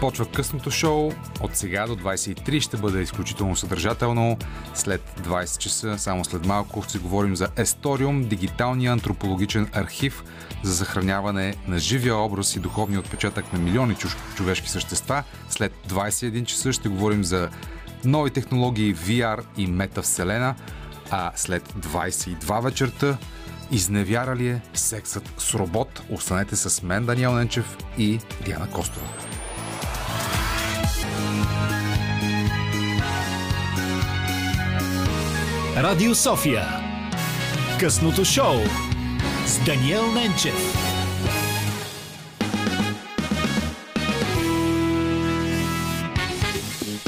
[0.00, 1.12] Започва късното шоу.
[1.40, 4.36] От сега до 23 ще бъде изключително съдържателно.
[4.74, 10.24] След 20 часа, само след малко, ще говорим за Есториум, дигиталния антропологичен архив
[10.62, 13.96] за съхраняване на живия образ и духовния отпечатък на милиони
[14.36, 15.22] човешки същества.
[15.48, 17.48] След 21 часа ще говорим за
[18.04, 20.54] нови технологии VR и метавселена.
[21.10, 23.16] А след 22 вечерта
[23.72, 26.02] Изневяра ли е сексът с робот?
[26.10, 29.06] Останете с мен, Даниел Ненчев и Диана Костова.
[35.76, 36.62] Радио София.
[37.80, 38.54] Късното шоу
[39.46, 40.54] с Даниел Ненчев.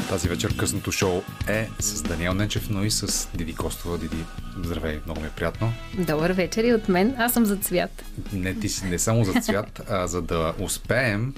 [0.08, 3.98] Тази вечер късното шоу е с Даниел Ненчев, но и с Диди Костова.
[3.98, 4.24] Диди,
[4.64, 5.72] здравей, много ми е приятно.
[5.98, 7.14] Добър вечер и от мен.
[7.18, 8.04] Аз съм за цвят.
[8.32, 11.34] Не, ти си не само за цвят, а за да успеем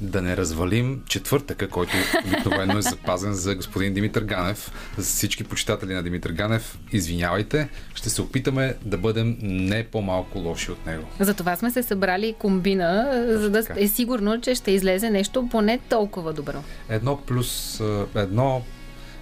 [0.00, 1.92] да не развалим четвъртъка, който
[2.26, 4.72] обикновено е запазен за господин Димитър Ганев.
[4.96, 10.70] За всички почитатели на Димитър Ганев, извинявайте, ще се опитаме да бъдем не по-малко лоши
[10.70, 11.04] от него.
[11.20, 15.78] За това сме се събрали комбина, за да е сигурно, че ще излезе нещо поне
[15.88, 16.64] толкова добро.
[16.88, 17.80] Едно плюс
[18.14, 18.62] едно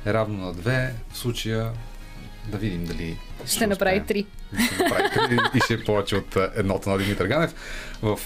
[0.06, 0.94] е равно на две.
[1.12, 1.70] В случая
[2.48, 4.26] да видим дали ще, ще направи три.
[4.66, 7.54] Ще направи три и ще е повече от едното на Димитър Ганев.
[8.02, 8.18] В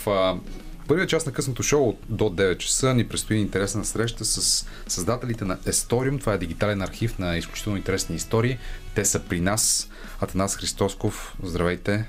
[0.88, 5.58] първият част на късното шоу до 9 часа ни предстои интересна среща с създателите на
[5.66, 6.18] Есториум.
[6.18, 8.58] Това е дигитален архив на изключително интересни истории.
[8.94, 9.90] Те са при нас.
[10.20, 12.04] Атанас Христосков, здравейте.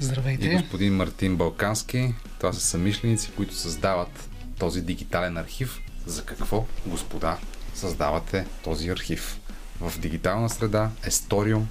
[0.00, 0.46] Здравейте.
[0.46, 2.14] И господин Мартин Балкански.
[2.38, 5.80] Това са самишленици, които създават този дигитален архив.
[6.06, 7.38] За какво, господа,
[7.74, 9.40] създавате този архив?
[9.80, 11.68] В дигитална среда, Есториум,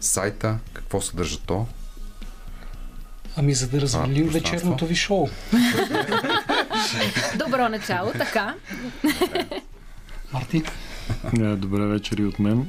[0.00, 1.66] сайта, какво съдържа то,
[3.36, 5.28] Ами за да развалим а, вечерното ви шоу.
[7.38, 8.54] Добро начало, така.
[10.32, 10.62] Марти?
[11.56, 12.66] Добре вечер и от мен.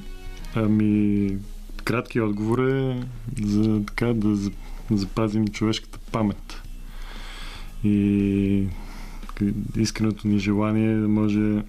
[0.56, 1.38] Ами,
[1.84, 3.04] кратки отговор е
[3.44, 4.52] за така да
[4.92, 6.62] запазим човешката памет.
[7.84, 8.68] И
[9.78, 11.64] искреното ни желание е да може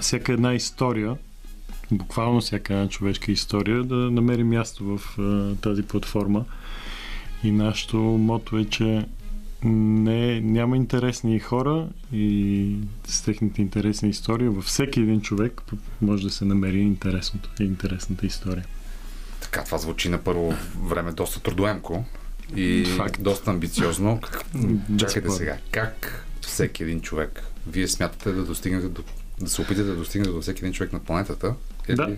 [0.00, 1.16] всяка една история,
[1.90, 6.44] буквално всяка една човешка история, да намери място в а, тази платформа
[7.44, 9.06] и нашето мото е, че
[9.64, 12.76] не, няма интересни хора и
[13.06, 15.62] с техните интересни истории във всеки един човек
[16.00, 18.64] може да се намери интересното и интересната история.
[19.40, 20.54] Така, това звучи на първо
[20.84, 22.04] време доста трудоемко
[22.56, 23.22] и Факт.
[23.22, 24.20] доста амбициозно.
[24.98, 29.02] Чакайте сега, как всеки един човек, вие смятате да достигнете до,
[29.40, 31.54] да се опитате да достигнете до всеки един човек на планетата?
[31.88, 31.96] Или...
[31.96, 32.16] Да.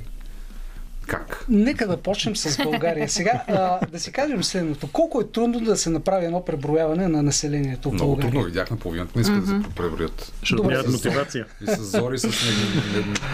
[1.07, 1.45] Как?
[1.49, 3.09] Нека да почнем с България.
[3.09, 4.89] Сега а, да си кажем следното.
[4.93, 8.31] Колко е трудно да се направи едно преброяване на населението в Много България?
[8.31, 8.47] трудно.
[8.47, 9.13] Видяхме половината.
[9.17, 9.59] Не искат mm-hmm.
[9.59, 10.33] да се преброят.
[10.41, 11.47] Защото нямат мотивация.
[11.63, 12.29] И с зори с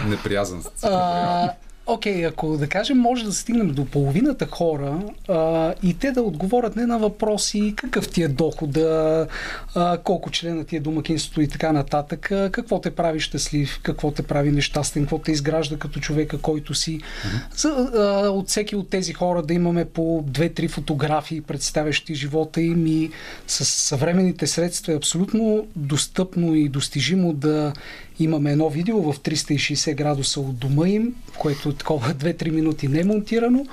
[0.07, 0.63] неприязан.
[0.83, 1.51] А,
[1.91, 6.21] Окей, okay, ако да кажем, може да стигнем до половината хора а, и те да
[6.21, 9.27] отговорят не на въпроси какъв ти е дохода,
[9.75, 14.11] а, колко члена ти е домакинството и така нататък, а, какво те прави щастлив, какво
[14.11, 16.99] те прави нещастен, какво те изгражда като човека, който си.
[16.99, 17.57] Mm-hmm.
[17.57, 22.87] За, а, от всеки от тези хора да имаме по две-три фотографии, представящи живота им
[22.87, 23.11] и
[23.47, 27.73] с съвременните средства е абсолютно достъпно и достижимо да
[28.23, 32.99] Имаме едно видео в 360 градуса от дома им, което е такова 2-3 минути не
[32.99, 33.65] е монтирано.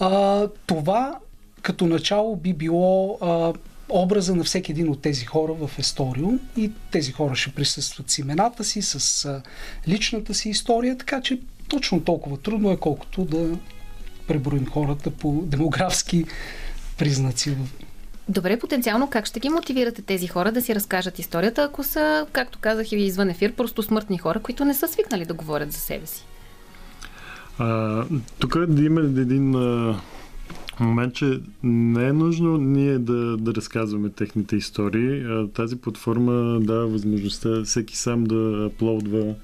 [0.00, 1.18] А, това
[1.62, 3.52] като начало би било а,
[3.88, 8.18] образа на всеки един от тези хора в Есториум и тези хора ще присъстват с
[8.18, 9.42] имената си, с а,
[9.88, 13.58] личната си история, така че точно толкова трудно е, колкото да
[14.26, 16.24] преброим хората по демографски
[16.98, 17.56] признаци
[18.28, 22.58] Добре, потенциално как ще ги мотивирате тези хора да си разкажат историята, ако са, както
[22.58, 26.06] казах и извън ефир, просто смъртни хора, които не са свикнали да говорят за себе
[26.06, 26.26] си?
[27.58, 28.04] А,
[28.38, 30.00] тук да има един а,
[30.80, 35.24] момент, че не е нужно ние да, да разказваме техните истории.
[35.24, 39.34] А, тази платформа дава възможността всеки сам да аплодва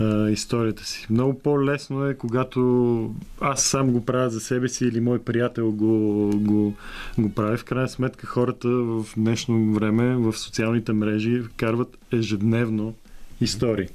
[0.00, 1.06] а, историята си.
[1.10, 6.30] Много по-лесно е, когато аз сам го правя за себе си или мой приятел го,
[6.34, 6.74] го,
[7.18, 7.56] го прави.
[7.56, 12.94] В крайна сметка хората в днешно време в социалните мрежи карват ежедневно
[13.40, 13.88] истории.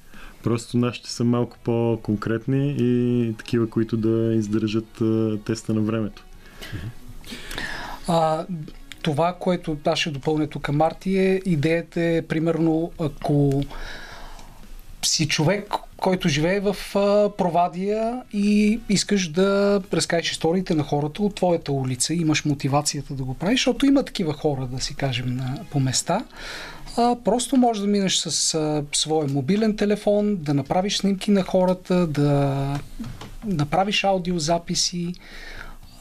[0.44, 6.24] Просто нашите са малко по-конкретни и такива, които да издържат а, теста на времето.
[8.08, 8.46] А,
[9.02, 13.64] това, което аз ще допълня тук, Марти, е идеята е, примерно, ако
[15.06, 21.36] си човек, който живее в а, Провадия и искаш да разкажеш историите на хората от
[21.36, 22.14] твоята улица.
[22.14, 26.26] Имаш мотивацията да го правиш, защото има такива хора, да си кажем, на, по места.
[26.98, 32.08] А, просто можеш да минеш с а, своя мобилен телефон, да направиш снимки на хората,
[32.08, 32.80] да
[33.46, 35.14] направиш аудиозаписи.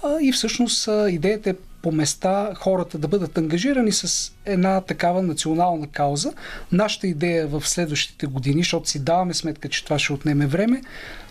[0.03, 1.55] А, и всъщност а, идеята е
[1.87, 6.33] по места хората да бъдат ангажирани с една такава национална кауза.
[6.73, 10.83] Нашата идея в следващите години, защото си даваме сметка, че това ще отнеме време,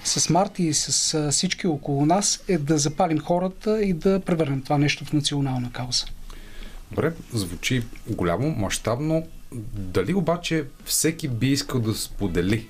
[0.04, 4.78] с Марти и с всички около нас е да запалим хората и да превърнем това
[4.78, 6.06] нещо в национална кауза.
[6.92, 9.28] Добре, звучи голямо, мащабно.
[9.74, 12.68] Дали обаче всеки би искал да сподели?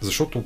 [0.00, 0.44] Защото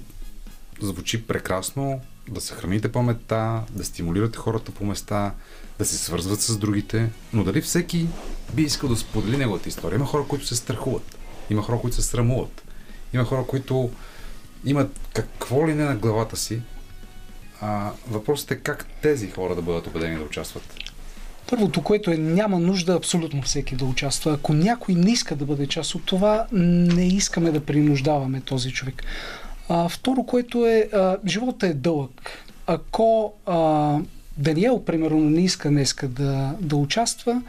[0.81, 2.01] звучи прекрасно
[2.31, 5.33] да съхраните паметта, да стимулирате хората по места,
[5.79, 8.07] да се свързват с другите, но дали всеки
[8.55, 9.97] би искал да сподели неговата история?
[9.97, 11.19] Има хора, които се страхуват,
[11.51, 12.63] има хора, които се срамуват,
[13.15, 13.91] има хора, които
[14.65, 16.61] имат какво ли не на главата си.
[17.61, 20.75] А, въпросът е как тези хора да бъдат убедени да участват.
[21.51, 24.33] Първото, което е няма нужда абсолютно всеки да участва.
[24.33, 29.03] Ако някой не иска да бъде част от това, не искаме да принуждаваме този човек.
[29.69, 32.31] А, второ, което е, а, живота е дълъг.
[32.67, 33.99] Ако а,
[34.39, 37.43] Даниел, примерно, не иска днеска да, да участва,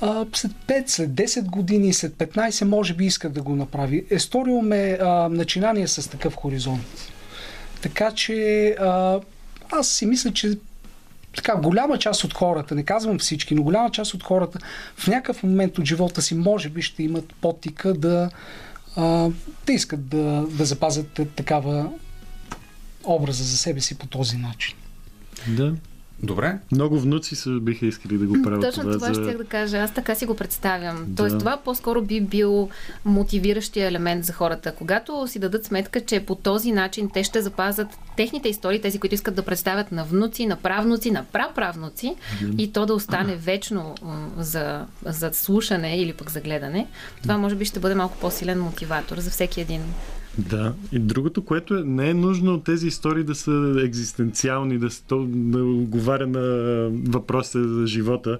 [0.00, 4.04] а, след 5, след 10 години, след 15, може би иска да го направи.
[4.10, 7.12] Есториум е а, начинание с такъв хоризонт.
[7.82, 9.20] Така че а,
[9.70, 10.58] аз си мисля, че
[11.36, 14.58] така, голяма част от хората, не казвам всички, но голяма част от хората
[14.96, 18.30] в някакъв момент от живота си може би ще имат потика да,
[18.96, 19.30] а,
[19.66, 21.90] да искат да, да запазят такава
[23.04, 24.76] образа за себе си по този начин.
[25.48, 25.74] Да.
[26.22, 26.58] Добре.
[26.72, 28.62] Много внуци се биха искали да го правят.
[28.62, 29.22] Точно това, това за...
[29.22, 29.78] ще да кажа.
[29.78, 31.04] Аз така си го представям.
[31.06, 31.14] Да.
[31.16, 32.68] Тоест това по-скоро би бил
[33.04, 34.74] мотивиращия елемент за хората.
[34.74, 39.14] Когато си дадат сметка, че по този начин те ще запазят техните истории, тези, които
[39.14, 42.14] искат да представят на внуци, на правнуци, на праправнуци
[42.58, 43.94] и то да остане вечно
[44.38, 46.86] за, за слушане или пък за гледане,
[47.22, 49.82] това може би ще бъде малко по-силен мотиватор за всеки един
[50.38, 55.26] да, и другото, което е, не е нужно тези истории да са екзистенциални, да, то,
[55.28, 56.40] да отговаря на
[57.10, 58.38] въпросите за живота.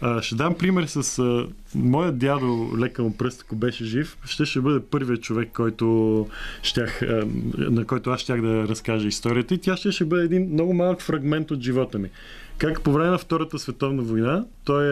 [0.00, 4.44] А, ще дам пример с а, моят дядо, лека му пръст, ако беше жив, ще
[4.44, 6.26] ще бъде първият човек, който
[6.62, 10.48] щях, а, на който аз щях да разкажа историята и тя ще, ще бъде един
[10.52, 12.10] много малък фрагмент от живота ми.
[12.58, 14.84] Как по време на Втората световна война той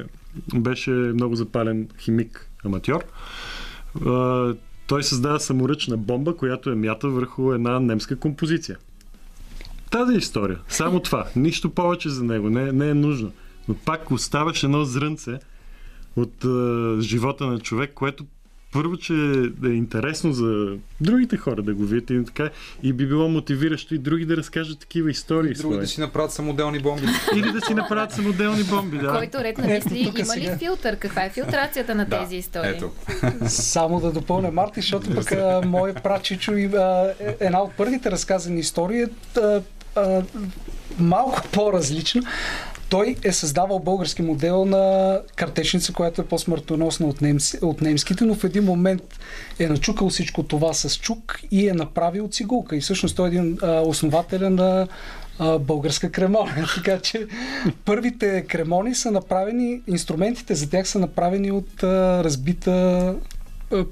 [0.00, 0.04] е,
[0.54, 3.04] беше много запален химик, аматьор
[4.86, 8.78] той създава саморъчна бомба, която е мята върху една немска композиция.
[9.90, 10.58] Тази история.
[10.68, 11.26] Само това.
[11.36, 12.50] Нищо повече за него.
[12.50, 13.32] Не, не е нужно.
[13.68, 15.38] Но пак оставаш едно зрънце
[16.16, 18.24] от е, живота на човек, което
[18.74, 19.12] първо, че
[19.64, 22.50] е интересно за другите хора да го видят и така,
[22.82, 25.50] и би било мотивиращо и други да разкажат такива истории.
[25.50, 27.06] И други да си направят самоделни бомби.
[27.36, 29.08] Или да си направят самоделни бомби, да.
[29.08, 30.96] Който ред на мисли, има ли филтър?
[30.96, 32.70] Каква е филтрацията на тези истории?
[32.70, 32.90] Ето.
[33.48, 35.32] Само да допълня Марти, защото пък
[35.64, 39.08] мой прачичо и е, една от първите разказани истории е
[40.98, 42.22] малко по-различно
[42.88, 48.34] той е създавал български модел на картечница, която е по-смъртоносна от, немци, от немските, но
[48.34, 49.02] в един момент
[49.58, 52.76] е начукал всичко това с чук и е направил цигулка.
[52.76, 54.88] И всъщност той е един основателя на
[55.60, 56.66] българска кремония.
[56.74, 57.26] така че
[57.84, 63.14] първите кремони са направени, инструментите за тях са направени от разбита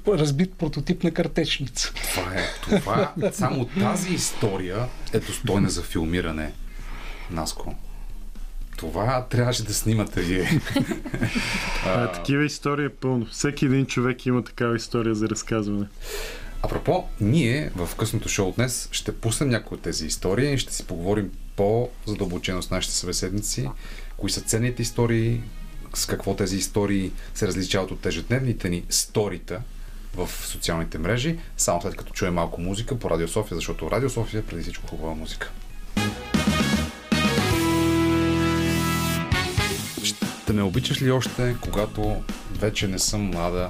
[0.07, 1.93] разбит прототип на картечница.
[1.93, 2.43] Това е.
[2.61, 6.53] Това, само тази история е достойна за филмиране,
[7.31, 7.75] Наско.
[8.83, 10.61] Това трябваше да снимате вие.
[11.85, 13.25] а, такива истории е пълно.
[13.25, 15.85] Всеки един човек има такава история за разказване.
[16.63, 20.85] Апропо, ние в късното шоу днес ще пуснем някои от тези истории и ще си
[20.85, 23.69] поговорим по-задълбочено с нашите събеседници,
[24.17, 25.41] кои са ценните истории,
[25.93, 29.61] с какво тези истории се различават от ежедневните ни сторита
[30.15, 34.39] в социалните мрежи, само след като чуем малко музика по Радио София, защото Радио София
[34.39, 35.51] е преди всичко хубава музика.
[40.43, 43.69] Ще ме обичаш ли още, когато вече не съм млада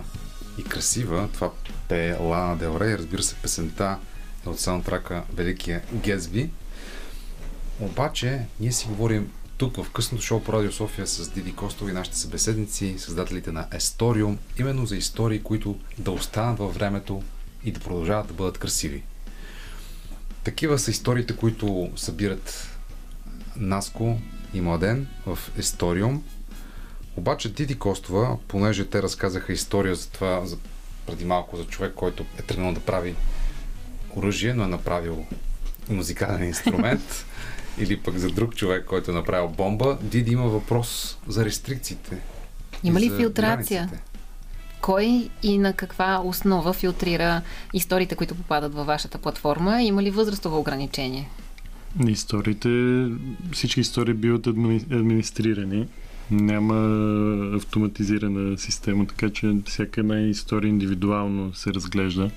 [0.57, 1.29] и красива?
[1.33, 1.51] Това
[1.89, 2.97] е Лана Дел Рей.
[2.97, 3.97] Разбира се, песента
[4.45, 6.49] е от саундтрака Великия Гезби.
[7.79, 11.93] Обаче, ние си говорим тук в късното шоу по Радио София с Диди Костов и
[11.93, 17.23] нашите събеседници, създателите на Есториум, именно за истории, които да останат във времето
[17.65, 19.03] и да продължават да бъдат красиви.
[20.43, 22.77] Такива са историите, които събират
[23.55, 24.19] Наско
[24.53, 26.23] и Младен в Есториум.
[27.17, 30.57] Обаче Диди Костова, понеже те разказаха история за това, за
[31.07, 33.15] преди малко за човек, който е тръгнал да прави
[34.15, 35.25] оръжие, но е направил
[35.89, 37.25] музикален инструмент,
[37.77, 42.17] или пък за друг човек, който е направил бомба, Диди има въпрос за рестрикциите.
[42.83, 43.81] Има ли филтрация?
[43.81, 44.13] Границите.
[44.81, 47.41] Кой и на каква основа филтрира
[47.73, 49.81] историите, които попадат във вашата платформа?
[49.83, 51.29] Има ли възрастово ограничение?
[52.07, 52.69] Историите,
[53.51, 55.87] всички истории биват админи, администрирани.
[56.31, 56.75] Няма
[57.55, 62.31] автоматизирана система, така че всяка една история индивидуално се разглежда.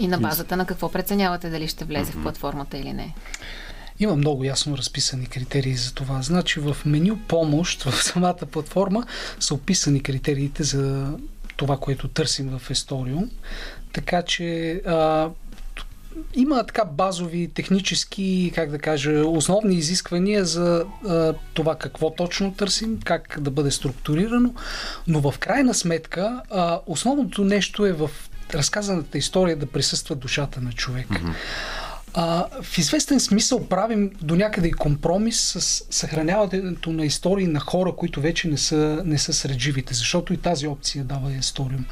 [0.00, 2.18] И на базата на какво преценявате дали ще влезе mm-hmm.
[2.18, 3.14] в платформата или не?
[4.00, 6.22] Има много ясно разписани критерии за това.
[6.22, 9.06] Значи в меню помощ в самата платформа
[9.40, 11.12] са описани критериите за
[11.56, 13.28] това, което търсим в Estoриum.
[13.92, 15.30] Така че а,
[16.34, 23.00] има така базови, технически, как да кажа, основни изисквания за а, това какво точно търсим,
[23.04, 24.54] как да бъде структурирано,
[25.06, 28.10] но в крайна сметка а, основното нещо е в
[28.54, 31.08] разказаната история да присъства душата на човек.
[31.08, 31.32] Mm-hmm.
[32.14, 37.92] А, в известен смисъл правим до някъде и компромис с съхраняването на истории на хора,
[37.96, 41.84] които вече не са, не са сред живите, защото и тази опция дава история.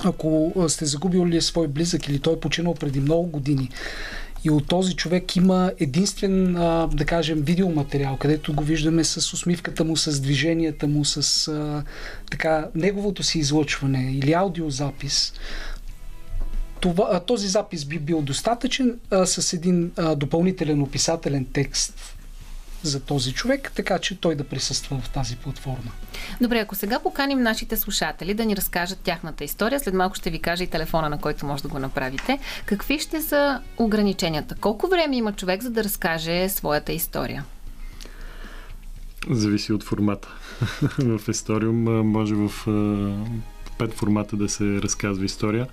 [0.00, 3.70] Ако сте загубили свой близък или той е починал преди много години.
[4.44, 6.52] И от този човек има единствен,
[6.92, 11.52] да кажем, видеоматериал, където го виждаме с усмивката му, с движенията му, с
[12.30, 15.32] така, неговото си излъчване или аудиозапис,
[16.80, 22.16] това, този запис би бил достатъчен а, с един а, допълнителен описателен текст
[22.84, 25.90] за този човек, така че той да присъства в тази платформа.
[26.40, 30.38] Добре, ако сега поканим нашите слушатели да ни разкажат тяхната история, след малко ще ви
[30.38, 32.38] кажа и телефона, на който може да го направите.
[32.66, 34.54] Какви ще са ограниченията?
[34.60, 37.44] Колко време има човек за да разкаже своята история?
[39.30, 40.28] Зависи от формата.
[40.98, 42.50] в Есториум може в
[43.78, 45.66] пет формата да се разказва история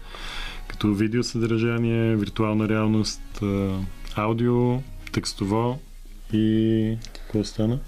[0.68, 3.22] като видеосъдържание, виртуална реалност,
[4.16, 4.80] аудио,
[5.12, 5.80] текстово
[6.34, 7.80] и какво стана?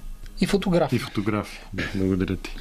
[0.42, 0.96] И фотографии.
[0.96, 1.60] И фотографии.
[1.96, 2.56] Благодаря ти.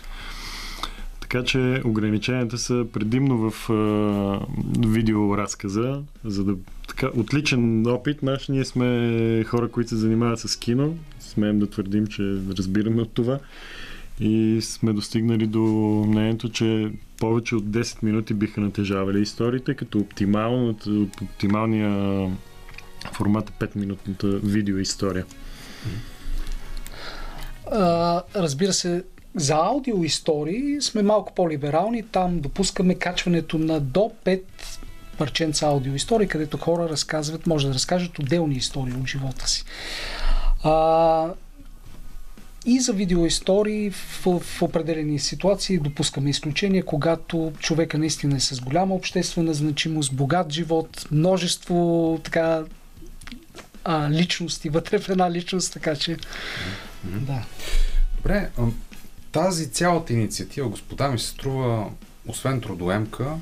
[1.20, 4.46] Така че ограниченията са предимно в а,
[4.88, 6.56] видеоразказа, за да
[6.88, 8.22] така, отличен опит.
[8.22, 10.96] Наш, ние сме хора, които се занимават с кино.
[11.20, 12.22] Смеем да твърдим, че
[12.58, 13.38] разбираме от това.
[14.20, 15.60] И сме достигнали до
[16.08, 19.98] мнението, че повече от 10 минути биха натежавали историите, като
[21.22, 22.30] оптималния
[23.12, 25.24] формат е 5-минутната видеоистория.
[28.36, 32.02] Разбира се, за аудио истории сме малко по-либерални.
[32.02, 34.42] Там допускаме качването на до 5
[35.18, 39.64] парченца аудио истории, където хора разказват, може да разкажат отделни истории от живота си.
[40.64, 41.28] А,
[42.66, 48.94] и за видеоистории в, в определени ситуации допускаме изключения, когато човека наистина е с голяма
[48.94, 52.64] обществена значимост, богат живот, множество така
[53.84, 57.18] а, личности вътре в една личност, така че mm-hmm.
[57.18, 57.44] да.
[58.16, 58.50] Добре,
[59.32, 61.90] тази цялата инициатива, господа, ми се струва,
[62.26, 63.36] освен трудоемка,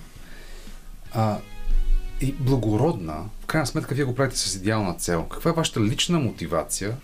[1.12, 1.38] а,
[2.20, 3.24] и благородна.
[3.40, 5.24] В крайна сметка, вие го правите с идеална цел.
[5.24, 6.96] Каква е вашата лична мотивация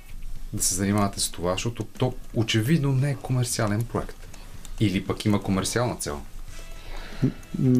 [0.52, 4.28] да се занимавате с това, защото то очевидно не е комерциален проект.
[4.80, 6.22] Или пък има комерциална цел.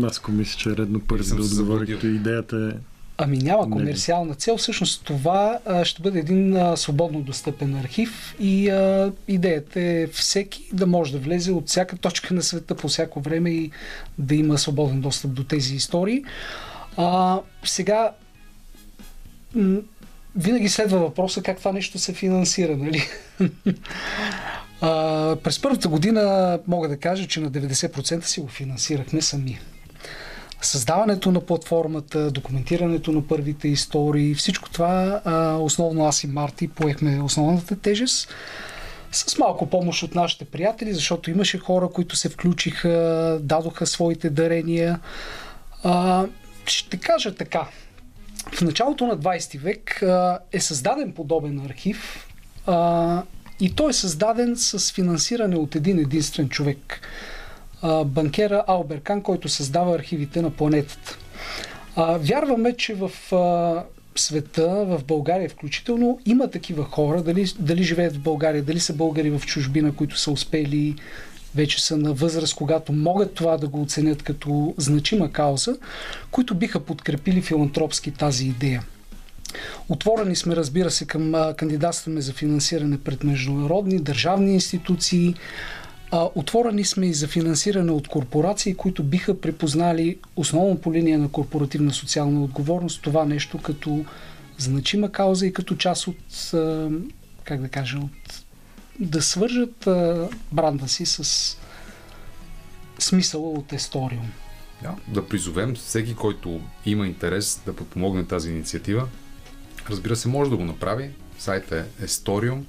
[0.02, 2.78] Аз мисля, че е редно първи да отговоря, като идеята е
[3.18, 4.56] Ами няма комерциална цел.
[4.56, 10.68] Всъщност това а, ще бъде един а, свободно достъпен архив и а, идеята е всеки
[10.72, 13.70] да може да влезе от всяка точка на света по всяко време и
[14.18, 16.24] да има свободен достъп до тези истории.
[16.96, 18.12] А, сега
[20.36, 23.02] винаги следва въпроса как това нещо се финансира, нали?
[24.80, 29.58] а, през първата година мога да кажа, че на 90% си го финансирахме сами.
[30.60, 35.20] Създаването на платформата, документирането на първите истории, всичко това,
[35.60, 38.28] основно аз и Марти поехме основната тежест
[39.12, 45.00] с малко помощ от нашите приятели, защото имаше хора, които се включиха, дадоха своите дарения.
[45.82, 46.24] А,
[46.66, 47.68] ще кажа така
[48.52, 52.28] в началото на 20 век а, е създаден подобен архив
[52.66, 53.22] а,
[53.60, 57.00] и той е създаден с финансиране от един единствен човек.
[58.04, 61.18] Банкера Алберкан, който създава архивите на планетата.
[62.18, 63.10] Вярваме, че в
[64.16, 69.30] света, в България включително, има такива хора, дали, дали живеят в България, дали са българи
[69.30, 70.96] в чужбина, които са успели
[71.54, 75.76] вече са на възраст, когато могат това да го оценят като значима кауза,
[76.30, 78.82] които биха подкрепили филантропски тази идея.
[79.88, 85.34] Отворени сме, разбира се, към кандидатстваме за финансиране пред международни, държавни институции,
[86.10, 91.28] А, отворени сме и за финансиране от корпорации, които биха припознали основно по линия на
[91.28, 94.04] корпоративна социална отговорност това нещо като
[94.58, 96.90] значима кауза и като част от, а,
[97.44, 98.44] как да кажа, от
[99.00, 101.56] да свържат а, бранда си с
[102.98, 104.32] смисъла от Есториум.
[104.82, 109.08] Да, да призовем всеки, който има интерес да подпомогне тази инициатива.
[109.90, 111.10] Разбира се, може да го направи.
[111.38, 112.62] Сайт е estorium.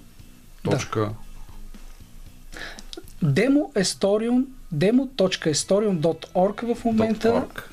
[3.21, 3.41] Да.
[3.41, 4.45] Demo Estorium,
[4.75, 7.27] demo.estorium.org в момента.
[7.27, 7.63] .org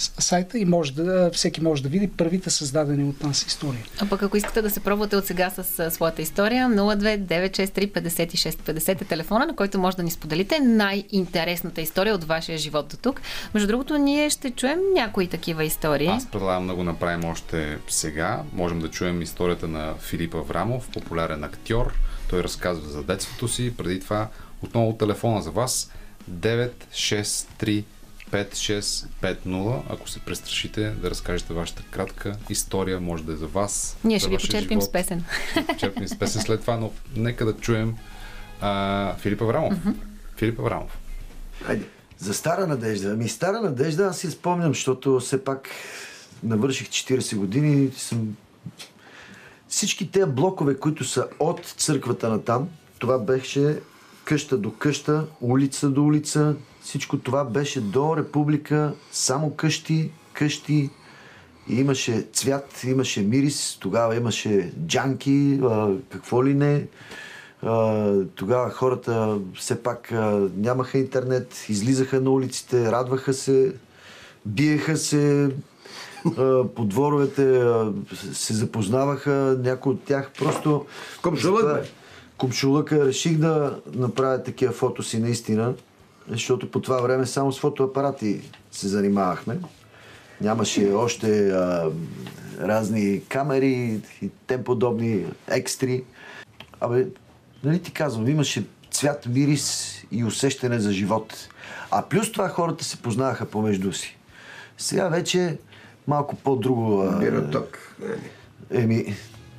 [0.00, 3.84] сайта и може да, всеки може да види първите създадени от нас истории.
[4.00, 9.46] А пък ако искате да се пробвате от сега с своята история, 029635650 е телефона,
[9.46, 13.20] на който може да ни споделите най-интересната история от вашия живот до тук.
[13.54, 16.08] Между другото, ние ще чуем някои такива истории.
[16.08, 18.42] Аз предлагам да го направим още сега.
[18.52, 21.94] Можем да чуем историята на Филип Аврамов, популярен актьор.
[22.30, 23.74] Той разказва за детството си.
[23.76, 24.28] Преди това
[24.62, 25.90] отново телефона за вас
[26.30, 27.84] 963
[28.30, 29.80] 5650.
[29.90, 33.96] Ако се престрашите да разкажете вашата кратка история, може да е за вас.
[34.04, 35.24] Ние ще ви почерпим с песен.
[35.50, 37.94] Ще почерпим с песен след това, но нека да чуем
[38.60, 39.74] а, Филип Аврамов.
[39.74, 39.94] Mm-hmm.
[40.36, 40.98] Филип Аврамов.
[41.62, 41.84] Хайде.
[42.18, 43.10] За Стара надежда.
[43.12, 45.68] Ами Стара надежда аз си спомням, защото все пак
[46.42, 48.36] навърших 40 години и съм...
[49.70, 53.80] Всички тези блокове, които са от църквата на там, това беше
[54.24, 60.90] къща до къща, улица до улица, всичко това беше до република, само къщи, къщи,
[61.68, 66.86] и имаше цвят, имаше мирис, тогава имаше джанки, а, какво ли не.
[67.62, 73.72] А, тогава хората все пак а, нямаха интернет, излизаха на улиците, радваха се,
[74.46, 75.50] биеха се,
[76.74, 77.64] по дворовете
[78.32, 80.86] се запознаваха, някои от тях просто...
[81.22, 81.86] Комшулък,
[82.38, 85.74] Комшулъка реших да направя такива фотоси наистина
[86.30, 88.40] защото по това време само с фотоапарати
[88.72, 89.58] се занимавахме.
[90.40, 91.90] Нямаше още а,
[92.60, 96.04] разни камери и тем подобни екстри.
[96.80, 97.06] Абе,
[97.64, 101.48] нали ти казвам, имаше цвят, мирис и усещане за живот.
[101.90, 104.16] А плюс това хората се познаваха помежду си.
[104.78, 105.58] Сега вече
[106.08, 107.14] малко по-друго...
[107.20, 107.78] Бироток.
[108.70, 109.14] Еми,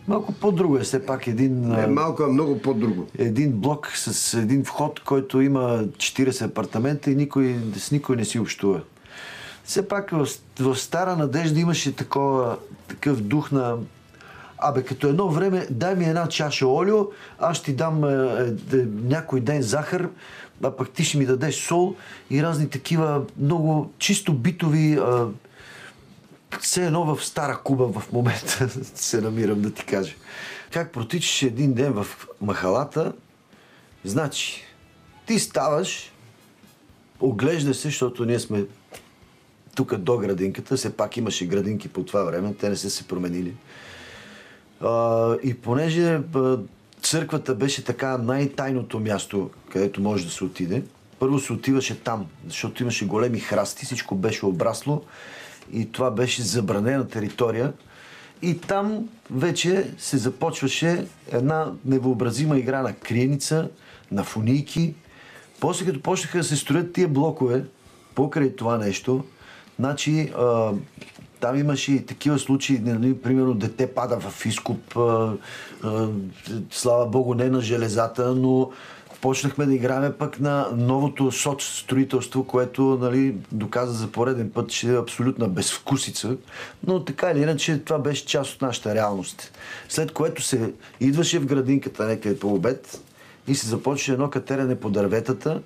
[0.08, 1.62] Малко по-друго е все пак един...
[1.62, 3.08] Не, малко, а много по-друго.
[3.18, 8.40] Един блок с един вход, който има 40 апартамента и никой, с никой не си
[8.40, 8.82] общува.
[9.64, 10.28] Все пак в,
[10.60, 13.78] в Стара Надежда имаше такова, такъв дух на
[14.58, 17.08] Абе, като едно време, дай ми една чаша олио,
[17.40, 20.10] аз ще ти дам е, е, е, някой ден захар,
[20.64, 21.96] а пък ти ще ми дадеш сол
[22.30, 25.00] и разни такива много чисто битови е,
[26.60, 30.14] все едно в Стара Куба в момента се намирам да ти кажа.
[30.72, 33.14] Как протичаш един ден в махалата,
[34.06, 34.64] значи,
[35.26, 36.12] ти ставаш,
[37.20, 38.66] оглежда се, защото ние сме
[39.76, 43.54] тук до градинката, все пак имаше градинки по това време, те не са се променили.
[44.82, 46.58] А, и понеже а,
[47.02, 50.84] църквата беше така най-тайното място, където може да се отиде,
[51.20, 55.04] първо се отиваше там, защото имаше големи храсти, всичко беше обрасло
[55.74, 57.74] и това беше забранена територия.
[58.42, 63.70] И там вече се започваше една невъобразима игра на криеница,
[64.12, 64.94] на фунийки.
[65.60, 67.66] После като почнаха да се строят тия блокове,
[68.16, 69.24] покрай това нещо,
[69.80, 70.72] значи а,
[71.40, 75.34] там имаше и такива случаи, нали, примерно дете пада в изкуп, а,
[75.84, 76.08] а,
[76.72, 78.72] слава богу не на железата, но
[79.22, 84.94] почнахме да играем пък на новото соц строителство, което нали, доказа за пореден път, че
[84.94, 86.38] е абсолютна безвкусица.
[86.88, 89.52] Но така или иначе това беше част от нашата реалност.
[89.90, 93.02] След което се идваше в градинката някъде по обед
[93.48, 95.62] и се започва едно катерене по дърветата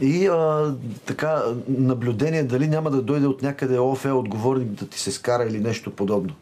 [0.00, 0.74] и а,
[1.06, 5.60] така наблюдение дали няма да дойде от някъде ОФЕ отговорник да ти се скара или
[5.60, 6.34] нещо подобно.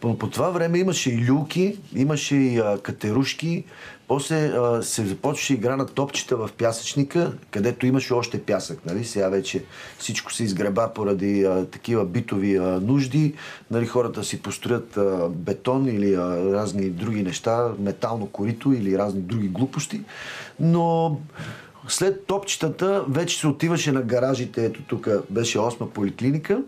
[0.00, 3.64] По, по това време имаше и люки, имаше и а, катерушки,
[4.08, 8.86] после а, се започваше игра на топчета в пясъчника, където имаше още пясък.
[8.86, 9.04] Нали?
[9.04, 9.64] Сега вече
[9.98, 13.34] всичко се изгреба поради а, такива битови а, нужди.
[13.70, 13.86] Нали?
[13.86, 19.48] Хората си построят а, бетон или а, разни други неща, метално корито или разни други
[19.48, 20.00] глупости.
[20.60, 21.18] Но
[21.88, 24.64] след топчетата вече се отиваше на гаражите.
[24.64, 26.62] Ето тук беше осма поликлиника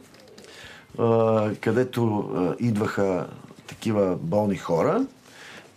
[1.61, 3.26] където идваха
[3.66, 5.07] такива болни хора.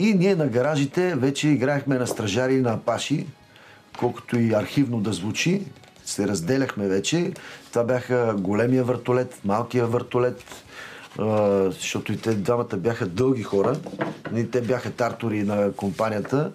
[0.04, 3.28] И ние на гаражите вече играехме на стражари и на апаши,
[4.00, 5.62] колкото и архивно да звучи.
[6.06, 6.28] Се
[6.78, 7.32] вече.
[7.70, 10.44] Това бяха големия въртолет, малкия въртолет,
[11.70, 13.76] защото и те двамата бяха дълги хора.
[14.52, 16.52] Те бяха тартори на компанията.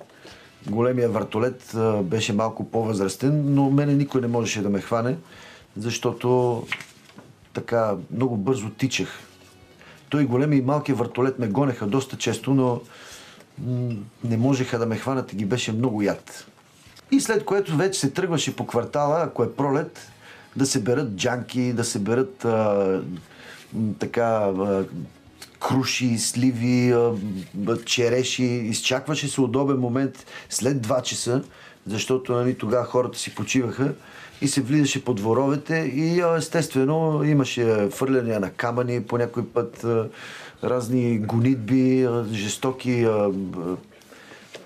[0.70, 5.16] големия въртолет беше малко по-възрастен, но мене никой не можеше да ме хване,
[5.76, 6.66] защото
[7.52, 9.08] така много бързо тичах.
[10.10, 12.80] Той големи и малки въртолет ме гонеха доста често, но
[14.24, 16.46] не можеха да ме хванат и ги беше много яд.
[17.10, 20.10] И след което вече се тръгваше по квартала, ако е пролет,
[20.56, 23.02] да се берат джанки, да се берат а,
[23.98, 24.84] така а,
[25.60, 27.12] круши, сливи, а,
[27.84, 28.44] череши.
[28.44, 31.42] Изчакваше се удобен момент след 2 часа,
[31.86, 33.94] защото нали, тогава хората си почиваха
[34.40, 40.08] и се влизаше по дворовете и естествено имаше фърляния на камъни по някой път, а,
[40.64, 43.76] разни гонитби, а, жестоки а, б-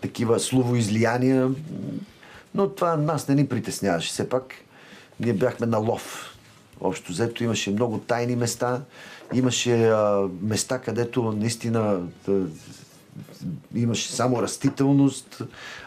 [0.00, 1.50] такива словоизлияния.
[2.55, 4.09] Но това нас не ни притесняваше.
[4.09, 4.55] Все пак
[5.20, 6.37] ние бяхме на лов.
[6.81, 8.81] Общо взето имаше много тайни места.
[9.35, 12.33] Имаше а, места, където наистина а,
[13.74, 15.42] имаше само растителност.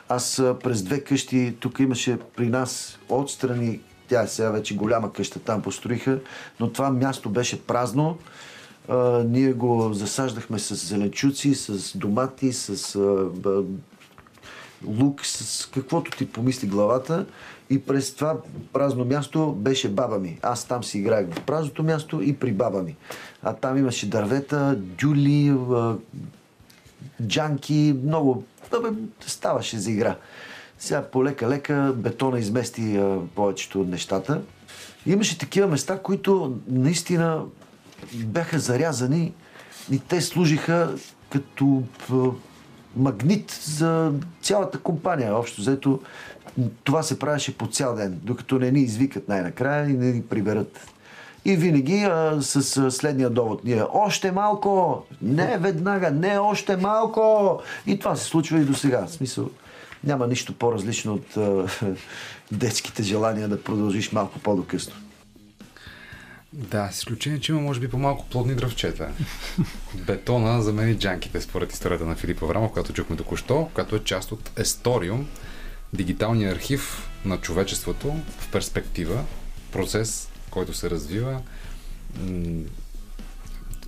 [0.09, 5.39] Аз а, през две къщи, тук имаше при нас отстрани, тя сега вече голяма къща,
[5.39, 6.19] там построиха,
[6.59, 8.17] но това място беше празно.
[8.89, 13.63] А, ние го засаждахме с зеленчуци, с домати, с а, б-
[14.87, 17.25] лук, с каквото ти помисли главата.
[17.69, 18.37] И през това
[18.73, 20.39] празно място беше баба ми.
[20.41, 22.95] Аз там си играех в празното място и при баба ми.
[23.43, 25.95] А там имаше дървета, дюли, а,
[27.27, 28.43] джанки, много.
[28.71, 28.87] Абе,
[29.21, 30.15] ставаше за игра.
[30.79, 34.41] Сега полека-лека бетона измести а, повечето от нещата.
[35.05, 37.43] Имаше такива места, които наистина
[38.13, 39.33] бяха зарязани
[39.91, 40.95] и те служиха
[41.29, 41.83] като
[42.95, 45.35] магнит за цялата компания.
[45.35, 45.99] Общо взето
[46.83, 50.87] това се правеше по цял ден, докато не ни извикат най-накрая и не ни приберат.
[51.45, 53.63] И винаги а, с а, следния довод.
[53.63, 55.03] Ние още малко!
[55.21, 57.59] Не веднага, не още малко!
[57.87, 59.05] И това се случва и до сега.
[59.05, 59.49] В смисъл,
[60.03, 61.67] няма нищо по-различно от а,
[62.51, 64.93] детските желания да продължиш малко по-докъсно.
[66.57, 69.09] Да, с изключение, че има може би по-малко плодни дръвчета.
[69.93, 74.51] Бетона замени джанките, според историята на Филип Аврамов, която чухме току-що, която е част от
[74.59, 75.27] Есториум,
[75.93, 79.23] дигиталния архив на човечеството в перспектива,
[79.71, 81.41] процес, който се развива.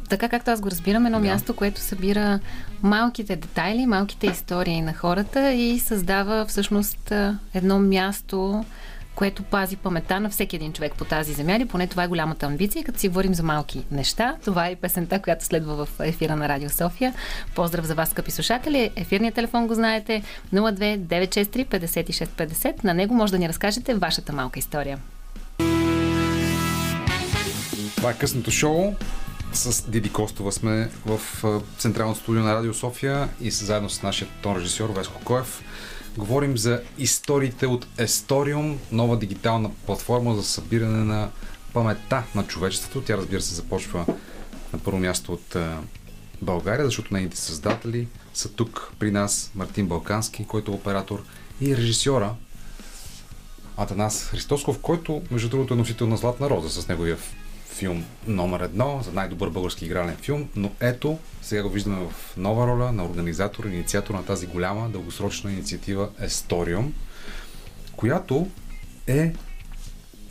[0.09, 1.25] Така както аз го разбирам, едно Да.
[1.25, 2.39] място, което събира
[2.83, 7.11] малките детайли, малките истории на хората и създава всъщност
[7.53, 8.65] едно място,
[9.17, 11.55] което пази памета на всеки един човек по тази земя.
[11.55, 12.83] Или поне това е голямата амбиция.
[12.83, 16.49] Като си говорим за малки неща, това е и песента, която следва в ефира на
[16.49, 17.13] Радио София.
[17.55, 18.91] Поздрав за вас, скъпи слушатели.
[18.95, 22.83] Ефирният телефон го знаете 02 963 56 50.
[22.83, 24.99] На него може да ни разкажете вашата малка история.
[27.95, 28.93] Това е късното шоу.
[29.53, 31.19] С Диди Костова сме в
[31.77, 35.63] Централното студио на Радио София и заедно с нашия тон режисьор Веско Коев
[36.17, 41.29] говорим за историите от Есториум, нова дигитална платформа за събиране на
[41.73, 43.01] паметта на човечеството.
[43.01, 44.05] Тя разбира се започва
[44.73, 45.57] на първо място от
[46.41, 51.23] България, защото нейните създатели са тук при нас Мартин Балкански, който е оператор
[51.61, 52.33] и режисьора
[53.77, 57.17] Атанас Христосков, който, между другото, е носител на Златна роза с неговия
[57.69, 62.67] филм номер едно за най-добър български игрален филм, но ето, сега го виждаме в нова
[62.67, 66.93] роля на организатор, инициатор на тази голяма дългосрочна инициатива Есториум,
[67.95, 68.47] която
[69.07, 69.33] е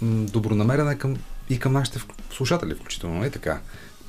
[0.02, 1.16] добронамерена към,
[1.50, 3.60] и към нашите слушатели, включително, и така.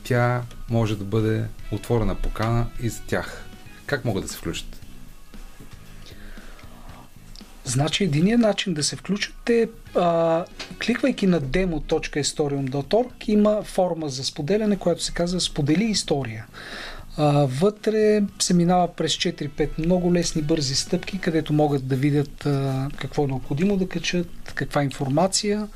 [0.04, 3.46] Тя може да бъде отворена покана и за тях.
[3.86, 4.77] Как могат да се включат?
[7.68, 10.46] Значи единият начин да се включат е, а,
[10.86, 16.46] кликвайки на demo.historium.org има форма за споделяне, която се казва Сподели история.
[17.18, 22.90] А, вътре се минава през 4-5 много лесни бързи стъпки, където могат да видят а,
[22.98, 25.68] какво е необходимо да качат, каква информация,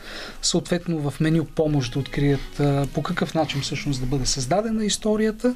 [0.42, 5.56] съответно в меню помощ да открият а, по какъв начин всъщност да бъде създадена историята,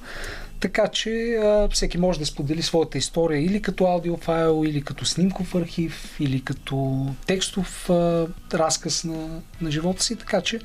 [0.65, 5.55] така че а, всеки може да сподели своята история или като аудиофайл, или като снимков
[5.55, 10.59] архив, или като текстов а, разказ на, на живота си, така че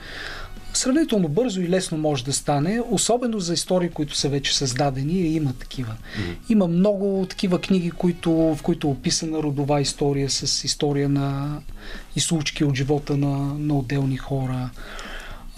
[0.74, 5.34] сравнително бързо и лесно може да стане, особено за истории, които са вече създадени и
[5.34, 5.92] има такива.
[5.92, 6.52] Mm-hmm.
[6.52, 11.60] Има много такива книги, които, в които е описана родова история с история на
[12.16, 14.70] и случки от живота на, на отделни хора.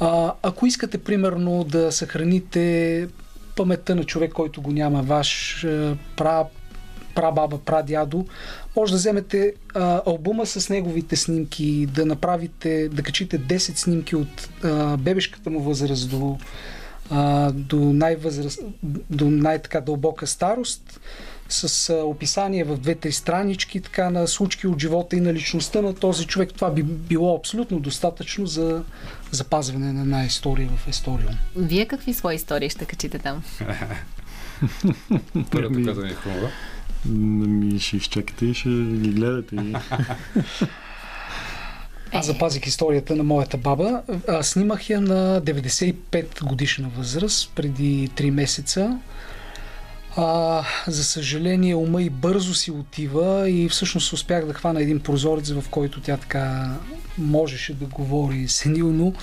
[0.01, 3.09] А, ако искате, примерно, да съхраните
[3.57, 6.45] паметта на човек, който го няма, ваш е, пра,
[7.15, 8.27] прабаба, прадядо,
[8.77, 14.49] може да вземете а, албума с неговите снимки, да направите, да качите 10 снимки от
[14.65, 16.39] а, бебешката му възраст до,
[17.11, 18.61] а, до, най-възраст,
[19.11, 21.01] до най-така дълбока старост,
[21.53, 25.95] с а, описание в две-три странички така на случки от живота и на личността на
[25.95, 26.53] този човек.
[26.55, 28.83] Това би било абсолютно достатъчно за
[29.31, 31.35] запазване на една история в Есториум.
[31.57, 33.43] Вие какви свои истории ще качите там?
[35.51, 36.51] Първото, което ми хрумва.
[37.07, 39.57] Ми ще изчакате и ще ги гледате.
[39.57, 39.75] И...
[42.13, 44.03] Аз запазих историята на моята баба.
[44.29, 48.99] А, снимах я на 95 годишна възраст, преди 3 месеца.
[50.17, 55.51] А, за съжаление, ума и бързо си отива и всъщност успях да хвана един прозорец,
[55.51, 56.77] в който тя така
[57.19, 59.15] можеше да говори сенилно.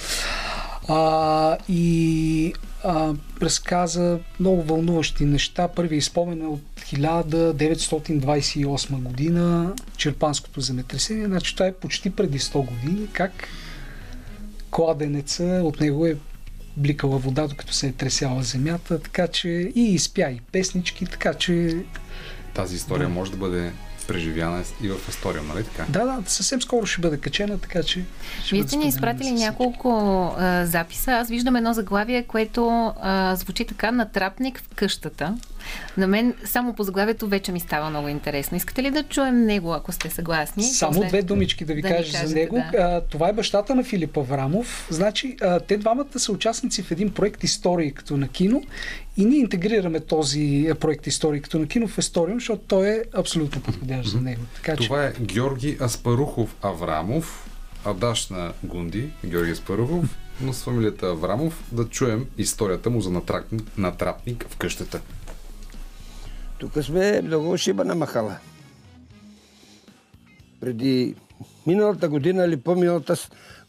[0.88, 5.68] А, и а, разказа много вълнуващи неща.
[5.68, 11.26] Първият спомен е от 1928 година, Черпанското земетресение.
[11.26, 13.08] Значи това е почти преди 100 години.
[13.14, 13.48] Как
[14.72, 16.18] кладенеца от него е
[16.78, 21.78] бликала вода, докато се е тресяла земята, така че и изпя и песнички, така че
[22.54, 23.72] Тази история може да бъде
[24.14, 25.86] преживяна и в история, нали така?
[25.90, 28.04] да, да, съвсем скоро ще бъде качена, така че
[28.44, 29.90] ще Вие сте ни изпратили няколко
[30.38, 31.12] а, записа.
[31.12, 35.38] Аз виждам едно заглавие, което а, звучи така натрапник в къщата.
[35.98, 38.58] На мен само по заглавието вече ми става много интересно.
[38.58, 40.64] Искате ли да чуем него, ако сте съгласни?
[40.64, 42.64] Само После- две думички да ви да кажа за него.
[42.72, 42.78] да.
[42.78, 44.88] А, това е бащата на Филип Аврамов.
[44.90, 48.62] Значи, а, те двамата са участници в един проект истории като на кино
[49.20, 53.04] и ние интегрираме този а, проект истории като на кино в Есториум, защото той е
[53.14, 54.42] абсолютно подходящ за него.
[54.56, 57.50] Така че, Това е Георги Аспарухов Аврамов,
[57.86, 63.78] адаш на Гунди, Георги Аспарухов, но с фамилията Аврамов, да чуем историята му за натрапник,
[63.78, 65.02] натрапник в къщата.
[66.60, 68.38] Тук сме много шибана махала.
[70.60, 71.16] Преди
[71.68, 73.16] миналата година или по-миналата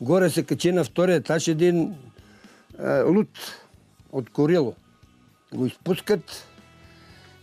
[0.00, 1.94] горе се качи на втория етаж един
[2.78, 3.38] а, лут
[4.12, 4.74] от Корило.
[5.54, 6.46] Го изпускат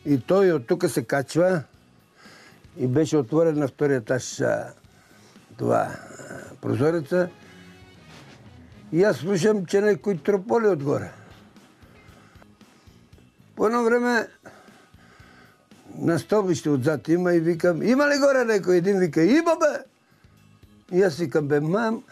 [0.05, 1.63] и той от тук се качва
[2.77, 4.41] и беше отворен на втория етаж
[5.57, 5.95] това
[6.61, 7.29] прозореца.
[8.91, 11.11] И аз слушам, че някой трополи отгоре.
[13.55, 14.27] По едно време
[15.97, 18.77] на стълбище отзад има и викам, има ли горе някой?
[18.77, 19.83] Един вика, има бе!
[20.97, 22.03] И аз викам, бе, мам.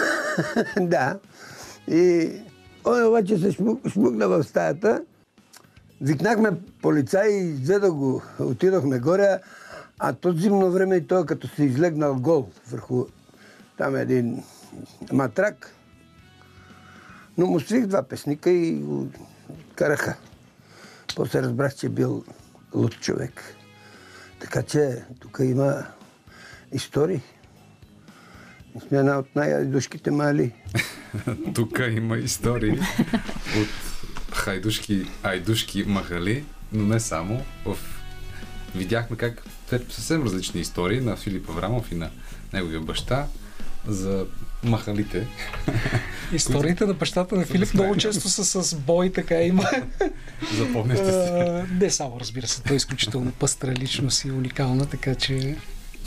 [0.80, 1.18] да.
[1.88, 2.32] И
[2.82, 5.02] той обаче се шмук, в стаята.
[6.02, 6.50] Викнахме
[6.82, 8.22] полицай и изведох го.
[8.38, 9.40] Отидохме горе,
[9.98, 13.06] а то зимно време и той като се излегнал гол върху
[13.78, 14.42] там един
[15.12, 15.74] матрак.
[17.38, 19.08] Но му свих два песника и го
[19.74, 20.16] караха.
[21.16, 22.24] После разбрах, че е бил
[22.74, 23.42] луд човек.
[24.40, 25.86] Така че тук има
[26.72, 27.22] истории.
[28.88, 30.54] Сме една от най-душките мали.
[31.54, 32.80] Тук има истории
[33.60, 33.68] от
[34.42, 37.44] хайдушки, айдушки махали, но не само.
[37.64, 37.78] В...
[38.74, 42.10] Видяхме как те съвсем различни истории на Филип Аврамов и на
[42.52, 43.26] неговия баща
[43.86, 44.26] за
[44.64, 45.26] махалите.
[46.32, 49.64] историите на бащата на Филип много често са с бой, така има.
[50.58, 51.64] Запомнете се.
[51.80, 55.56] Не само, разбира се, той е изключително пъстра личност и уникална, така че...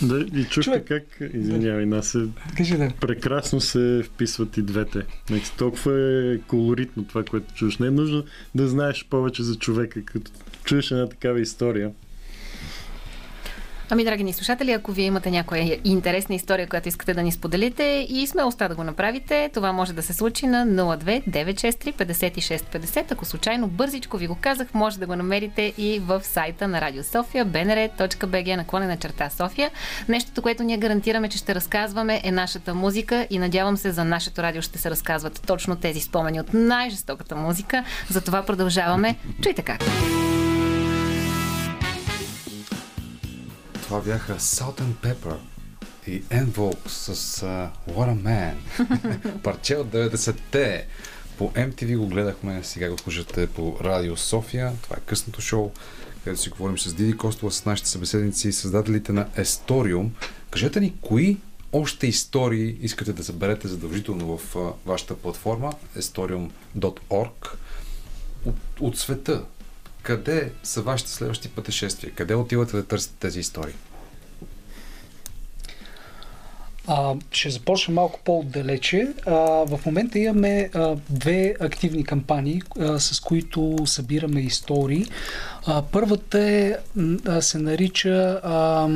[0.02, 2.28] Да, и чухте Човек- как, извинявай, нас се
[2.58, 2.92] Кажи да.
[3.02, 5.02] прекрасно се вписват и двете.
[5.28, 7.78] Значи, толкова е колоритно това, което чуеш.
[7.78, 8.24] Не е нужно
[8.56, 10.32] да знаеш повече за човека, като
[10.64, 11.92] чуеш една такава история.
[13.90, 18.08] Ами, драги ни слушатели, ако вие имате някоя интересна история, която искате да ни споделите
[18.10, 23.12] и смелостта да го направите, това може да се случи на 02 963 56 50.
[23.12, 27.04] Ако случайно бързичко ви го казах, може да го намерите и в сайта на Радио
[27.04, 29.72] София, bnr.bg, наклонена черта София.
[30.08, 34.44] Нещото, което ние гарантираме, че ще разказваме е нашата музика и надявам се за нашето
[34.44, 37.84] радио ще се разказват точно тези спомени от най-жестоката музика.
[38.10, 39.16] Затова продължаваме.
[39.42, 39.82] Чуйте как.
[43.86, 45.36] Това бяха Salt and Pepper
[46.08, 48.56] и Envox с uh, What a Man.
[49.44, 50.88] Парче от 90-те.
[51.38, 54.74] По MTV го гледахме, сега го слушате по Радио София.
[54.82, 55.72] Това е късното шоу,
[56.24, 60.14] където си говорим с Диди Костова, с нашите събеседници, създателите на Есториум.
[60.52, 61.38] Кажете ни, кои
[61.74, 67.56] още истории искате да съберете задължително в а, вашата платформа estorium.org
[68.46, 69.44] от, от света?
[70.06, 72.12] Къде са вашите следващи пътешествия?
[72.16, 73.74] Къде отивате да търсите тези истории?
[76.88, 79.08] А, ще започна малко по-отдалече.
[79.26, 79.32] А,
[79.66, 85.06] в момента имаме а, две активни кампании, а, с които събираме истории.
[85.66, 86.76] А, първата е,
[87.28, 88.88] а, се нарича а,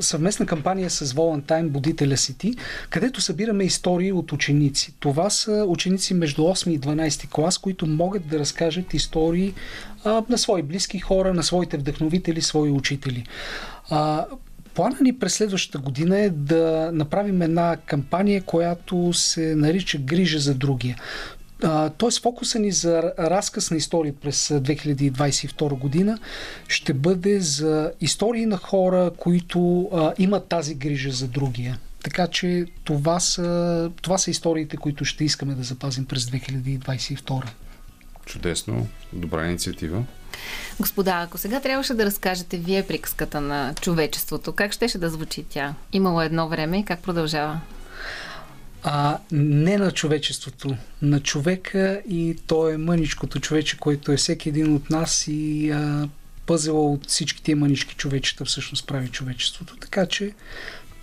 [0.00, 2.54] съвместна кампания с Волантайн Будителя си ти,
[2.90, 4.94] където събираме истории от ученици.
[5.00, 9.54] Това са ученици между 8 и 12 клас, които могат да разкажат истории
[10.04, 13.26] а, на свои близки хора, на своите вдъхновители, свои учители.
[13.90, 14.26] А,
[14.74, 20.54] Плана ни през следващата година е да направим една кампания, която се нарича Грижа за
[20.54, 20.96] другия.
[21.96, 26.18] Тоест фокуса ни за разказ на истории през 2022 година
[26.68, 31.78] ще бъде за истории на хора, които а, имат тази грижа за другия.
[32.04, 37.42] Така че това са, това са историите, които ще искаме да запазим през 2022.
[38.26, 40.04] Чудесно, добра инициатива.
[40.80, 45.74] Господа, ако сега трябваше да разкажете вие приказката на човечеството, как щеше да звучи тя?
[45.92, 47.60] Имало едно време и как продължава?
[48.86, 54.74] А не на човечеството, на човека и то е мъничкото човече, което е всеки един
[54.74, 56.08] от нас и а,
[56.46, 59.76] пъзела от всички тия мънички човечета всъщност прави човечеството.
[59.76, 60.32] Така че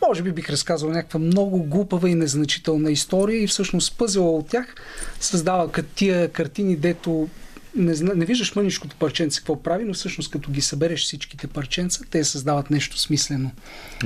[0.07, 4.75] може би бих разказал някаква много глупава и незначителна история и всъщност пъзела от тях
[5.19, 7.29] създава тия картини, дето
[7.75, 12.23] не, не виждаш мъничкото парченце какво прави, но всъщност като ги събереш всичките парченца, те
[12.23, 13.51] създават нещо смислено.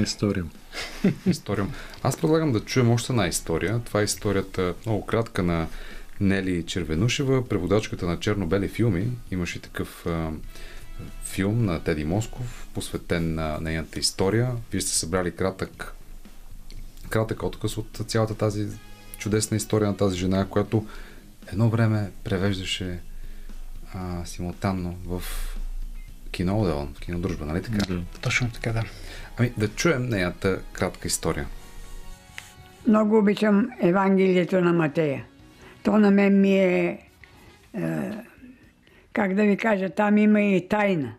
[0.03, 0.45] История.
[1.25, 1.67] История.
[2.03, 3.81] Аз предлагам да чуем още една история.
[3.85, 5.67] Това е историята много кратка на
[6.19, 9.07] Нели Червенушева, преводачката на черно-бели филми.
[9.31, 10.31] Имаше такъв а,
[11.23, 14.51] филм на Теди Москов, посветен на нейната история.
[14.71, 15.93] Вие сте събрали кратък,
[17.09, 18.67] кратък отказ от цялата тази
[19.17, 20.87] чудесна история на тази жена, която
[21.51, 22.99] едно време превеждаше
[23.95, 25.21] а, симултанно в
[26.31, 27.77] кино Одеон, в кино Дружба, нали така?
[27.93, 28.01] Да.
[28.21, 28.83] Точно така, да.
[29.37, 31.47] Ами да чуем нейната кратка история.
[32.87, 35.25] Много обичам Евангелието на Матея.
[35.83, 36.99] То на мен ми е,
[37.73, 38.11] е
[39.13, 41.13] как да ви кажа, там има и тайна.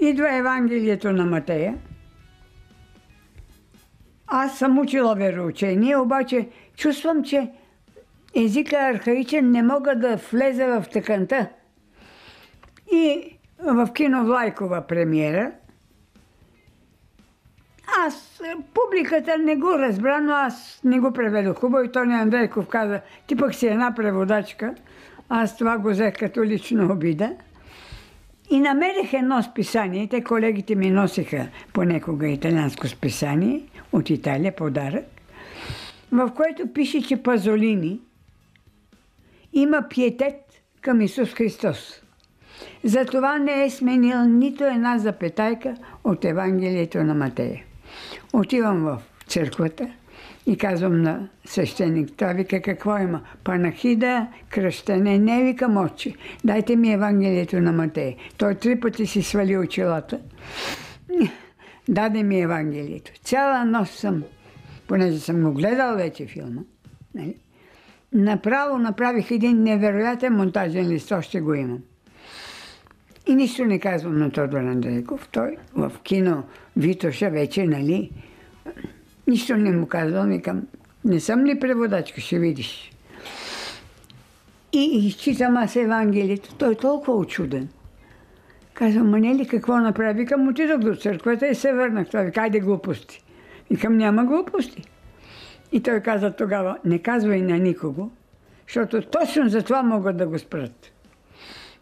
[0.00, 1.74] Идва Евангелието на Матея.
[4.26, 7.50] Аз съм учила вероучение, обаче чувствам, че
[8.34, 11.48] езика архаичен, не мога да влезе в тъканта.
[12.92, 15.52] И в кино Влайкова премиера,
[18.06, 18.42] аз,
[18.74, 23.36] публиката не го разбра, но аз не го преведох хубаво и Тони Андрейков каза, ти
[23.36, 24.74] пък си една преводачка.
[25.28, 27.32] Аз това го взех като лично обида.
[28.50, 33.62] И намерих едно списание, те колегите ми носиха понекога италианско списание
[33.92, 35.04] от Италия, подарък,
[36.12, 38.00] в което пише, че Пазолини
[39.52, 40.34] има пиетет
[40.80, 42.02] към Исус Христос.
[42.84, 47.64] Затова не е сменил нито една запетайка от Евангелието на Матея.
[48.32, 49.90] Отивам в църквата
[50.46, 53.20] и казвам на свещеник, това вика какво има?
[53.44, 56.16] Панахида, кръщане, не вика мочи.
[56.44, 58.16] Дайте ми Евангелието на Матея.
[58.38, 60.20] Той три пъти си свали очилата.
[61.88, 63.12] Даде ми Евангелието.
[63.24, 64.22] Цяла нощ съм,
[64.86, 66.60] понеже съм го гледал вече филма,
[67.14, 67.36] нали?
[68.12, 71.78] Направо направих един невероятен монтажен лист, още го имам.
[73.26, 75.28] И нищо не казвам на Тодор Андрейков.
[75.32, 76.44] Той в кино
[76.76, 78.10] Витоша вече, нали,
[79.26, 80.28] нищо не му казвам.
[80.28, 80.62] Викам,
[81.04, 82.90] не съм ли преводачка, ще видиш.
[84.72, 86.54] И изчитам аз Евангелието.
[86.54, 87.68] Той е толкова очуден.
[88.74, 90.20] Казвам, ма не ли какво направи?
[90.20, 92.08] Викам, отидох до църквата и се върнах.
[92.10, 93.22] Той вика, айде глупости.
[93.70, 94.84] Викам, няма глупости.
[95.72, 98.10] И той каза тогава, не казвай на никого,
[98.68, 100.92] защото точно за това могат да го спрат.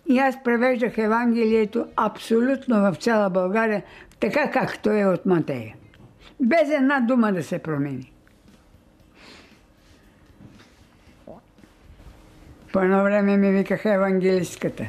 [0.09, 3.83] И аз превеждах Евангелието абсолютно в цяла България,
[4.21, 5.75] така както е от Матея.
[6.41, 8.13] Без една дума да се промени.
[12.73, 14.85] По едно време ми викаха евангелистката.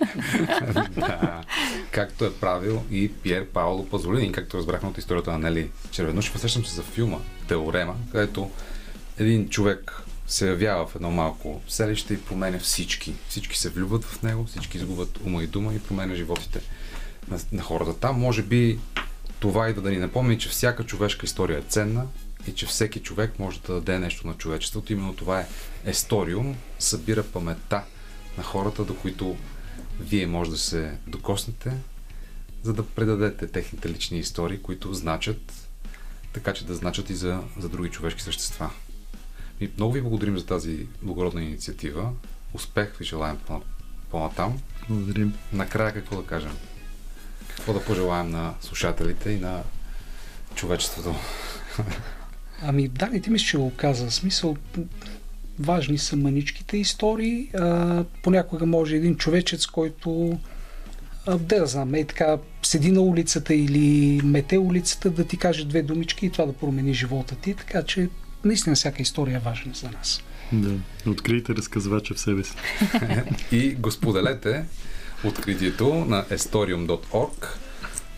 [0.96, 1.40] да,
[1.92, 6.40] както е правил и Пьер Паоло Пазолини, както разбрахме от историята на Нели Червенушев.
[6.40, 7.18] Сещам се за филма
[7.50, 8.50] Теорема, където
[9.18, 13.14] един човек се явява в едно малко селище и променя всички.
[13.28, 16.60] Всички се влюбват в него, всички изгубват ума и дума и променя животите
[17.28, 18.20] на, на хората там.
[18.20, 18.78] Може би
[19.40, 22.06] това и да ни напомни, че всяка човешка история е ценна
[22.46, 24.92] и че всеки човек може да даде нещо на човечеството.
[24.92, 25.46] Именно това е
[25.84, 27.82] есториум, събира паметта
[28.38, 29.36] на хората, до които
[30.00, 31.72] вие може да се докоснете,
[32.62, 35.59] за да предадете техните лични истории, които значат,
[36.32, 38.70] така че да значат и за, за други човешки същества.
[39.60, 42.10] И много ви благодарим за тази благородна инициатива.
[42.54, 43.38] Успех ви желаем
[44.10, 44.60] по-натам.
[44.88, 45.34] Благодарим.
[45.52, 46.56] Накрая какво да кажем?
[47.48, 49.62] Какво да пожелаем на слушателите и на
[50.54, 51.14] човечеството?
[52.62, 54.10] Ами, да, ти мисля, че го каза.
[54.10, 54.56] Смисъл,
[55.58, 57.50] важни са маничките истории.
[57.54, 60.38] А, понякога може един човечец, който
[61.26, 62.38] а, да знам, е така
[62.70, 66.94] седи на улицата или мете улицата, да ти каже две думички и това да промени
[66.94, 67.54] живота ти.
[67.54, 68.08] Така че
[68.44, 70.22] наистина всяка история е важна за нас.
[70.52, 70.76] Да,
[71.10, 72.54] открийте разказвача в себе си.
[73.52, 74.64] и го споделете
[75.24, 77.46] откритието на estorium.org.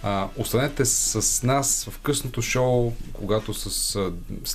[0.04, 3.98] А, останете с нас в късното шоу, когато с,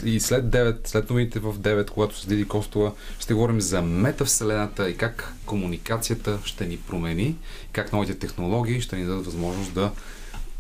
[0.06, 4.89] и след 9, след новините в 9, когато с Диди Костова ще говорим за метавселената
[4.89, 7.36] и как комуникацията ще ни промени,
[7.72, 9.91] как новите технологии ще ни дадат възможност да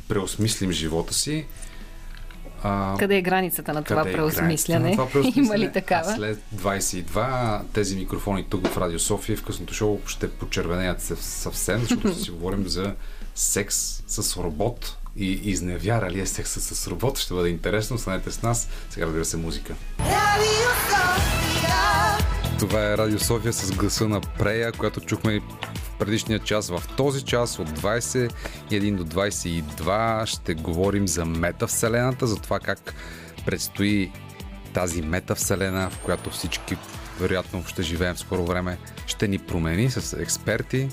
[0.07, 1.45] преосмислим живота си.
[2.63, 4.89] А, къде е границата на това, е преосмисляне?
[4.89, 5.45] На това преосмисляне?
[5.45, 6.11] Има ли такава?
[6.11, 11.79] А след 22 тези микрофони тук в Радио София в късното шоу ще почервенеят съвсем,
[11.79, 12.93] защото си говорим за
[13.37, 17.17] секс с робот и изневяра ли е секса с робот.
[17.17, 17.95] Ще бъде интересно.
[17.95, 18.67] Останете с нас.
[18.89, 19.75] Сега разбира се музика.
[22.59, 25.39] Това е Радио София с гласа на Прея, която чухме
[25.73, 26.69] в предишния час.
[26.69, 32.93] В този час от 21 до 22 ще говорим за метавселената, за това как
[33.45, 34.11] предстои
[34.73, 36.77] тази метавселена, в която всички
[37.19, 38.77] вероятно ще живеем в скоро време,
[39.07, 40.89] ще ни промени с експерти,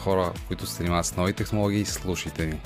[0.00, 2.60] хора, които се занимават с нови технологии, слушайте ни.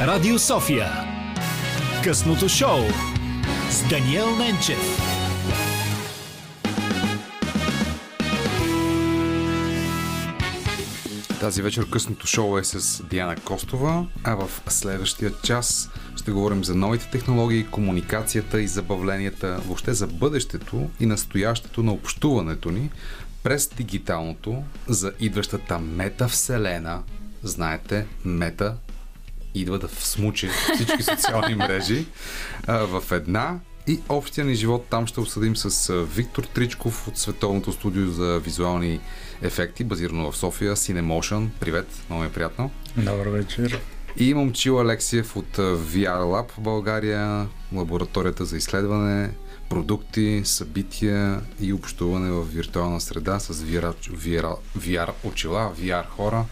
[0.00, 0.90] Радио София.
[2.04, 2.78] Късното шоу
[3.70, 5.05] с Даниел Ненчев.
[11.40, 16.74] Тази вечер късното шоу е с Диана Костова, а в следващия час ще говорим за
[16.74, 22.90] новите технологии, комуникацията и забавленията, въобще за бъдещето и настоящето на общуването ни
[23.42, 27.02] през дигиталното, за идващата метавселена.
[27.42, 28.76] Знаете, мета
[29.54, 32.06] идва да всмучи всички социални мрежи
[32.68, 38.10] в една и общия ни живот там ще обсъдим с Виктор Тричков от Световното студио
[38.10, 39.00] за визуални
[39.42, 41.48] ефекти, базирано в София, Cinemotion.
[41.60, 42.70] Привет, много е приятно.
[42.96, 43.80] Добър вечер.
[44.18, 49.30] И имам Чил Алексиев от VR Lab в България, лабораторията за изследване,
[49.68, 56.44] продукти, събития и общуване в виртуална среда с VR, VR, VR очила, VR хора.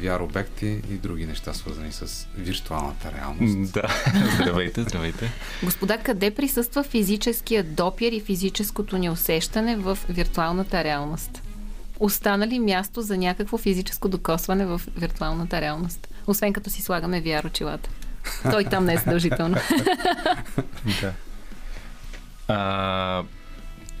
[0.00, 3.72] VR обекти и други неща, свързани с виртуалната реалност.
[3.72, 4.04] Да,
[4.34, 5.32] здравейте, здравейте.
[5.62, 11.43] Господа, къде присъства физическия допир и физическото ни усещане в виртуалната реалност?
[12.00, 16.08] Остана ли място за някакво физическо докосване в виртуалната реалност?
[16.26, 17.90] Освен като си слагаме VR очилата.
[18.50, 19.56] Той там не е задължително.
[21.00, 21.12] да.
[22.48, 23.22] А,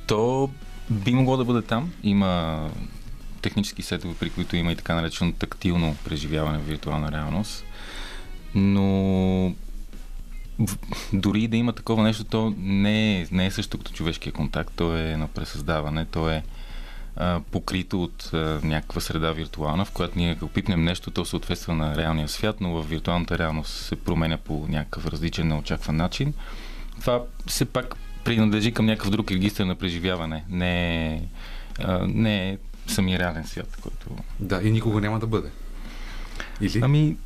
[0.06, 0.50] то
[0.90, 1.92] би могло да бъде там.
[2.02, 2.70] Има
[3.42, 7.64] технически сетове, при които има и така наречено тактилно преживяване в виртуална реалност.
[8.54, 9.54] Но
[11.12, 14.96] дори да има такова нещо, то не е, не е също като човешкия контакт, то
[14.96, 16.42] е на пресъздаване, то е
[17.16, 21.74] а, покрито от а, някаква среда виртуална, в която ние ако пипнем нещо, то съответства
[21.74, 26.34] на реалния свят, но в виртуалната реалност се променя по някакъв различен, неочакван начин.
[27.00, 30.44] Това все пак принадлежи към някакъв друг регистр на преживяване.
[30.48, 31.22] Не е,
[31.78, 34.06] а, не е самия реален свят, който...
[34.40, 35.48] Да, и никога няма да бъде.
[36.60, 36.80] Или?
[36.82, 37.16] Ами,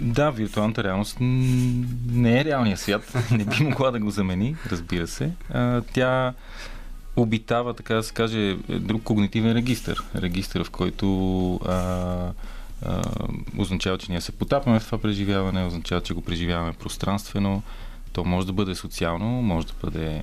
[0.00, 3.14] да, виртуалната реалност не е реалният свят.
[3.30, 5.30] Не би могла да го замени, разбира се.
[5.50, 6.34] А, тя
[7.16, 10.04] обитава, така да се каже, друг когнитивен регистр.
[10.14, 11.72] Регистър, в който а,
[12.82, 13.02] а,
[13.58, 17.62] означава, че ние се потапяме в това преживяване, означава, че го преживяваме пространствено.
[18.12, 20.22] То може да бъде социално, може да бъде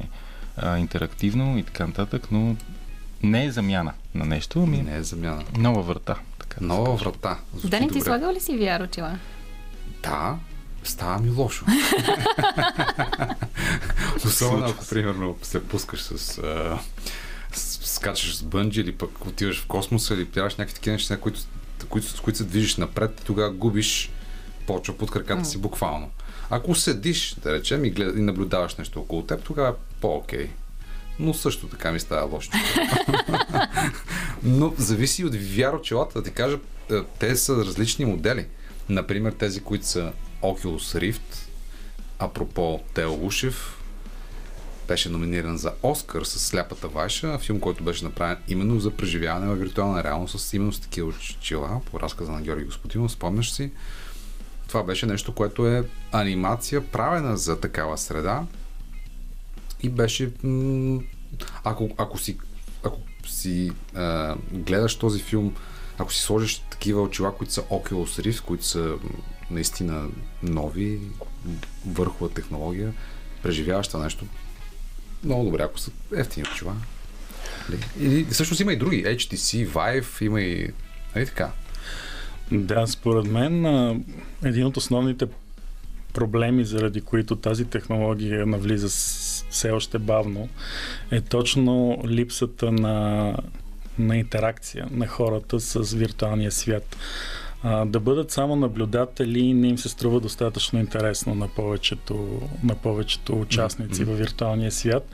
[0.57, 2.55] а, интерактивно и така нататък, но
[3.23, 5.43] не е замяна на нещо, ами не е замяна.
[5.57, 6.15] Нова врата.
[6.39, 7.37] Така нова да врата.
[7.63, 9.17] Дани, ти слагал ли си VR очила?
[10.03, 10.37] Да,
[10.83, 11.65] става ми лошо.
[14.25, 16.37] Особено ако, примерно, се пускаш с...
[16.37, 16.79] А,
[17.53, 21.39] скачаш с бънджи или пък отиваш в космоса или правиш някакви такива неща, които,
[21.89, 24.11] които, с които се движиш напред и тогава губиш
[24.67, 26.09] почва под краката си буквално.
[26.49, 30.49] Ако седиш, да речем, и, глед, и наблюдаваш нещо около теб, тогава е по-окей
[31.21, 32.51] но също така ми става лошо.
[34.43, 36.59] но зависи от VR очилата, да ти кажа,
[36.91, 38.45] е, те са различни модели.
[38.89, 40.11] Например, тези, които са
[40.41, 41.49] Oculus Rift,
[42.19, 43.81] апропо Тео Ушев,
[44.87, 49.55] беше номиниран за Оскар с Сляпата Вайша, филм, който беше направен именно за преживяване в
[49.55, 53.71] виртуална реалност с именно с такива очила, по разказа на Георги Господинов, спомняш си.
[54.67, 58.43] Това беше нещо, което е анимация, правена за такава среда,
[59.83, 60.31] и беше...
[61.63, 62.37] Ако, ако си,
[62.83, 65.55] ако си а, гледаш този филм,
[65.97, 68.95] ако си сложиш такива очила, които са Oculus Rift, които са
[69.51, 70.07] наистина
[70.43, 70.99] нови,
[71.85, 72.93] върхова технология,
[73.43, 74.25] преживяваш това нещо
[75.23, 76.75] много добре, ако са ефтини очила.
[77.99, 79.05] Или всъщност има и други.
[79.05, 80.69] HTC, Vive, има и...
[81.15, 81.51] Нали така?
[82.51, 83.65] Да, според мен
[84.43, 85.27] един от основните
[86.13, 88.89] проблеми, заради които тази технология навлиза
[89.49, 90.49] все още бавно,
[91.11, 93.35] е точно липсата на,
[93.99, 96.97] на интеракция на хората с виртуалния свят.
[97.63, 103.39] А, да бъдат само наблюдатели не им се струва достатъчно интересно на повечето, на повечето
[103.39, 105.09] участници във виртуалния свят.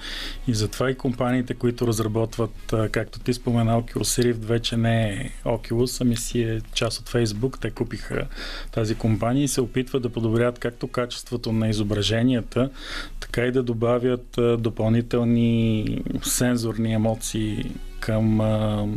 [0.48, 5.32] И затова и компаниите, които разработват, а, както ти спомена, Oculus Rift, вече не е
[5.46, 7.60] Oculus, ами си е част от Facebook.
[7.62, 8.28] Те купиха
[8.72, 12.70] тази компания и се опитват да подобрят както качеството на изображенията,
[13.20, 15.86] така и да добавят а, допълнителни
[16.24, 18.88] сензорни емоции към а,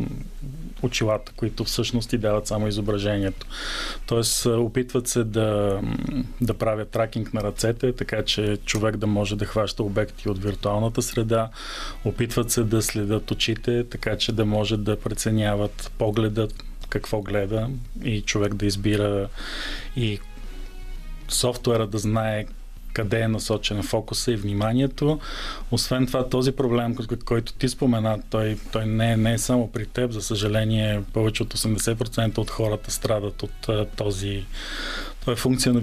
[0.82, 3.46] очилата, които всъщност ти дават само изображението.
[4.06, 5.80] Тоест, а, опитват се да,
[6.40, 11.02] да правят тракинг на ръцете, така че човек да може да хваща обекти от виртуалната
[11.02, 11.50] среда.
[12.04, 17.68] Опитват се да следят очите, така че да може да преценяват погледът, какво гледа
[18.04, 19.28] и човек да избира
[19.96, 20.20] и
[21.28, 22.46] софтуера да знае
[23.02, 25.20] къде е насочен фокуса и вниманието.
[25.70, 29.72] Освен това, този проблем, кой- който ти спомена, той, той не, е, не е само
[29.72, 30.12] при теб.
[30.12, 34.44] За съжаление, повече от 80% от хората страдат от този
[35.20, 35.80] това е функция на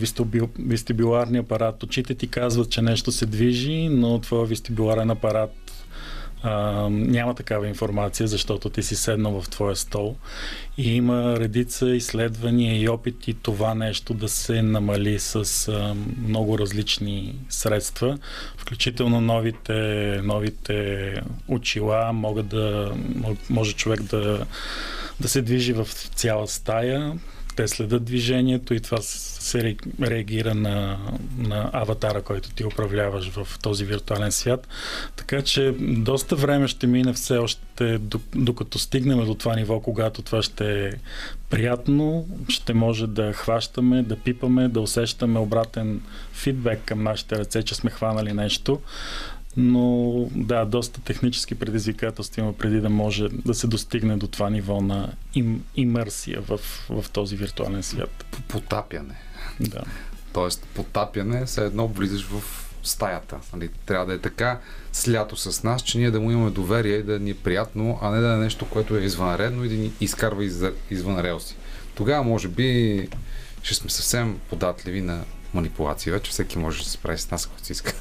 [0.60, 1.84] вестибуларния апарат.
[1.84, 5.52] Очите ти казват, че нещо се движи, но твоя вестибуларен апарат
[6.44, 10.16] а, няма такава информация, защото ти си седнал в твоя стол.
[10.78, 15.96] И има редица изследвания и опити това нещо да се намали с а,
[16.28, 18.18] много различни средства,
[18.58, 19.74] включително новите,
[20.24, 21.14] новите
[21.48, 22.92] очила могат да,
[23.50, 24.46] може човек да,
[25.20, 27.14] да се движи в цяла стая,
[27.58, 30.98] те следят движението и това се ре- реагира на,
[31.38, 34.68] на аватара, който ти управляваш в този виртуален свят.
[35.16, 40.22] Така че доста време ще мине все още, док- докато стигнем до това ниво, когато
[40.22, 40.92] това ще е
[41.50, 46.02] приятно, ще може да хващаме, да пипаме, да усещаме обратен
[46.34, 48.80] фидбек към нашите ръце, че сме хванали нещо.
[49.58, 54.82] Но да, доста технически предизвикателства има преди да може да се достигне до това ниво
[54.82, 58.26] на им, имерсия в, в този виртуален свят.
[58.48, 59.16] Потапяне.
[59.60, 59.82] Да.
[60.34, 62.42] Тоест, потапяне, все едно влизаш в
[62.84, 63.38] стаята.
[63.54, 63.70] Нали?
[63.86, 64.60] Трябва да е така
[64.92, 68.12] слято с нас, че ние да му имаме доверие и да ни е приятно, а
[68.12, 71.56] не да е нещо, което е извънредно и да ни изкарва из, извън релси.
[71.96, 73.10] Тогава, може би,
[73.64, 75.24] ще сме съвсем податливи на
[75.54, 76.12] манипулации.
[76.12, 77.94] Вече всеки може да се справи с нас, ако си иска.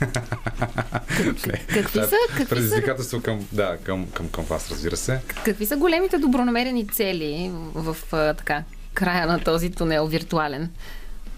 [1.68, 5.20] Какви са, какви, Предизвикателство към, да, към, към, към вас, разбира се.
[5.44, 8.62] какви са големите добронамерени цели в така,
[8.94, 10.70] края на този тунел виртуален?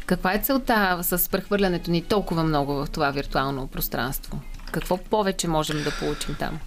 [0.06, 4.40] Каква е целта с прехвърлянето ни толкова много в това виртуално пространство?
[4.72, 6.58] Какво повече можем да получим там?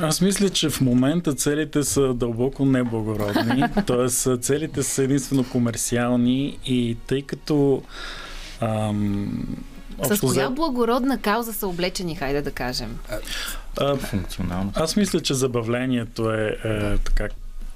[0.00, 4.36] Аз мисля, че в момента целите са дълбоко неблагородни, т.е.
[4.36, 7.82] целите са единствено комерциални и тъй като
[8.64, 9.46] ам,
[10.04, 12.98] С коя взето- благородна кауза са облечени, хайде да кажем?
[13.78, 14.72] а, Функционално.
[14.74, 17.28] Аз мисля, че забавлението е, е така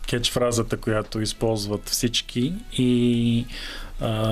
[0.07, 3.47] кетч фразата, която използват всички и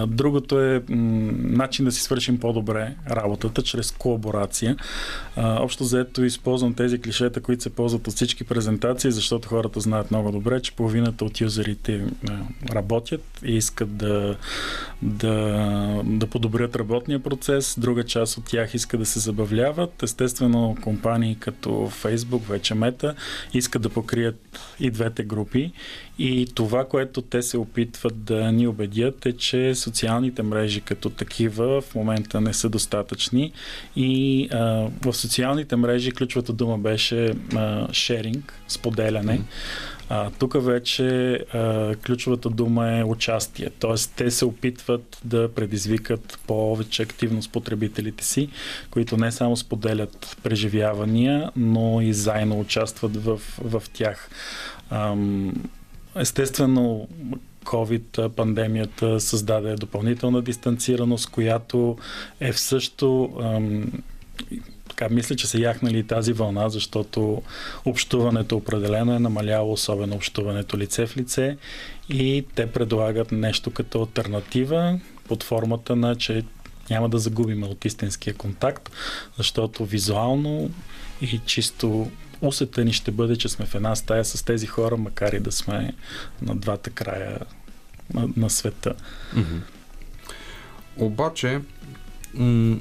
[0.07, 4.77] другото е начин да си свършим по-добре работата чрез колаборация.
[5.37, 10.33] Общо заето използвам тези клишета, които се ползват от всички презентации, защото хората знаят много
[10.33, 12.05] добре, че половината от юзерите
[12.71, 14.37] работят и искат да,
[15.03, 15.33] да,
[16.05, 20.03] да подобрят работния процес, друга част от тях иска да се забавляват.
[20.03, 23.14] Естествено, компании като Facebook, вече Мета,
[23.55, 25.73] искат да покрият и двете групи.
[26.19, 31.81] И това, което те се опитват да ни убедят е, че социалните мрежи като такива
[31.81, 33.53] в момента не са достатъчни
[33.97, 39.41] и а, в социалните мрежи ключовата дума беше а, шеринг, споделяне.
[40.09, 43.71] А, тук вече а, ключовата дума е участие.
[43.79, 48.49] Тоест, те се опитват да предизвикат повече активност потребителите си,
[48.91, 54.31] които не само споделят преживявания, но и заедно участват в, в тях.
[54.91, 55.53] Ам,
[56.19, 57.09] естествено,
[57.64, 61.99] COVID пандемията създаде допълнителна дистанцираност, която
[62.41, 63.31] е в също
[64.89, 67.43] така, мисля, че се яхнали тази вълна, защото
[67.85, 71.57] общуването определено е намаляло, особено общуването лице в лице
[72.09, 76.45] и те предлагат нещо като альтернатива под формата на, че
[76.91, 78.91] няма да загубим от истинския контакт,
[79.37, 80.71] защото визуално
[81.21, 82.11] и чисто
[82.41, 85.53] усета ни ще бъде, че сме в една стая с тези хора, макар и да
[85.53, 85.95] сме
[86.43, 87.39] на двата края
[88.14, 88.95] на, на света.
[90.97, 91.61] обаче
[92.34, 92.78] м-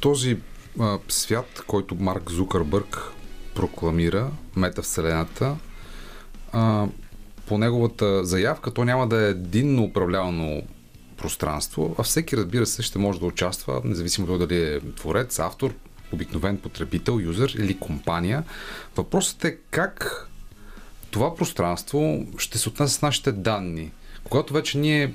[0.00, 0.38] този
[0.80, 3.12] а, свят, който Марк Зукърбърг
[3.54, 5.56] прокламира, метавселената,
[6.52, 6.86] а,
[7.46, 10.62] по неговата заявка, то няма да е единно управлявано
[11.16, 15.74] пространство, а всеки, разбира се, ще може да участва, независимо дали е творец, автор,
[16.14, 18.44] обикновен потребител, юзер или компания.
[18.96, 20.28] Въпросът е как
[21.10, 23.92] това пространство ще се отнася с нашите данни.
[24.24, 25.14] Когато вече ние,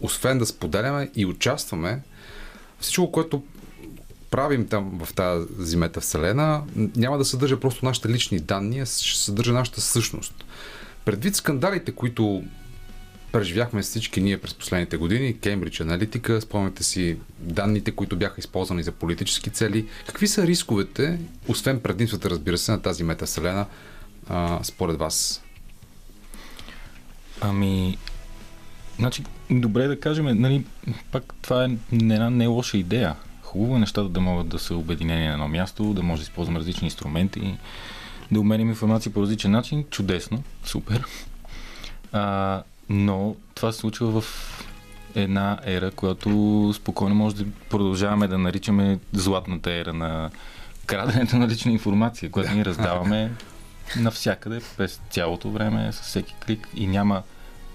[0.00, 2.02] освен да споделяме и участваме,
[2.80, 3.42] всичко, което
[4.30, 9.18] правим там в тази мета вселена, няма да съдържа просто нашите лични данни, а ще
[9.18, 10.44] съдържа нашата същност.
[11.04, 12.44] Предвид скандалите, които
[13.34, 18.92] преживяхме всички ние през последните години, Кембридж аналитика, спомняте си данните, които бяха използвани за
[18.92, 19.86] политически цели.
[20.06, 21.18] Какви са рисковете,
[21.48, 23.66] освен предимствата, разбира се, на тази метавселена,
[24.28, 25.42] а, според вас?
[27.40, 27.98] Ами,
[28.98, 30.64] значи, добре да кажем, нали,
[31.12, 33.16] пак това е една не лоша идея.
[33.42, 36.58] Хубаво е нещата да могат да са обединени на едно място, да може да използваме
[36.58, 37.58] различни инструменти,
[38.32, 39.84] да уменим информация по различен начин.
[39.90, 41.04] Чудесно, супер.
[42.12, 44.24] А, но това се случва в
[45.14, 50.30] една ера, която спокойно може да продължаваме да наричаме златната ера на
[50.86, 53.32] краденето на лична информация, която ние раздаваме
[53.96, 57.22] навсякъде, през цялото време, с всеки клик и няма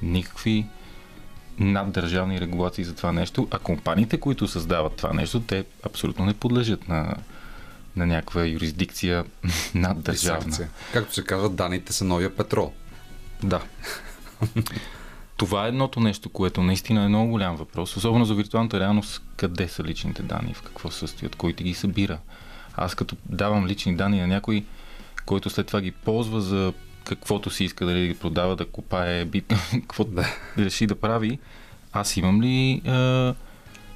[0.01, 0.65] никакви
[1.59, 6.87] наддържавни регулации за това нещо, а компаниите, които създават това нещо, те абсолютно не подлежат
[6.87, 7.15] на,
[7.95, 9.25] на някаква юрисдикция
[9.75, 10.57] наддържавна.
[10.93, 12.73] Както се казва, данните са новия петрол.
[13.43, 13.61] Да.
[15.39, 19.67] Това е едното нещо, което наистина е много голям въпрос, особено за виртуалната реалност, къде
[19.67, 22.19] са личните данни, в какво състоят, кой ти ги събира.
[22.75, 24.65] Аз като давам лични данни на някой,
[25.25, 26.73] който след това ги ползва за
[27.03, 30.25] каквото си иска, дали да ги продава, да купае бит, каквото да.
[30.57, 31.39] реши да прави,
[31.93, 32.81] аз имам ли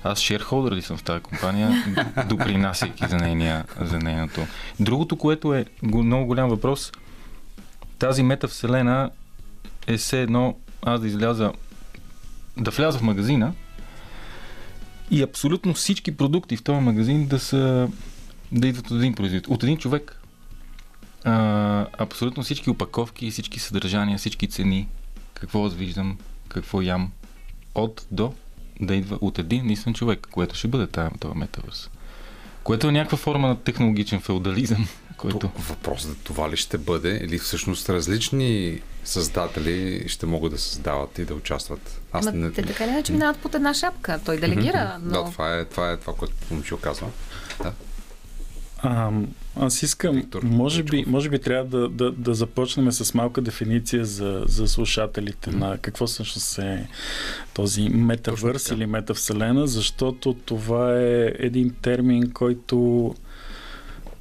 [0.04, 1.84] аз шерхолдър ли съм в тази компания,
[2.30, 4.42] допринасяйки за, нейния, за нейното.
[4.80, 6.92] Другото, което е много голям въпрос,
[8.00, 9.10] тази метавселена
[9.88, 10.56] е все едно
[10.86, 11.54] аз да изляза,
[12.58, 13.54] да вляза в магазина
[15.12, 17.90] и абсолютно всички продукти в този магазин да са
[18.52, 20.20] да идват от един производител, от един човек.
[21.24, 24.88] А, абсолютно всички опаковки, всички съдържания, всички цени,
[25.34, 26.18] какво аз виждам,
[26.48, 27.12] какво ям,
[27.76, 28.34] от до
[28.82, 31.90] да идва от един единствен човек, което ще бъде тази, този метавърс.
[32.64, 34.88] Което е някаква форма на технологичен феодализъм.
[35.24, 35.52] Който...
[35.70, 41.26] Въпросът е това ли ще бъде или всъщност различни създатели ще могат да създават и
[41.26, 42.02] да участват.
[42.12, 42.52] Аз Ама не...
[42.52, 44.20] те така ли иначе минават под една шапка?
[44.26, 45.24] Той делегира, но...
[45.24, 47.08] Да, това е това, е това което Момчил казва.
[47.64, 47.74] Да.
[48.78, 49.12] А,
[49.56, 54.06] аз искам, Виктор, може, би, може би трябва да, да, да започнем с малка дефиниция
[54.06, 55.56] за, за слушателите mm-hmm.
[55.56, 56.88] на какво всъщност е
[57.54, 63.16] този метавърс или метавселена, защото това е един термин, който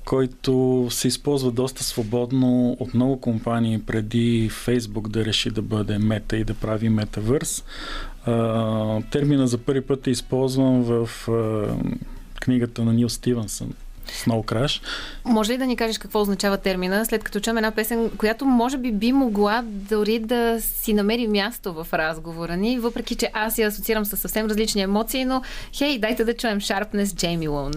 [0.07, 6.36] който се използва доста свободно от много компании преди Фейсбук да реши да бъде мета
[6.36, 7.64] и да прави метавърс.
[9.11, 11.09] термина за първи път е използван в
[12.40, 13.72] книгата на Нил Стивенсън
[14.07, 14.82] Snow Crash.
[15.24, 18.78] Може ли да ни кажеш какво означава термина, след като чуем една песен, която може
[18.78, 23.68] би би могла дори да си намери място в разговора ни, въпреки че аз я
[23.68, 25.42] асоциирам с съвсем различни емоции, но
[25.72, 27.72] хей, дайте да чуем Sharpness Джейми Лоун.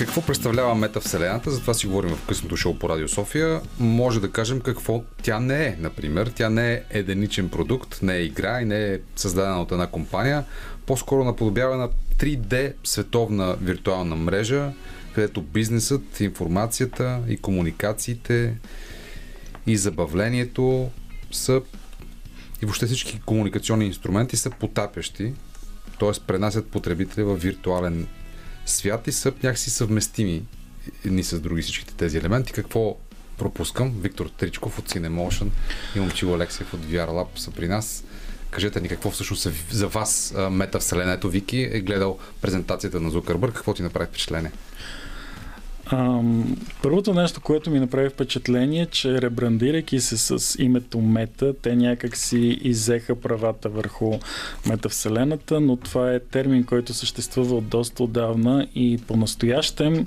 [0.00, 1.50] Какво представлява метавселената?
[1.50, 3.60] За това си говорим в късното шоу по Радио София.
[3.78, 6.32] Може да кажем какво тя не е, например.
[6.34, 10.44] Тя не е единичен продукт, не е игра и не е създадена от една компания.
[10.86, 11.88] По-скоро наподобява на
[12.18, 14.72] 3D световна виртуална мрежа,
[15.14, 18.56] където бизнесът, информацията и комуникациите
[19.66, 20.90] и забавлението
[21.32, 21.62] са
[22.62, 25.32] и въобще всички комуникационни инструменти са потапящи,
[25.98, 26.10] т.е.
[26.26, 28.06] пренасят потребителя в виртуален
[28.70, 30.42] свят и са някакси съвместими
[31.04, 32.52] едни с други всичките тези елементи.
[32.52, 32.96] Какво
[33.38, 33.94] пропускам?
[34.00, 35.48] Виктор Тричков от Cinemotion
[35.96, 38.04] и Момчил Алексиев от VR Lab са при нас.
[38.50, 41.18] Кажете ни какво всъщност е за вас метавселена.
[41.24, 43.52] Вики е гледал презентацията на Зукърбър.
[43.52, 44.52] Какво ти направи впечатление?
[45.92, 52.16] Ам, първото нещо, което ми направи впечатление, че ребрандирайки се с името Мета, те някак
[52.16, 54.12] си изеха правата върху
[54.68, 60.06] метавселената, но това е термин, който съществува от доста отдавна и по-настоящем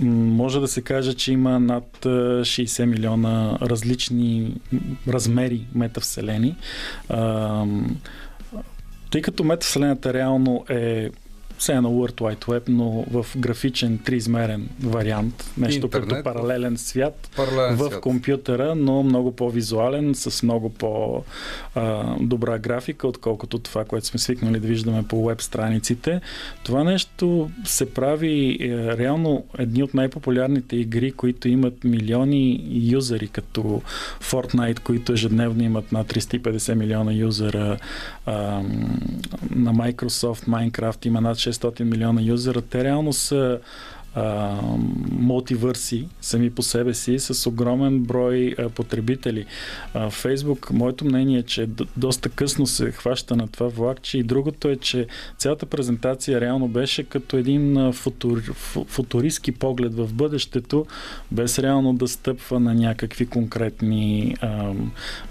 [0.00, 4.54] може да се каже, че има над 60 милиона различни
[5.08, 6.56] размери метавселени.
[9.10, 11.10] Тъй като метавселената реално е
[11.62, 15.50] все едно World Wide Web, но в графичен триизмерен вариант.
[15.58, 18.00] Нещо Интернет, като паралелен свят паралелен в свят.
[18.00, 25.02] компютъра, но много по-визуален, с много по-добра графика, отколкото това, което сме свикнали да виждаме
[25.02, 26.20] по веб страниците.
[26.64, 33.82] Това нещо се прави е, реално едни от най-популярните игри, които имат милиони юзери, като
[34.20, 37.78] Fortnite, които ежедневно имат над 350 милиона юзера.
[38.26, 39.00] Ам,
[39.50, 42.62] на Microsoft Minecraft има над 600 милиона юзера.
[42.62, 43.60] Те реално са
[44.14, 44.58] а,
[45.10, 49.46] мултивърси сами по себе си с огромен брой а, потребители.
[50.10, 54.68] Фейсбук, моето мнение е, че д- доста късно се хваща на това влакче и другото
[54.68, 55.06] е, че
[55.38, 60.86] цялата презентация реално беше като един футур, фу- футуристски поглед в бъдещето,
[61.30, 64.72] без реално да стъпва на някакви конкретни а,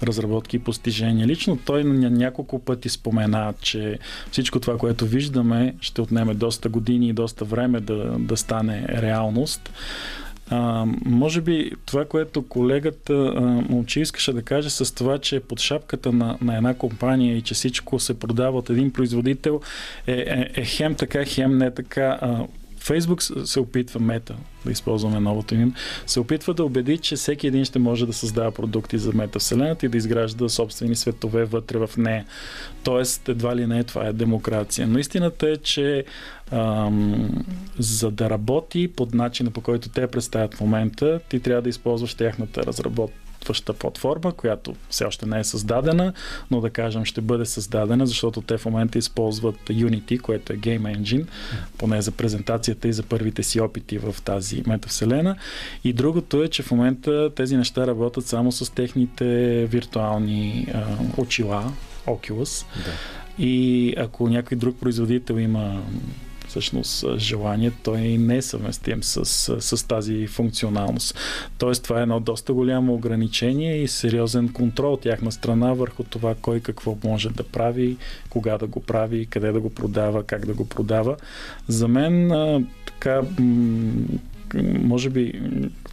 [0.02, 1.26] разработки и постижения.
[1.26, 3.98] Лично той на няколко пъти спомена, че
[4.30, 9.70] всичко това, което виждаме, ще отнеме доста години и доста време да, да стане реалност.
[10.50, 16.12] А, може би това, което колегата а, искаше да каже с това, че под шапката
[16.12, 19.60] на, на една компания и че всичко се продава от един производител
[20.06, 22.18] е, е, е хем така, хем не така.
[22.20, 22.46] А,
[22.82, 25.74] Фейсбук се опитва, мета, да използваме новото им,
[26.06, 29.88] се опитва да убеди, че всеки един ще може да създава продукти за метавселената и
[29.88, 32.24] да изгражда собствени светове вътре в нея.
[32.84, 34.86] Тоест, едва ли не това е демокрация.
[34.86, 36.04] Но истината е, че
[36.52, 37.44] ам,
[37.78, 42.14] за да работи под начина по който те представят в момента, ти трябва да използваш
[42.14, 46.12] тяхната разработваща платформа, която все още не е създадена,
[46.50, 50.98] но да кажем ще бъде създадена, защото те в момента използват Unity, което е Game
[50.98, 51.26] Engine,
[51.78, 55.36] поне за презентацията и за първите си опити в тази метавселена.
[55.84, 59.24] И другото е, че в момента тези неща работят само с техните
[59.66, 60.84] виртуални а,
[61.16, 61.72] очила,
[62.06, 62.66] Oculus.
[62.84, 62.90] Да.
[63.38, 65.82] И ако някой друг производител има
[66.52, 69.24] всъщност желание, той не е съвместим с,
[69.60, 71.18] с, тази функционалност.
[71.58, 76.34] Тоест това е едно доста голямо ограничение и сериозен контрол от тяхна страна върху това
[76.34, 77.96] кой какво може да прави,
[78.30, 81.16] кога да го прави, къде да го продава, как да го продава.
[81.68, 82.32] За мен
[82.86, 83.22] така
[84.64, 85.40] може би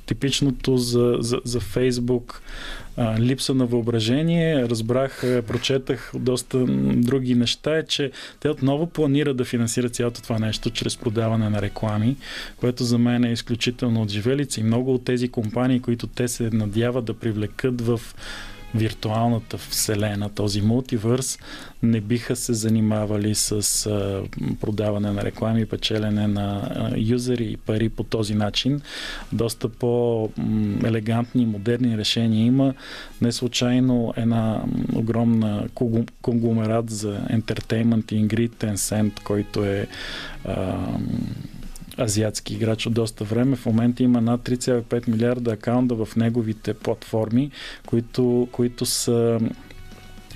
[0.09, 2.41] типичното за, за, за Фейсбук
[2.97, 4.69] а, липса на въображение.
[4.69, 10.39] Разбрах, а, прочетах доста други неща, е, че те отново планират да финансират цялото това
[10.39, 12.15] нещо чрез продаване на реклами,
[12.57, 17.05] което за мен е изключително отживелица и много от тези компании, които те се надяват
[17.05, 18.01] да привлекат в
[18.75, 21.39] виртуалната вселена, този мултивърс,
[21.83, 24.23] не биха се занимавали с а,
[24.61, 28.81] продаване на реклами, печелене на а, юзери и пари по този начин.
[29.33, 32.73] Доста по-елегантни, модерни решения има.
[33.21, 34.63] Не случайно една
[34.95, 35.67] огромна
[36.21, 39.87] конгломерат за ентертеймент и игри Tencent, който е
[40.45, 40.87] а,
[41.99, 43.55] азиатски играч от доста време.
[43.55, 47.51] В момента има над 3,5 милиарда акаунта в неговите платформи,
[47.85, 49.39] които, които са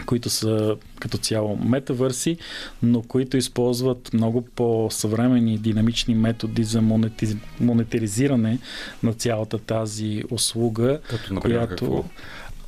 [0.06, 2.38] които са като цяло метавърси,
[2.84, 7.36] но които използват много по-съвремени динамични методи за монетиз...
[7.60, 8.60] монетаризиране
[9.04, 11.86] на цялата тази услуга, Като, например, която...
[11.86, 12.04] какво?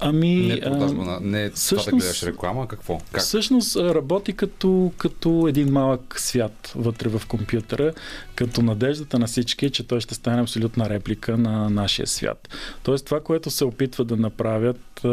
[0.05, 1.19] Ами, Не продажба а, на...
[1.19, 2.99] Не това да всъщност- гледаш реклама, а какво?
[3.11, 3.21] Как?
[3.21, 7.93] Всъщност работи като, като един малък свят вътре в компютъра,
[8.35, 12.49] като надеждата на всички е, че той ще стане абсолютна реплика на нашия свят.
[12.83, 15.05] Тоест това, което се опитват да направят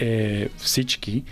[0.00, 1.22] е всички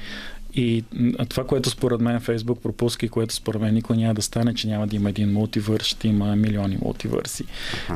[0.54, 0.84] и
[1.28, 4.68] това, което според мен Фейсбук пропуска и което според мен никой няма да стане, че
[4.68, 7.44] няма да има един мултивърс, ще има милиони мултивърси.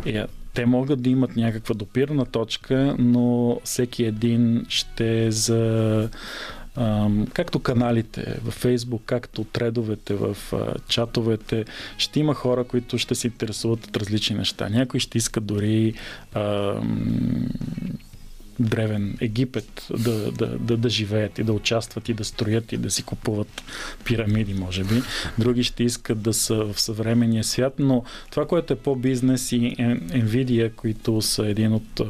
[0.07, 6.11] И, а, те могат да имат някаква допирна точка, но всеки един ще за
[7.33, 10.37] както каналите във Фейсбук, както тредовете в
[10.89, 11.65] чатовете,
[11.99, 14.69] ще има хора, които ще се интересуват от различни неща.
[14.69, 15.95] Някои ще искат дори
[16.35, 17.49] ам,
[18.61, 22.91] древен Египет да, да, да, да живеят и да участват и да строят и да
[22.91, 23.63] си купуват
[24.05, 25.03] пирамиди, може би.
[25.39, 29.77] Други ще искат да са в съвременния свят, но това, което е по-бизнес и
[30.11, 32.01] Nvidia, които са един от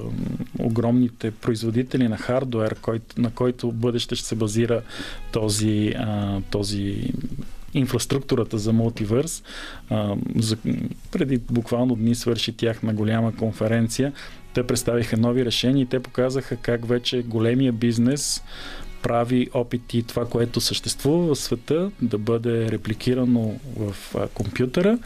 [0.59, 2.77] огромните производители на хардуер,
[3.19, 4.83] на който бъдеще ще се базира
[5.33, 5.95] този,
[6.51, 7.13] този
[7.75, 9.43] инфраструктурата за мултивърс.
[11.11, 14.13] Преди буквално дни свърши тяхна голяма конференция.
[14.59, 18.43] Те представиха нови решения и те показаха как вече големия бизнес
[19.03, 23.95] прави опити това, което съществува в света, да бъде репликирано в
[24.35, 24.99] компютъра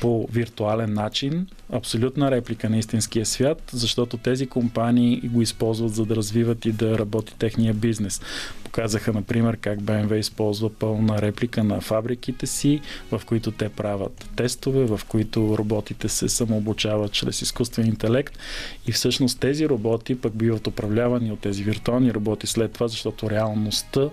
[0.00, 6.16] по виртуален начин, абсолютна реплика на истинския свят, защото тези компании го използват за да
[6.16, 8.20] развиват и да работи техния бизнес.
[8.64, 12.80] Показаха, например, как BMW използва пълна реплика на фабриките си,
[13.12, 18.38] в които те правят тестове, в които роботите се самообучават чрез изкуствен интелект
[18.86, 24.08] и всъщност тези роботи пък биват управлявани от тези виртуални роботи след това, защото реалността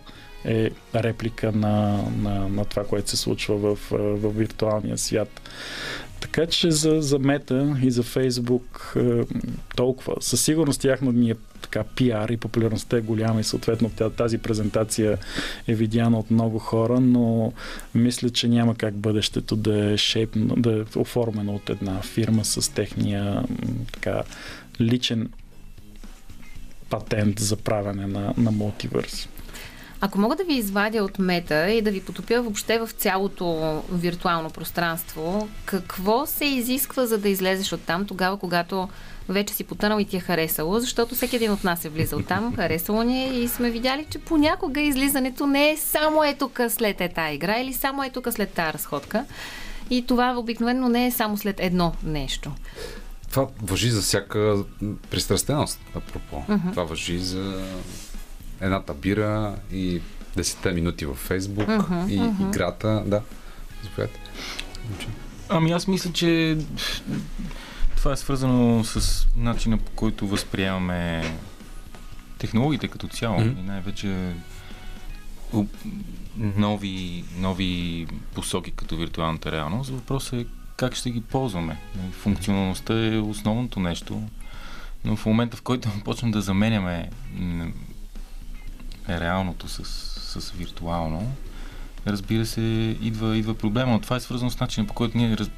[0.46, 5.42] е реплика на, на, на това, което се случва в, в виртуалния свят.
[6.20, 9.22] Така че за, за Мета и за Фейсбук е,
[9.76, 10.16] толкова.
[10.20, 15.18] Със сигурност тяхната така пиар и популярността е голяма и съответно тази презентация
[15.68, 17.54] е видяна от много хора, но
[17.96, 22.74] мисля, че няма как бъдещето да е, шейп, да е оформено от една фирма с
[22.74, 23.44] техния
[23.94, 24.24] така
[24.82, 25.30] личен
[26.90, 29.30] патент за правене на, на мултивърс.
[30.02, 34.50] Ако мога да ви извадя от мета и да ви потопя въобще в цялото виртуално
[34.50, 38.90] пространство, какво се изисква за да излезеш от там тогава, когато
[39.30, 42.56] вече си потънал и ти е харесало, защото всеки един от нас е влизал там,
[42.56, 47.02] харесало ни е и сме видяли, че понякога излизането не е само е тук след
[47.02, 49.26] е тази игра или само е тук след тази разходка.
[49.90, 52.52] И това обикновено не е само след едно нещо.
[53.30, 54.64] Това въжи за всяка
[55.12, 56.44] пристрастеност, апропо.
[56.50, 56.72] Uh-huh.
[56.72, 57.64] Това въжи за
[58.62, 60.02] едната бира и
[60.38, 62.50] 10 минути във Фейсбук uh-huh, и uh-huh.
[62.50, 63.04] играта.
[63.06, 63.22] Да,
[63.84, 64.20] заповядайте.
[65.50, 66.58] Ами аз мисля, че
[67.96, 71.36] това е свързано с начина по който възприемаме
[72.38, 73.60] технологиите като цяло mm-hmm.
[73.60, 74.34] и най-вече
[76.38, 79.90] нови, нови посоки като виртуалната реалност.
[79.90, 80.46] Въпросът е
[80.78, 81.78] как ще ги ползваме.
[82.12, 84.22] Функционалността е основното нещо,
[85.06, 87.10] но в момента в който почнем да заменяме
[89.10, 89.84] реалното с,
[90.40, 91.32] с виртуално,
[92.08, 92.62] разбира се,
[93.02, 93.92] идва, идва проблема.
[93.92, 95.50] Но това е свързано с начина по който ние раз,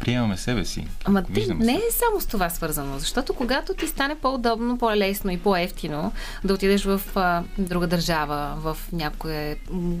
[0.00, 0.86] приемаме себе си.
[1.04, 5.38] Ама ти не е само с това свързано, защото когато ти стане по-удобно, по-лесно и
[5.38, 6.12] по-ефтино
[6.44, 9.56] да отидеш в а, друга държава, в някое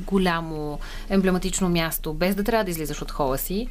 [0.06, 0.78] голямо
[1.08, 3.68] емблематично място, без да трябва да излизаш от хола си,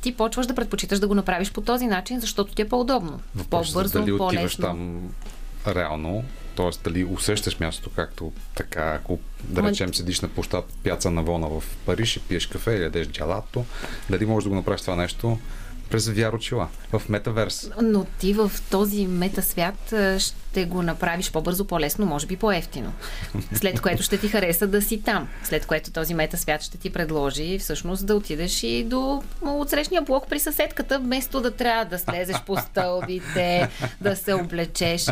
[0.00, 3.20] ти почваш да предпочиташ да го направиш по този начин, защото ти е по-удобно.
[3.50, 4.64] по-бързо, дали по-лесно.
[4.64, 5.00] там
[5.66, 6.24] реално
[6.58, 6.70] т.е.
[6.84, 11.64] дали усещаш мястото както така, ако да речем седиш на площад Пяца на Вона в
[11.86, 13.64] Париж и пиеш кафе или ядеш джалато,
[14.10, 15.38] дали можеш да го направиш това нещо
[15.90, 17.70] през VR очила в метаверс.
[17.82, 22.92] Но ти в този метасвят ще го направиш по-бързо, по-лесно, може би по-ефтино.
[23.54, 25.28] След което ще ти хареса да си там.
[25.44, 30.40] След което този метасвят ще ти предложи всъщност да отидеш и до отсрещния блок при
[30.40, 33.68] съседката, вместо да трябва да слезеш по стълбите,
[34.00, 35.06] да се облечеш.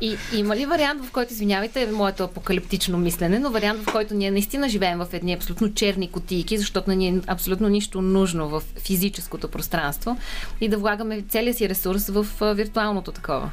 [0.00, 4.30] И има ли вариант, в който, извинявайте, моето апокалиптично мислене, но вариант, в който ние
[4.30, 8.62] наистина живеем в едни абсолютно черни котийки, защото на ни е абсолютно нищо нужно в
[8.84, 10.16] физическото пространство
[10.60, 13.50] и да влагаме целия си ресурс в виртуалното такова.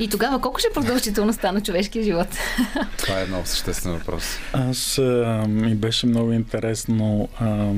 [0.00, 2.28] И тогава колко ще е продължителността на човешкия живот?
[2.98, 4.24] Това е много съществен въпрос.
[4.52, 7.28] Аз а, ми беше много интересно.
[7.40, 7.72] А,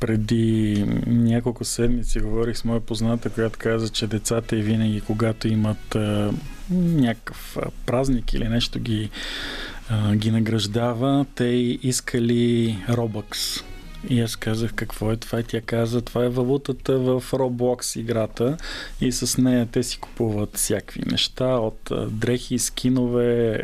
[0.00, 5.94] преди няколко седмици говорих с моя позната, която каза, че децата и винаги, когато имат
[5.94, 6.32] а,
[6.70, 9.10] някакъв празник или нещо ги,
[9.88, 11.44] а, ги награждава, те
[11.82, 13.62] искали Robux
[14.08, 15.40] и аз казах какво е това?
[15.40, 18.56] И тя каза това е валутата в Roblox играта.
[19.00, 23.62] И с нея те си купуват всякакви неща от дрехи, скинове,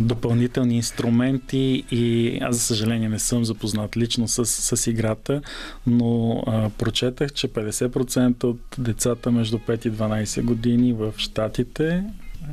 [0.00, 1.84] допълнителни инструменти.
[1.90, 5.42] И аз за съжаление не съм запознат лично с, с играта,
[5.86, 6.42] но
[6.78, 12.04] прочетах, че 50% от децата между 5 и 12 години в Штатите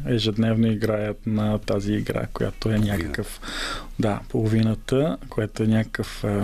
[0.06, 3.42] ежедневно играят на тази игра, която е някакъв
[4.00, 6.44] да, половината, което е някакъв е,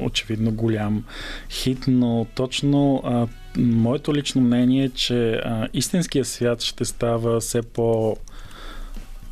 [0.00, 1.04] очевидно голям
[1.50, 3.26] хит, но точно а,
[3.56, 8.16] моето лично мнение е, че а, истинския свят ще става все по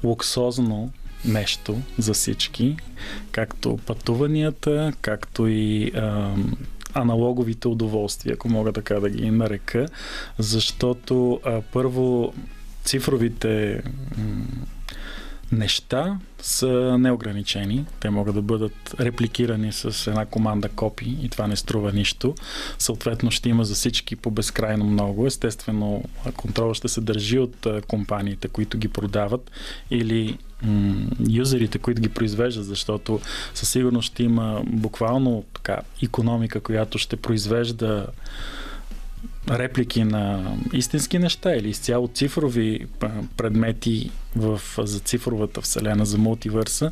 [0.04, 0.92] луксозно
[1.24, 2.76] нещо за всички,
[3.32, 6.34] както пътуванията, както и а,
[6.94, 9.86] аналоговите удоволствия, ако мога така да ги нарека,
[10.38, 12.34] защото а, първо
[12.84, 13.82] цифровите
[15.52, 17.84] неща са неограничени.
[18.00, 22.34] Те могат да бъдат репликирани с една команда копи и това не струва нищо.
[22.78, 25.26] Съответно ще има за всички по безкрайно много.
[25.26, 26.04] Естествено,
[26.36, 29.50] контрола ще се държи от компаниите, които ги продават
[29.90, 33.20] или м- юзерите, които ги произвеждат, защото
[33.54, 38.06] със сигурност ще има буквално така економика, която ще произвежда
[39.50, 42.86] реплики на истински неща или изцяло цифрови
[43.36, 46.90] предмети в, за цифровата вселена, за мултивърса,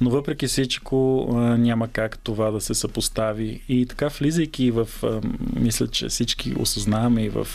[0.00, 1.28] но въпреки всичко
[1.58, 3.60] няма как това да се съпостави.
[3.68, 4.88] И така, влизайки в,
[5.56, 7.48] мисля, че всички осъзнаваме и в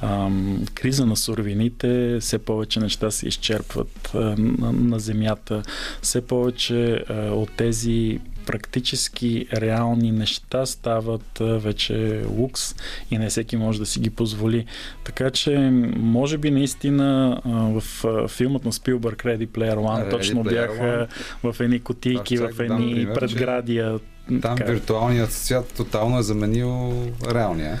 [0.00, 5.62] ам, криза на суровините, все повече неща се изчерпват а, на, на земята,
[6.02, 12.74] все повече а, от тези практически реални неща стават вече лукс
[13.10, 14.66] и не всеки може да си ги позволи.
[15.04, 15.58] Така че,
[15.96, 17.82] може би наистина в
[18.28, 21.08] филмът на Спилбърг Ready Player One Ready точно Player бяха
[21.42, 21.52] One.
[21.52, 23.98] в едни котийки, в едни предградия.
[24.28, 24.64] Там така.
[24.64, 26.92] виртуалният свят тотално е заменил
[27.30, 27.80] реалния.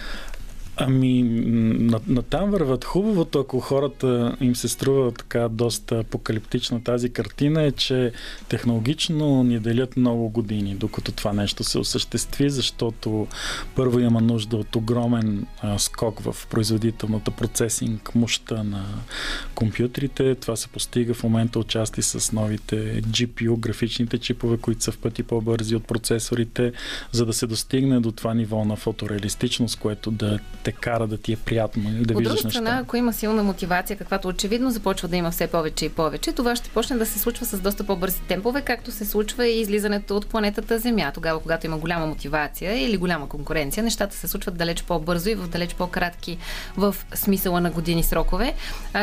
[0.80, 7.10] Ами, на, на там върват хубавото, ако хората им се струва така доста апокалиптична тази
[7.10, 8.12] картина, е, че
[8.48, 13.26] технологично ни делят много години, докато това нещо се осъществи, защото
[13.74, 18.84] първо има нужда от огромен а, скок в производителната процесинг мощта на
[19.54, 20.34] компютрите.
[20.34, 25.22] Това се постига в момента отчасти с новите GPU, графичните чипове, които са в пъти
[25.22, 26.72] по-бързи от процесорите,
[27.12, 30.38] за да се достигне до това ниво на фотореалистичност, което да
[30.68, 32.82] те кара да ти е приятно и да От виждаш друга страна, неща.
[32.82, 36.70] ако има силна мотивация, каквато очевидно започва да има все повече и повече, това ще
[36.70, 40.78] почне да се случва с доста по-бързи темпове, както се случва и излизането от планетата
[40.78, 41.10] Земя.
[41.14, 45.48] Тогава, когато има голяма мотивация или голяма конкуренция, нещата се случват далеч по-бързо и в
[45.48, 46.38] далеч по-кратки
[46.76, 48.54] в смисъла на години срокове.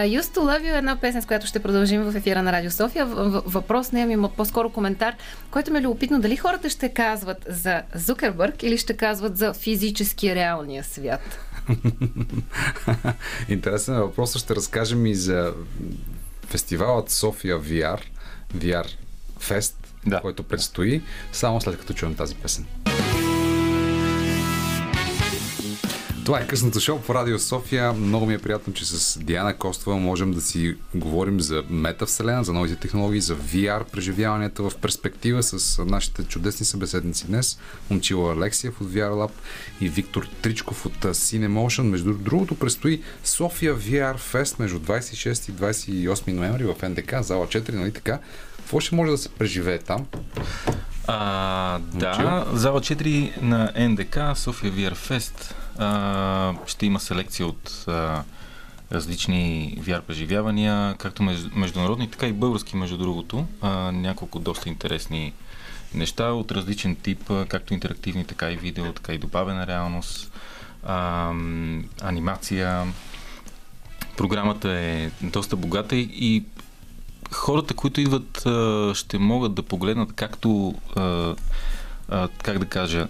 [0.08, 3.06] Юсто Лавио е една песен, с която ще продължим в ефира на Радио София.
[3.06, 5.16] Въпрос не е ми по-скоро коментар,
[5.52, 10.36] който ме е любопитно дали хората ще казват за Зукербърг или ще казват за физически
[10.36, 11.40] реалния свят.
[13.50, 14.38] Интересен е въпрос.
[14.38, 15.54] Ще разкажем и за
[16.48, 18.00] фестивалът София VR,
[18.58, 18.88] VR
[19.40, 19.74] Fest,
[20.06, 20.22] да.
[20.22, 21.02] който предстои,
[21.32, 22.66] само след като чуем тази песен.
[26.26, 27.94] Това е късното шоу по Радио София.
[27.94, 32.54] Много ми е приятно, че с Диана Костова можем да си говорим за метавселена, за
[32.54, 37.60] новите технологии, за VR преживяванията в перспектива с нашите чудесни събеседници днес.
[37.90, 39.32] Момчила Алексиев от VR Lab
[39.82, 41.82] и Виктор Тричков от Cinemotion.
[41.82, 47.74] Между другото предстои София VR Fest между 26 и 28 ноември в НДК, зала 4,
[47.74, 48.20] нали така?
[48.58, 50.06] Какво ще може да се преживее там?
[51.08, 55.54] А, да, зала 4 на НДК, София VR Fest
[56.68, 57.86] ще има селекция от
[58.92, 61.24] различни VR преживявания, както
[61.56, 63.46] международни, така и български, между другото.
[63.94, 65.34] Няколко доста интересни
[65.94, 70.32] неща от различен тип, както интерактивни, така и видео, така и добавена реалност,
[72.02, 72.94] анимация.
[74.18, 76.44] Програмата е доста богата и, и
[77.32, 78.38] хората, които идват,
[78.98, 80.76] ще могат да погледнат както
[82.44, 83.08] как да кажа,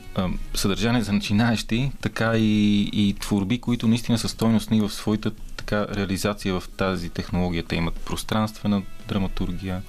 [0.54, 6.60] съдържание за начинаещи, така и, и творби, които наистина са стойностни в своята така реализация
[6.60, 7.64] в тази технология.
[7.64, 9.82] Те имат пространствена драматургия,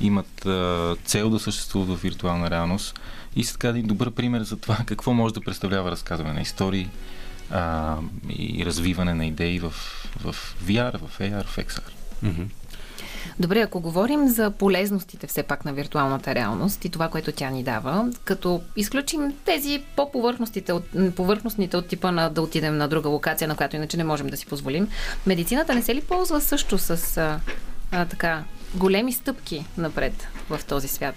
[0.00, 3.00] имат а, цел да съществуват в виртуална реалност
[3.36, 6.88] и са така един добър пример за това какво може да представлява разказване на истории
[7.50, 7.96] а,
[8.28, 9.70] и развиване на идеи в,
[10.20, 11.90] в VR, в AR, в XR.
[12.24, 12.46] Mm-hmm.
[13.38, 17.62] Добре, ако говорим за полезностите все пак на виртуалната реалност и това, което тя ни
[17.62, 20.84] дава, като изключим тези по-повърхностните от,
[21.16, 24.36] повърхностните от типа на да отидем на друга локация, на която иначе не можем да
[24.36, 24.88] си позволим,
[25.26, 27.40] медицината не се ли ползва също с а,
[27.90, 28.42] а, така
[28.74, 31.14] големи стъпки напред в този свят?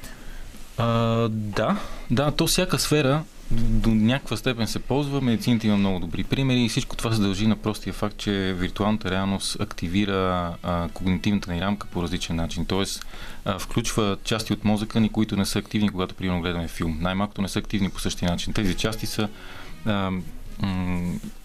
[0.78, 0.88] А,
[1.30, 1.78] да,
[2.12, 5.22] да, то всяка сфера до някаква степен се ползва.
[5.22, 9.12] Медицината има много добри примери и всичко това се дължи на простия факт, че виртуалната
[9.12, 12.66] реалност активира а, когнитивната ни рамка по различен начин.
[12.66, 13.06] Тоест,
[13.46, 16.98] а, включва части от мозъка ни, които не са активни, когато примерно гледаме филм.
[17.02, 18.54] Най-малкото не са активни по същия начин.
[18.54, 19.30] Тези части са
[19.86, 20.12] а,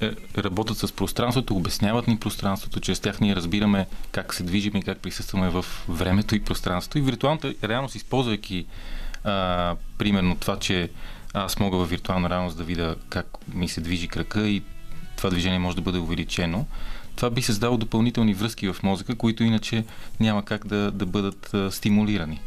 [0.01, 4.83] е, работят с пространството, обясняват ни пространството, чрез тях ние разбираме как се движим и
[4.83, 6.99] как присъстваме в времето и пространството.
[6.99, 8.67] И виртуалната реалност, използвайки
[9.25, 10.91] а, примерно това, че
[11.35, 14.63] аз мога във виртуална реалност да видя как ми се движи крака и
[15.17, 16.67] това движение може да бъде увеличено.
[17.17, 19.85] Това би създало допълнителни връзки в мозъка, които иначе
[20.21, 22.41] няма как да, да бъдат а, стимулирани.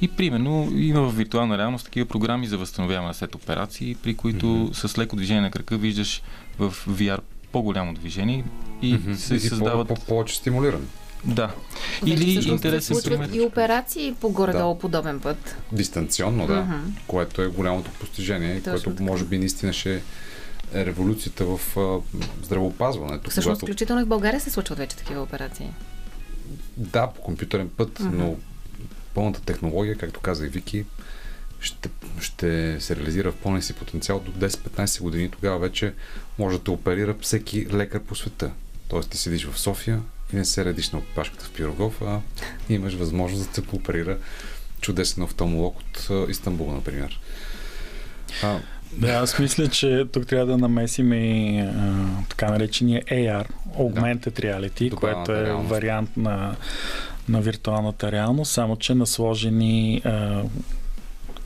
[0.00, 4.86] И примерно има в виртуална реалност такива програми за възстановяване след операции, при които mm-hmm.
[4.86, 6.22] с леко движение на крака виждаш
[6.58, 7.20] в VR
[7.52, 8.44] по-голямо движение
[8.82, 9.14] и mm-hmm.
[9.14, 9.88] се създават...
[9.88, 10.84] По-повече стимулиране.
[11.24, 11.54] Да.
[12.06, 13.28] Или интересен се пример.
[13.32, 14.80] и операции по горе-долу да.
[14.80, 15.56] подобен път.
[15.72, 16.52] Дистанционно, да.
[16.52, 16.80] Uh-huh.
[17.06, 19.02] Което е голямото постижение, Точно което така.
[19.02, 20.02] може би наистина ще
[20.74, 21.98] е революцията в а,
[22.42, 23.30] здравеопазването.
[23.30, 23.66] Всъщност, когато...
[23.66, 25.70] включително и в България се случват вече такива операции.
[26.76, 28.10] Да, по компютърен път, uh-huh.
[28.12, 28.36] но
[29.14, 30.84] пълната технология, както каза и Вики,
[31.60, 31.88] ще,
[32.20, 35.30] ще се реализира в пълния си потенциал до 10-15 години.
[35.30, 35.94] Тогава вече
[36.38, 38.50] може да те оперира всеки лекар по света.
[38.88, 40.00] Тоест ти седиш в София
[40.32, 42.20] и не се редиш на опашката в Пирогов, а
[42.68, 44.18] имаш възможност да те пооперира
[44.80, 47.20] чудесен офталмолог от Истанбул, например.
[48.42, 48.58] А,
[48.92, 53.46] да, аз мисля, че тук трябва да намесим и а, така наречения AR,
[53.78, 54.42] Augmented да.
[54.42, 55.70] Reality, което е реалност.
[55.70, 56.56] вариант на,
[57.28, 60.42] на виртуалната реалност, само че насложени а,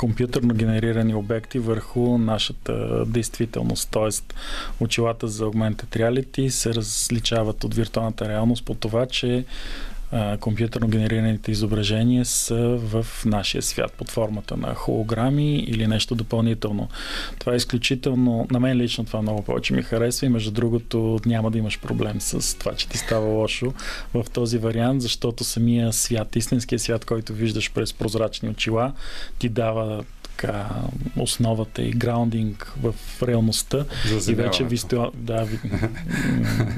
[0.03, 3.89] компютърно генерирани обекти върху нашата действителност.
[3.91, 4.35] Тоест,
[4.81, 9.45] очилата за Augmented Reality се различават от виртуалната реалност по това, че
[10.41, 16.89] компютърно генерираните изображения са в нашия свят под формата на холограми или нещо допълнително.
[17.39, 21.51] Това е изключително, на мен лично това много повече ми харесва и между другото няма
[21.51, 23.73] да имаш проблем с това, че ти става лошо
[24.15, 28.93] в този вариант, защото самия свят, истинския свят, който виждаш през прозрачни очила,
[29.39, 30.05] ти дава
[30.37, 30.69] така
[31.17, 33.85] основата и граундинг в реалността
[34.29, 35.11] и вече висту...
[35.15, 35.49] да,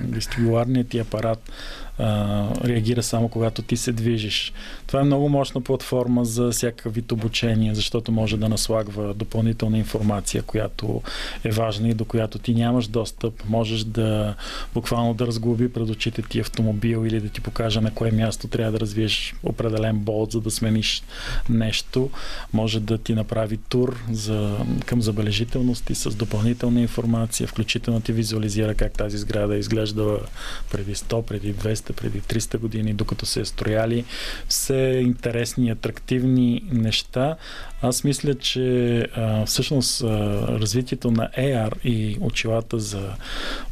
[0.08, 1.50] вестибуларният ти апарат
[1.98, 4.52] а, реагира само когато ти се движиш.
[4.86, 10.42] Това е много мощна платформа за всякакъв вид обучение, защото може да наслагва допълнителна информация,
[10.42, 11.02] която
[11.44, 13.34] е важна и до която ти нямаш достъп.
[13.48, 14.34] Можеш да
[14.74, 18.72] буквално да разглоби пред очите ти автомобил или да ти покаже на кое място трябва
[18.72, 21.02] да развиеш определен болт, за да смениш
[21.48, 22.10] нещо.
[22.52, 28.92] Може да ти направи тур за, към забележителности с допълнителна информация, включително ти визуализира как
[28.92, 30.18] тази сграда е изглеждала
[30.70, 34.04] преди 100, преди 200 200, преди 300 години, докато се е строяли.
[34.48, 37.36] Все интересни, атрактивни неща.
[37.84, 40.06] Аз мисля, че а, всъщност а,
[40.60, 43.12] развитието на AR и очилата за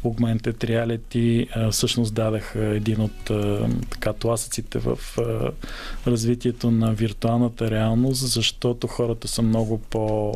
[0.05, 5.51] Augmented Reality а, всъщност дадаха един от а, така тласъците в а,
[6.07, 10.33] развитието на виртуалната реалност, защото хората са много по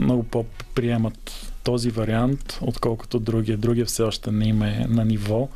[0.00, 3.56] много по-приемат този вариант, отколкото другия.
[3.58, 5.48] Другия все още не има е на ниво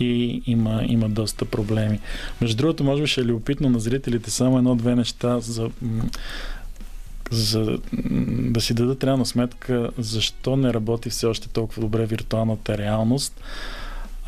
[0.00, 2.00] и има, има доста проблеми.
[2.40, 5.70] Между другото, може би ще е любопитно на зрителите само едно-две неща за
[7.30, 7.78] за
[8.40, 13.40] да си дадат реална сметка защо не работи все още толкова добре виртуалната реалност.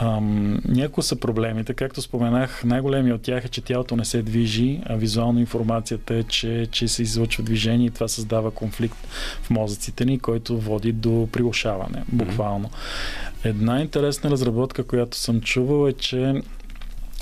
[0.03, 1.75] Ам, някои са проблемите.
[1.75, 6.23] Както споменах, най-големият от тях е, че тялото не се движи, а визуално информацията е,
[6.23, 8.97] че, че се излъчва движение и това създава конфликт
[9.43, 12.71] в мозъците ни, който води до приглушаване, буквално.
[13.45, 16.43] Една интересна разработка, която съм чувал е, че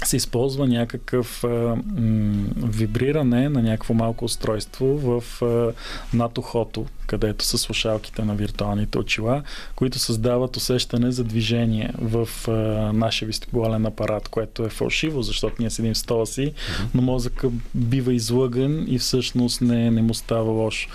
[0.06, 5.72] се използва някакъв а, м, вибриране на някакво малко устройство в а,
[6.16, 9.42] над ухото, където са слушалките на виртуалните очила,
[9.76, 12.52] които създават усещане за движение в а,
[12.92, 16.52] нашия вестибулален апарат, което е фалшиво, защото ние седим в стола си,
[16.94, 20.88] но мозъка бива излъган и всъщност не, не му става лошо.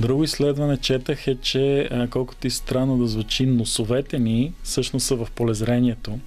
[0.00, 5.28] Друго изследване четах е, че колкото и странно да звучи, носовете ни всъщност са в
[5.34, 6.18] полезрението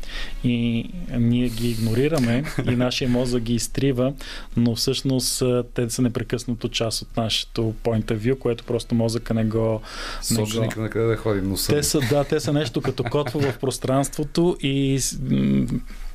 [0.44, 0.86] и
[1.18, 4.14] ние ги игнорираме и нашия мозък ги изтрива,
[4.58, 5.44] но всъщност
[5.74, 9.82] те са непрекъснато част от нашето point of view, което просто мозъка не го...
[10.22, 10.82] Собственик го...
[10.82, 11.74] на къде да ходи носа.
[11.74, 15.00] Те са, да, те са нещо като котва в пространството и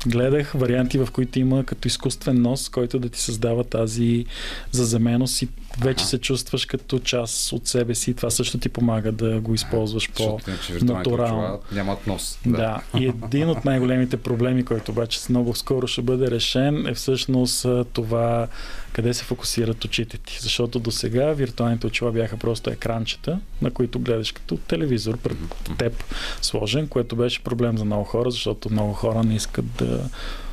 [0.06, 4.26] гледах варианти, в които има като изкуствен нос, който да ти създава тази
[4.70, 5.48] заземеност и
[5.80, 8.14] вече се чувстваш като част от себе си.
[8.14, 11.60] Това също ти помага да го използваш по-натурално.
[11.72, 12.38] Нямат нос.
[12.46, 12.56] Да.
[12.56, 13.00] да.
[13.00, 18.48] И един от най-големите проблеми, който обаче много скоро ще бъде решен, е всъщност това
[18.92, 20.38] къде се фокусират очите ти.
[20.40, 25.36] Защото до сега виртуалните очила бяха просто екранчета, на които гледаш като телевизор пред
[25.78, 26.04] теб
[26.42, 30.08] сложен, което беше проблем за много хора, защото много хора не искат да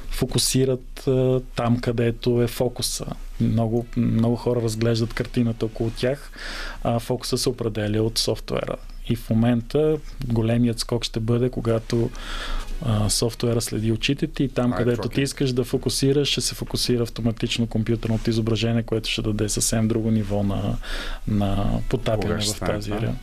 [0.09, 3.05] фокусират а, там, където е фокуса.
[3.41, 6.31] Много, много хора разглеждат картината около тях,
[6.83, 8.75] а фокуса се определя от софтуера.
[9.09, 12.09] И в момента големият скок ще бъде, когато
[12.85, 17.03] а, софтуера следи очите ти и там, където ти искаш да фокусираш, ще се фокусира
[17.03, 20.77] автоматично компютърното изображение, което ще даде съвсем друго ниво на,
[21.27, 23.19] на потапяне в тази реалност.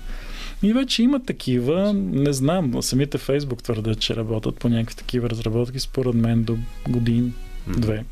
[0.62, 5.80] И вече има такива, не знам, самите Фейсбук твърдят, че работят по някакви такива разработки,
[5.80, 6.56] според мен до
[6.88, 7.32] години
[7.68, 8.04] Две.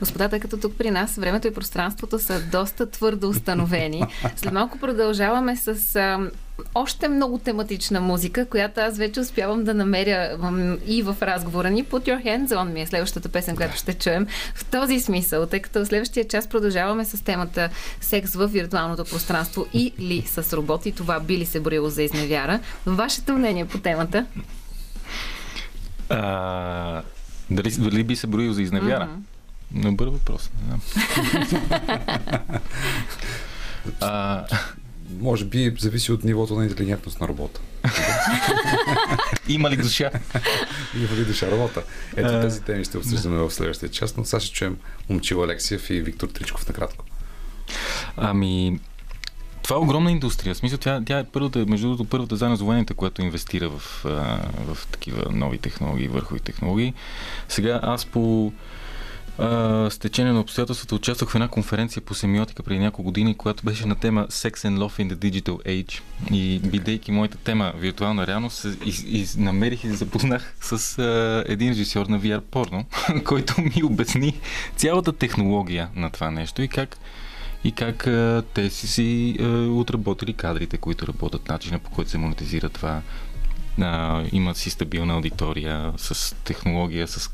[0.00, 4.02] Господа, тъй като тук при нас времето и пространството са доста твърдо установени,
[4.36, 5.98] след малко продължаваме с
[6.74, 10.38] още много тематична музика, която аз вече успявам да намеря
[10.86, 11.84] и в разговора ни.
[11.84, 14.26] Put Your Hands On ми е следващата песен, която ще чуем.
[14.54, 17.68] В този смисъл, тъй като в следващия час продължаваме с темата
[18.00, 20.92] секс в виртуалното пространство или с роботи.
[20.92, 22.60] Това би ли се борило за изневяра?
[22.86, 24.26] Вашето мнение по темата?
[26.08, 27.02] А,
[27.50, 29.08] дали, дали би се броил за изневяра?
[29.08, 29.90] Mm-hmm.
[29.90, 30.50] Добър въпрос.
[30.60, 30.80] Не знам.
[34.00, 34.44] А...
[35.18, 37.60] Може би зависи от нивото на интелигентност на робота.
[39.48, 40.10] Има ли душа?
[40.96, 41.82] Има ли душа работа?
[42.16, 44.76] Ето тези теми ще обсъждаме в следващия час, но сега ще чуем
[45.08, 47.04] Момчил Алексиев и Виктор Тричков накратко.
[48.16, 48.80] Ами,
[49.62, 50.54] това е огромна индустрия.
[50.54, 53.80] В смисъл, тя, тя е първата, между другото, първата заедно с военните, която инвестира в,
[54.58, 56.94] в такива нови технологии, върхови технологии.
[57.48, 58.52] Сега аз по
[59.90, 63.86] с течение на обстоятелствата участвах в една конференция по семиотика преди няколко години, която беше
[63.86, 66.00] на тема Sex and Love in the Digital Age.
[66.32, 68.66] И бидейки моята тема виртуална реалност,
[69.38, 72.84] намерих и запознах с а, един режисьор на VR порно,
[73.24, 74.40] който ми обясни
[74.76, 76.98] цялата технология на това нещо и как
[77.64, 82.18] и как а, те си си а, отработили кадрите, които работят, начина по който се
[82.18, 83.02] монетизира това.
[83.80, 87.30] А, имат си стабилна аудитория с технология, с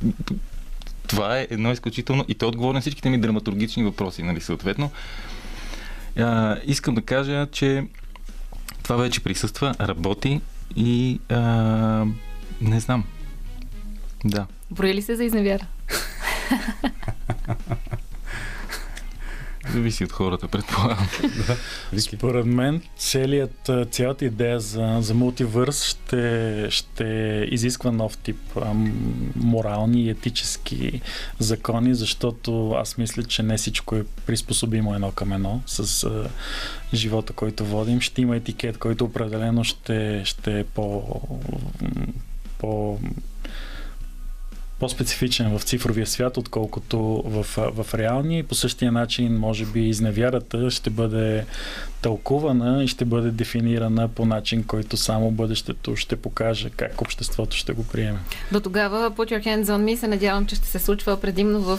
[1.06, 4.90] това е едно изключително и то отговори на всичките ми драматургични въпроси, нали, съответно.
[6.18, 7.84] А, искам да кажа, че
[8.82, 10.40] това вече присъства, работи
[10.76, 11.36] и а,
[12.60, 13.04] не знам.
[14.24, 14.46] Да.
[14.70, 15.66] Брои ли се за изневяра?
[19.72, 21.08] Зависи от хората, предполагам.
[21.92, 22.00] да.
[22.00, 27.04] Според мен, целият, цялата идея за, за мултивърс ще, ще
[27.50, 28.74] изисква нов тип а,
[29.36, 31.00] морални и етически
[31.38, 36.28] закони, защото аз мисля, че не всичко е приспособимо едно към едно с а,
[36.94, 38.00] живота, който водим.
[38.00, 41.20] Ще има етикет, който определено ще, ще е по,
[42.58, 42.98] по
[44.78, 50.70] по-специфичен в цифровия свят, отколкото в, в реалния и по същия начин, може би, изневярата
[50.70, 51.44] ще бъде
[52.02, 57.72] тълкувана и ще бъде дефинирана по начин, който само бъдещето ще покаже как обществото ще
[57.72, 58.18] го приеме.
[58.52, 61.78] До тогава Put Your Hands on Me се надявам, че ще се случва предимно в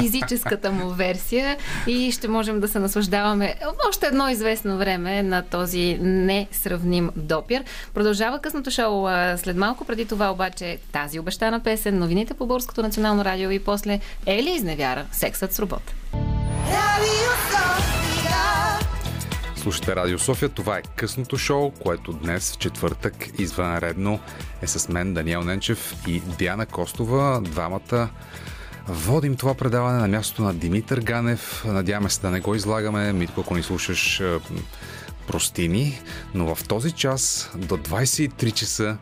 [0.00, 1.56] физическата му версия
[1.86, 3.54] и ще можем да се наслаждаваме
[3.88, 7.64] още едно известно време на този несравним допир.
[7.94, 9.06] Продължава късното шоу
[9.36, 14.00] след малко, преди това обаче тази обещана песен, новините по Българското национално радио и после
[14.26, 15.94] Ели изневяра, сексът с робот.
[19.56, 20.48] Слушате Радио София.
[20.48, 24.20] Това е късното шоу, което днес, четвъртък, извънредно
[24.62, 27.40] е с мен Даниел Ненчев и Диана Костова.
[27.40, 28.08] Двамата
[28.88, 31.64] водим това предаване на мястото на Димитър Ганев.
[31.66, 33.12] Надяваме се да не го излагаме.
[33.12, 34.22] Митко, ако ни слушаш,
[35.26, 36.00] простини.
[36.34, 38.96] Но в този час до 23 часа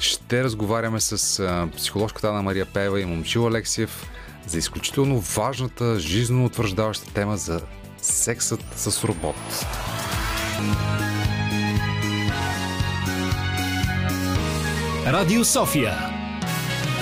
[0.00, 4.10] ще разговаряме с психоложката на Мария Пева и Момчил Алексиев
[4.46, 7.60] за изключително важната, жизненно утвърждаваща тема за
[8.02, 9.66] сексът с робот.
[15.06, 15.94] Радио София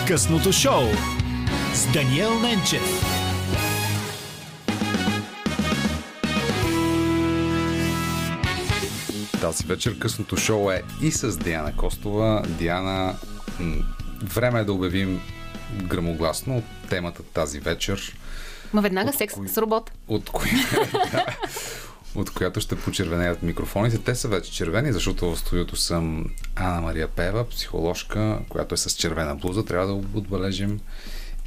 [0.06, 0.82] Късното шоу
[1.74, 3.23] с Даниел Ненчев
[9.44, 12.42] Тази вечер късното шоу е и с Диана Костова.
[12.48, 13.16] Диана,
[14.22, 15.20] време е да обявим
[15.82, 18.16] грамогласно темата тази вечер.
[18.72, 19.48] Ма веднага от секс кои...
[19.48, 19.90] с робот.
[20.08, 20.50] От, кои...
[22.14, 23.98] от която ще почервенеят микрофоните.
[23.98, 26.26] Те са вече червени, защото в студиото съм
[26.56, 30.80] Ана Мария Пева, психоложка, която е с червена блуза, трябва да отбележим.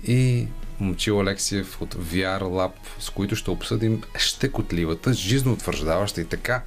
[0.07, 0.47] И
[0.79, 6.61] Момчил Алексиев от VR Lab, с които ще обсъдим щекотливата, жизнеутвърждаваща и така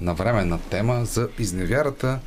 [0.00, 2.18] навременна тема за изневярата.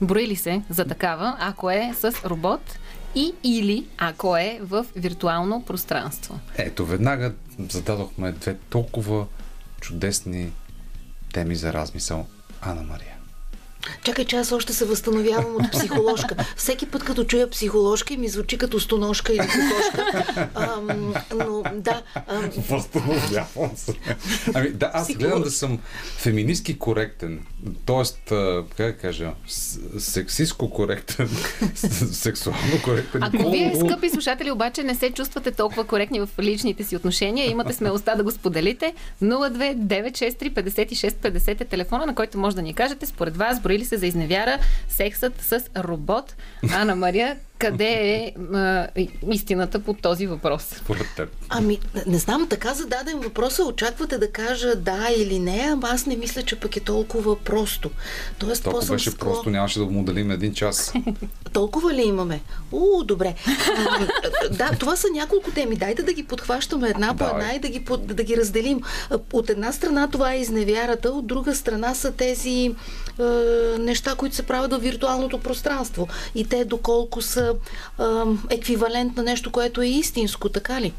[0.00, 2.78] Брои ли се за такава, ако е с робот
[3.14, 6.40] и или ако е в виртуално пространство?
[6.56, 9.26] Ето, веднага зададохме две толкова
[9.80, 10.52] чудесни
[11.32, 12.26] теми за размисъл.
[12.62, 13.17] Ана Мария.
[14.04, 16.36] Чакай, че аз още се възстановявам от психоложка.
[16.56, 20.48] Всеки път, като чуя психоложка, ми звучи като стоношка или кокошка.
[20.54, 22.02] Ам, но да.
[22.26, 22.50] Ам...
[22.68, 23.94] Възстановявам се.
[24.54, 25.28] Ами да, аз Психолог...
[25.28, 25.78] гледам да съм
[26.16, 27.46] феминистки коректен.
[27.86, 28.18] Тоест,
[28.76, 29.32] как да кажа,
[29.98, 31.28] сексистко коректен,
[32.12, 33.22] сексуално коректен.
[33.22, 37.72] Ако вие, скъпи слушатели, обаче не се чувствате толкова коректни в личните си отношения, имате
[37.72, 38.94] смелостта да го споделите.
[39.22, 43.77] 02 963 56 50 е телефона, на който може да ни кажете според вас, брои
[43.78, 46.34] ли се за изневяра сексът с робот?
[46.72, 48.88] Ана Мария, къде е а,
[49.30, 50.74] истината по този въпрос?
[51.48, 56.16] Ами, не знам, така зададен въпроса, очаквате да кажа да или не, ама аз не
[56.16, 57.90] мисля, че пък е толкова просто.
[58.38, 59.32] Тоест, Толкова беше скло...
[59.32, 60.92] просто, нямаше да го моделим един час.
[61.52, 62.40] толкова ли имаме?
[62.72, 63.34] У, добре.
[63.76, 64.08] Ами,
[64.50, 65.76] да, това са няколко теми.
[65.76, 68.80] Дайте да ги подхващаме една по една и да ги, да ги разделим.
[69.32, 72.74] От една страна това е изневярата, от друга страна са тези
[73.20, 73.22] е,
[73.78, 76.08] неща, които се правят в виртуалното пространство.
[76.34, 77.54] И те доколко са
[78.00, 78.02] е,
[78.50, 80.92] еквивалент на нещо, което е истинско, така ли?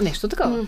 [0.00, 0.66] Нещо такова.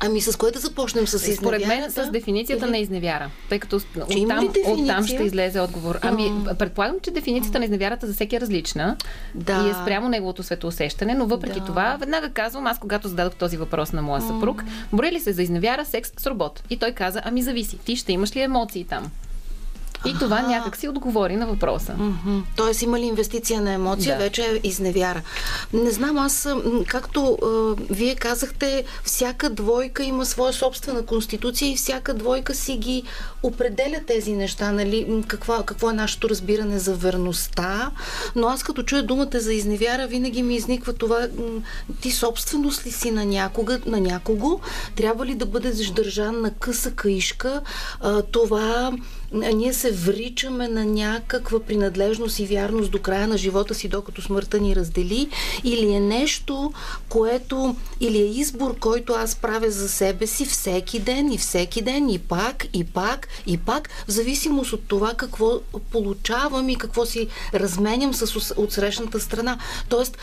[0.00, 1.40] Ами с кое да започнем с изневярата?
[1.40, 2.70] Според мен с дефиницията Или...
[2.70, 3.30] на изневяра.
[3.48, 5.98] Тъй като Че оттам, оттам ще излезе отговор.
[6.02, 8.96] Ами, предполагам, че дефиницията на изневярата за всеки е различна
[9.34, 9.64] Да.
[9.66, 11.66] и е спрямо неговото светоусещане, но въпреки Да.
[11.66, 15.42] това, веднага казвам, аз когато зададох този въпрос на моя съпруг, брои ли се за
[15.42, 16.62] изневяра секс с робот?
[16.70, 19.10] И той каза, ами зависи, ти ще имаш ли емоции там?
[20.06, 21.94] И това някак си отговори на въпроса.
[22.56, 24.24] Тоест има ли инвестиция на емоция, Да.
[24.24, 25.22] вече е изневяра.
[25.72, 26.48] Не знам, аз,
[26.86, 27.46] както а,
[27.90, 33.02] вие казахте, всяка двойка има своя собствена конституция и всяка двойка си ги
[33.42, 35.22] определя тези неща, нали?
[35.26, 37.90] Какво, какво е нашето разбиране за верността.
[38.36, 41.28] Но аз като чуя думата за изневяра, винаги ми изниква това,
[42.00, 44.60] ти собственост ли си на, някога, на някого,
[44.96, 47.60] трябва ли да бъдеш държан на къса каишка,
[48.32, 48.92] това
[49.34, 54.60] ние се вричаме на някаква принадлежност и вярност до края на живота си, докато смъртта
[54.60, 55.28] ни раздели,
[55.64, 56.72] или е нещо,
[57.08, 62.10] което, или е избор, който аз правя за себе си всеки ден и всеки ден
[62.10, 67.28] и пак, и пак, и пак, в зависимост от това какво получавам и какво си
[67.54, 69.58] разменям с ос- отсрещната страна.
[69.88, 70.18] Тоест,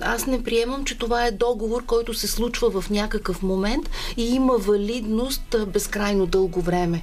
[0.00, 4.56] аз не приемам, че това е договор, който се случва в някакъв момент и има
[4.58, 7.02] валидност безкрайно дълго време.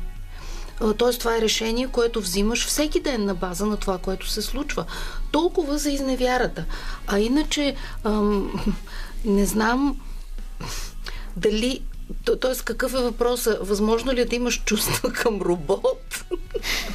[0.97, 4.85] Тоест, това е решение, което взимаш всеки ден на база на това, което се случва.
[5.31, 6.65] Толкова за изневярата.
[7.07, 8.51] А иначе, ам,
[9.25, 9.99] не знам
[11.37, 11.81] дали.
[12.25, 13.67] То, тоест, какъв е въпросът?
[13.67, 16.06] Възможно ли е да имаш чувства към робот?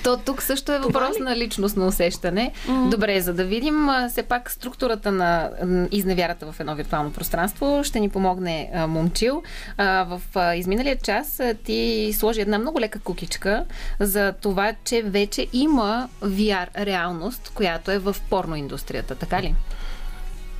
[0.04, 2.52] То тук също е въпрос на личностно усещане.
[2.68, 2.90] Мгм.
[2.90, 5.50] Добре, за да видим все пак структурата на
[5.90, 9.42] изневярата в едно виртуално пространство, ще ни помогне Момчил.
[9.78, 10.20] В
[10.56, 13.64] изминалия час ти сложи една много лека кукичка
[14.00, 19.54] за това, че вече има VR реалност, която е в порноиндустрията, така ли?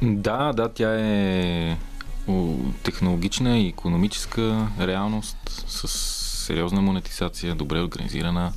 [0.02, 1.76] Да, да, тя е
[2.82, 5.88] технологична и економическа реалност с
[6.46, 8.52] сериозна монетизация, добре организирана.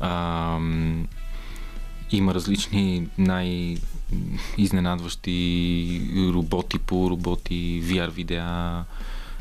[0.00, 0.58] А,
[2.10, 6.00] има различни най-изненадващи
[6.34, 8.84] роботи по роботи, VR видеа,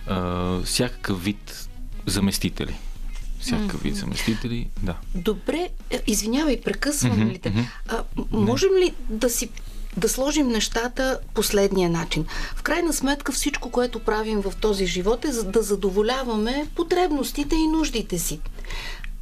[0.07, 1.69] а, всякакъв вид
[2.06, 2.76] заместители.
[3.40, 4.95] Всякакъв вид заместители, да.
[5.15, 7.69] Добре, е, извинявай, прекъсвам ли те?
[7.88, 9.49] А, можем ли да си
[9.98, 12.26] да сложим нещата последния начин.
[12.56, 18.19] В крайна сметка всичко, което правим в този живот е да задоволяваме потребностите и нуждите
[18.19, 18.40] си.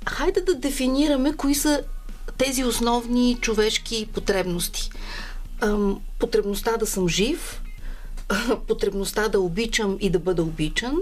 [0.09, 1.81] Хайде да дефинираме кои са
[2.37, 4.89] тези основни човешки потребности.
[6.19, 7.61] Потребността да съм жив,
[8.67, 10.97] потребността да обичам и да бъда обичан,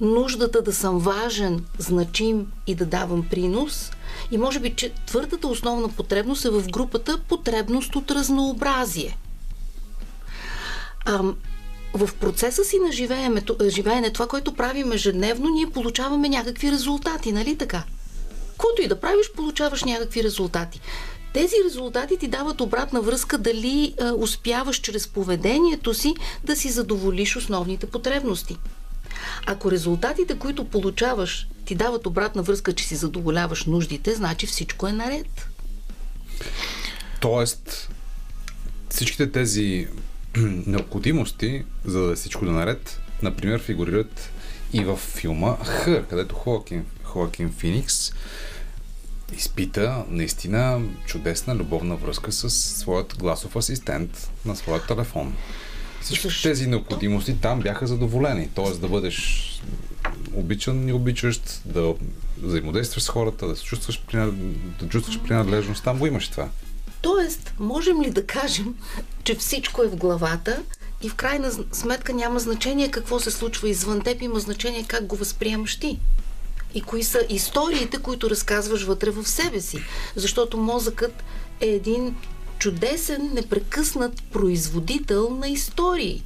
[0.00, 3.90] нуждата да съм важен, значим и да давам принос.
[4.30, 9.16] И може би, че твърдата основна потребност е в групата потребност от разнообразие.
[11.94, 12.92] В процеса си на
[13.70, 17.84] живеене, това, което правим ежедневно, ние получаваме някакви резултати, нали така?
[18.58, 20.80] Което и да правиш, получаваш някакви резултати.
[21.32, 26.14] Тези резултати ти дават обратна връзка дали а, успяваш чрез поведението си
[26.44, 28.56] да си задоволиш основните потребности.
[29.46, 34.92] Ако резултатите, които получаваш, ти дават обратна връзка, че си задоволяваш нуждите, значи всичко е
[34.92, 35.48] наред.
[37.20, 37.88] Тоест,
[38.88, 39.88] всичките тези
[40.66, 44.30] необходимости, за да е всичко да наред, например, фигурират
[44.72, 46.84] и в филма Хър, където Хоакин,
[47.16, 48.12] Хоакин Феникс
[49.36, 55.36] изпита наистина чудесна любовна връзка с своят гласов асистент на своя телефон.
[56.00, 58.48] Всички тези необходимости там бяха задоволени.
[58.54, 58.70] Т.е.
[58.70, 59.42] да бъдеш
[60.34, 61.94] обичан и обичащ, да
[62.42, 64.02] взаимодействаш с хората, да се чувстваш,
[64.80, 65.84] да чувстваш принадлежност.
[65.84, 66.48] Там го имаш това.
[67.02, 68.74] Тоест, можем ли да кажем,
[69.24, 70.62] че всичко е в главата
[71.02, 75.16] и в крайна сметка няма значение какво се случва извън теб, има значение как го
[75.16, 75.98] възприемаш ти?
[76.76, 79.78] И кои са историите, които разказваш вътре в себе си?
[80.16, 81.24] Защото мозъкът
[81.60, 82.16] е един
[82.58, 86.22] чудесен, непрекъснат производител на истории.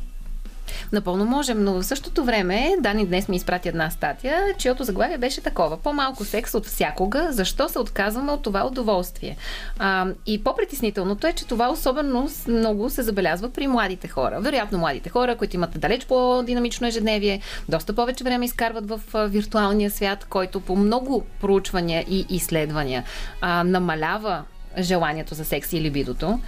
[0.92, 5.40] Напълно можем, но в същото време Дани днес ми изпрати една статия, чието заглавие беше
[5.40, 5.76] такова.
[5.76, 9.36] По-малко секс от всякога, защо се отказваме от това удоволствие?
[9.78, 14.40] А, и по-притеснителното е, че това особено много се забелязва при младите хора.
[14.40, 20.26] Вероятно младите хора, които имат далеч по-динамично ежедневие, доста повече време изкарват в виртуалния свят,
[20.30, 23.04] който по много проучвания и изследвания
[23.40, 24.44] а, намалява
[24.78, 26.40] желанието за секс и либидото.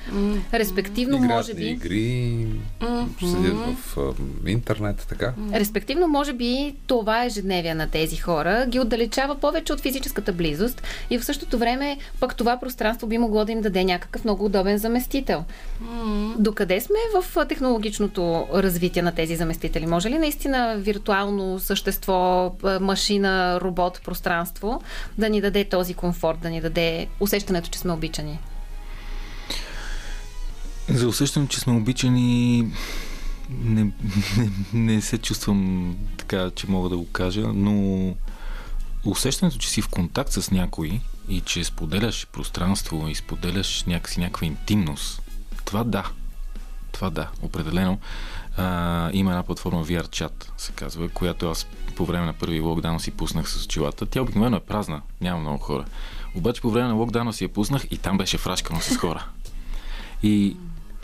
[0.54, 1.64] Респективно, Играят може би...
[1.64, 2.46] игри,
[3.20, 5.32] седят в а, интернет, така.
[5.52, 11.18] Респективно, може би това ежедневие на тези хора ги отдалечава повече от физическата близост и
[11.18, 15.44] в същото време пък това пространство би могло да им даде някакъв много удобен заместител.
[16.38, 19.86] Докъде сме в технологичното развитие на тези заместители?
[19.86, 24.82] Може ли наистина виртуално същество, машина, робот, пространство
[25.18, 28.11] да ни даде този комфорт, да ни даде усещането, че сме обичани?
[30.88, 32.68] За усещане, че сме обичани,
[33.50, 33.84] не,
[34.36, 38.14] не, не се чувствам така, че мога да го кажа, но
[39.04, 44.46] усещането, че си в контакт с някой и че споделяш пространство и споделяш някакси някаква
[44.46, 45.22] интимност,
[45.64, 46.10] това да.
[46.92, 47.98] Това да, определено.
[48.56, 51.66] А, има една платформа VRChat, се казва, която аз
[51.96, 54.06] по време на първи локдаун си пуснах с очилата.
[54.06, 55.84] Тя обикновено е празна, няма много хора.
[56.34, 59.26] Обаче по време на локдауна си я пуснах и там беше фрашкано с хора.
[60.22, 60.56] И,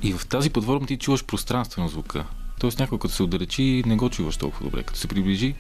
[0.02, 2.24] и в тази платформа ти чуваш пространствено звука.
[2.60, 4.82] Тоест някой като се отдалечи, не го чуваш толкова добре.
[4.82, 5.54] Като се приближи,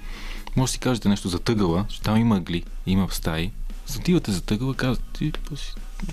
[0.56, 3.50] може да си кажете нещо за тъгъла, защото там има ъгли, има стаи.
[3.96, 5.32] Отивате за тъгъла, казвате,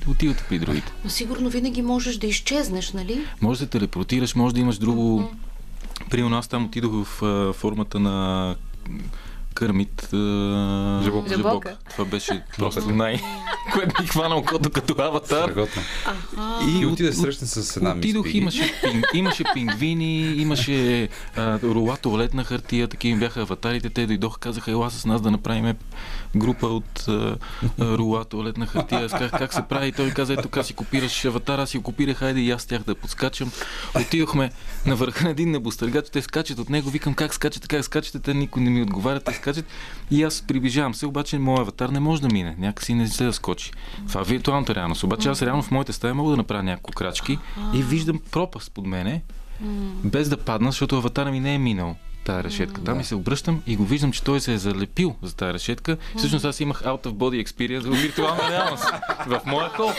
[0.07, 0.91] отивате при другите.
[1.03, 3.26] Но сигурно винаги можеш да изчезнеш, нали?
[3.41, 5.32] Може да те телепортираш, може да имаш друго...
[6.10, 8.56] Примерно аз там отидох в а, формата на
[9.56, 10.10] Кърмит.
[10.14, 11.02] А...
[11.03, 11.30] Жабока.
[11.30, 11.77] Жабока.
[11.90, 13.22] Това беше просто най...
[13.73, 15.52] което ми хвана окото като аватар.
[15.52, 15.82] Страхотно.
[16.69, 22.44] И отиде да срещне с една Отидох, имаше, пинг, имаше пингвини, имаше а, рола туалетна
[22.44, 23.90] хартия, такива бяха аватарите.
[23.90, 25.76] Те дойдоха, казаха, ела с нас да направим
[26.36, 27.38] група от а,
[27.80, 29.06] а, рола туалетна хартия.
[29.06, 29.91] Аз казах, как се прави?
[29.91, 32.84] Той каза, ето така си копираш аватара, аз си го копирах, хайде и аз тях
[32.84, 33.52] да подскачам.
[33.95, 34.52] Отидохме
[34.86, 38.34] на върха на един небостъргач, те скачат от него, викам как скачате, как скачате, те
[38.34, 39.66] никой не ми отговаря, те скачат.
[40.12, 43.34] И аз приближавам се, обаче моят аватар не може да мине, някакси не се да
[43.34, 43.72] скочи.
[44.07, 45.03] Това е виртуалната реалност.
[45.03, 47.40] Обаче аз реално в моята стая мога да направя няколко крачки
[47.74, 49.22] и виждам пропаст под мене,
[50.03, 51.95] без да падна, защото аватара ми не е минал
[52.26, 52.82] тая решетка.
[52.84, 55.98] Там и се обръщам и го виждам, че той се е залепил за тази решетка.
[56.18, 58.84] Всъщност аз имах out of body experience в виртуална реалност.
[59.28, 59.92] В моя хол.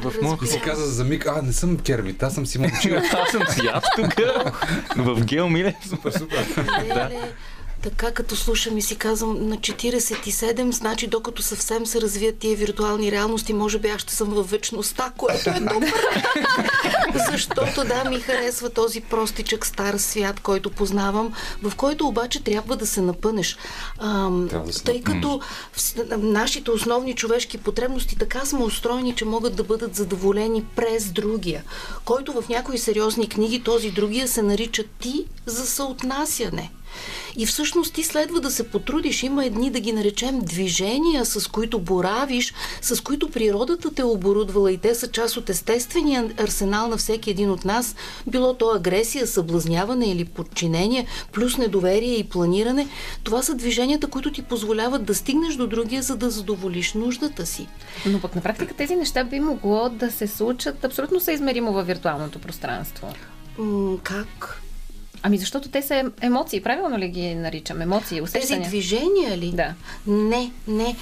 [0.00, 0.48] В моя И хол.
[0.48, 2.96] си каза за миг, а, не съм Кермит, аз съм Симон Чил.
[3.22, 4.14] Аз съм си аз тук.
[4.96, 5.74] В гел миле.
[5.88, 6.46] Супер, супер.
[6.82, 7.32] Леле,
[7.82, 13.12] така като слушам и си казвам на 47, значи докато съвсем се развият тия виртуални
[13.12, 15.92] реалности, може би аз ще съм във вечността, което е добре.
[17.30, 21.32] Защото да, ми харесва този простичък стар свят, който познавам,
[21.62, 23.56] в който обаче трябва да се напънеш.
[23.98, 25.40] Ам, Трябва да се тъй като
[25.72, 31.64] в- нашите основни човешки потребности така сме устроени, че могат да бъдат задоволени през другия,
[32.04, 36.70] който в някои сериозни книги този другия се нарича ти за съотнасяне.
[37.36, 39.22] И всъщност ти следва да се потрудиш.
[39.22, 44.72] Има едни, да ги наречем, движения, с които боравиш, с които природата те е оборудвала
[44.72, 47.96] и те са част от естествения арсенал на всеки един от нас,
[48.26, 52.88] било то агресия, съблазняване или подчинение, плюс недоверие и планиране.
[53.24, 57.68] Това са движенията, които ти позволяват да стигнеш до другия, за да задоволиш нуждата си.
[58.06, 62.38] Но пък на практика тези неща би могло да се случат абсолютно съизмеримо във виртуалното
[62.38, 63.14] пространство.
[63.58, 64.61] М- как?
[65.22, 67.80] Ами защото те са ем- емоции, правилно ли ги наричам?
[67.80, 68.68] Емоции, Тези усещания?
[68.68, 69.52] движения ли?
[69.54, 69.74] Да.
[70.06, 70.96] Не, не.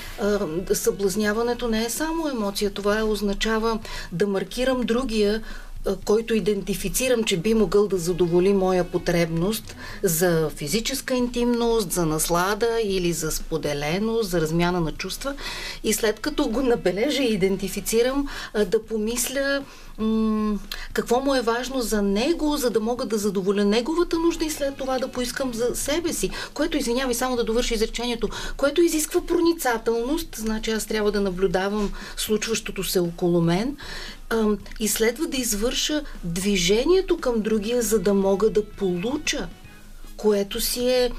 [0.73, 2.71] Съблазняването не е само емоция.
[2.71, 3.79] Това е, означава
[4.13, 5.43] да маркирам другия,
[6.05, 13.13] който идентифицирам, че би могъл да задоволи моя потребност за физическа интимност, за наслада или
[13.13, 15.35] за споделеност, за размяна на чувства.
[15.85, 18.29] И след като го набележа и идентифицирам,
[18.67, 19.63] да помисля
[20.93, 24.77] какво му е важно за него, за да мога да задоволя неговата нужда и след
[24.77, 26.31] това да поискам за себе си.
[26.55, 32.85] Което, извинявай, само да довърши изречението, което изисква проницателност, значи аз трябва да наблюдавам случващото
[32.85, 33.77] се около мен
[34.81, 39.49] и следва да извърша движението към другия, за да мога да получа,
[40.17, 41.11] което си е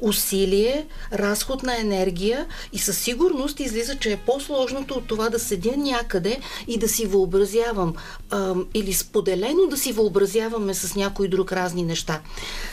[0.00, 5.76] усилие, разход на енергия и със сигурност излиза, че е по-сложното от това да седя
[5.76, 7.94] някъде и да си въобразявам
[8.30, 12.20] ам, или споделено да си въобразяваме с някой друг разни неща.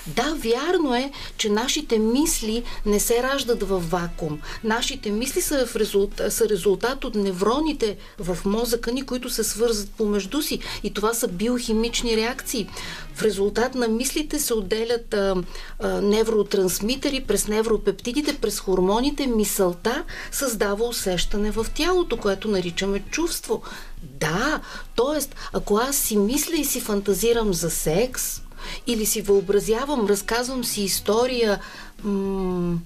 [0.07, 4.40] Да, вярно е, че нашите мисли не се раждат в вакуум.
[4.64, 9.91] Нашите мисли са, в резултат, са резултат от невроните в мозъка ни, които се свързват
[9.91, 10.60] помежду си.
[10.84, 12.69] И това са биохимични реакции.
[13.20, 15.44] В резултат на мислите се отделят а,
[15.80, 19.28] а, невротрансмитери през невропептидите, през хормоните.
[19.28, 23.62] Мисълта създава усещане в тялото, което наричаме чувство.
[24.04, 24.62] Да,
[24.96, 25.26] т.е.
[25.54, 28.41] ако аз си мисля и си фантазирам за секс,
[28.88, 31.60] или си въобразявам, разказвам си история
[32.04, 32.78] м-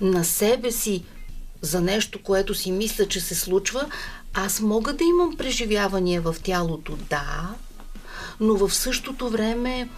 [0.00, 1.04] на себе си,
[1.62, 3.86] за нещо, което си мисля, че се случва,
[4.34, 7.54] аз мога да имам преживявания в тялото, да,
[8.40, 9.88] но в същото време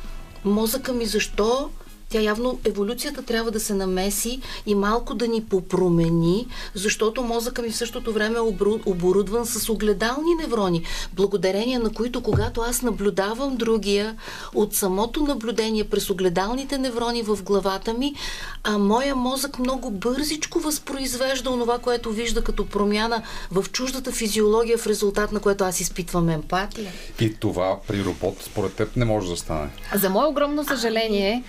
[0.44, 1.70] мозъка ми защо
[2.12, 7.70] тя явно еволюцията трябва да се намеси и малко да ни попромени, защото мозъка ми
[7.70, 8.40] в същото време е
[8.86, 10.82] оборудван с огледални неврони,
[11.12, 14.16] благодарение на които, когато аз наблюдавам другия,
[14.54, 18.14] от самото наблюдение през огледалните неврони в главата ми,
[18.64, 24.86] а моя мозък много бързичко възпроизвежда онова, което вижда като промяна в чуждата физиология, в
[24.86, 26.92] резултат на което аз изпитвам емпатия.
[27.20, 29.68] И това при робот, според теб, не може да стане.
[29.94, 31.44] За мое огромно съжаление,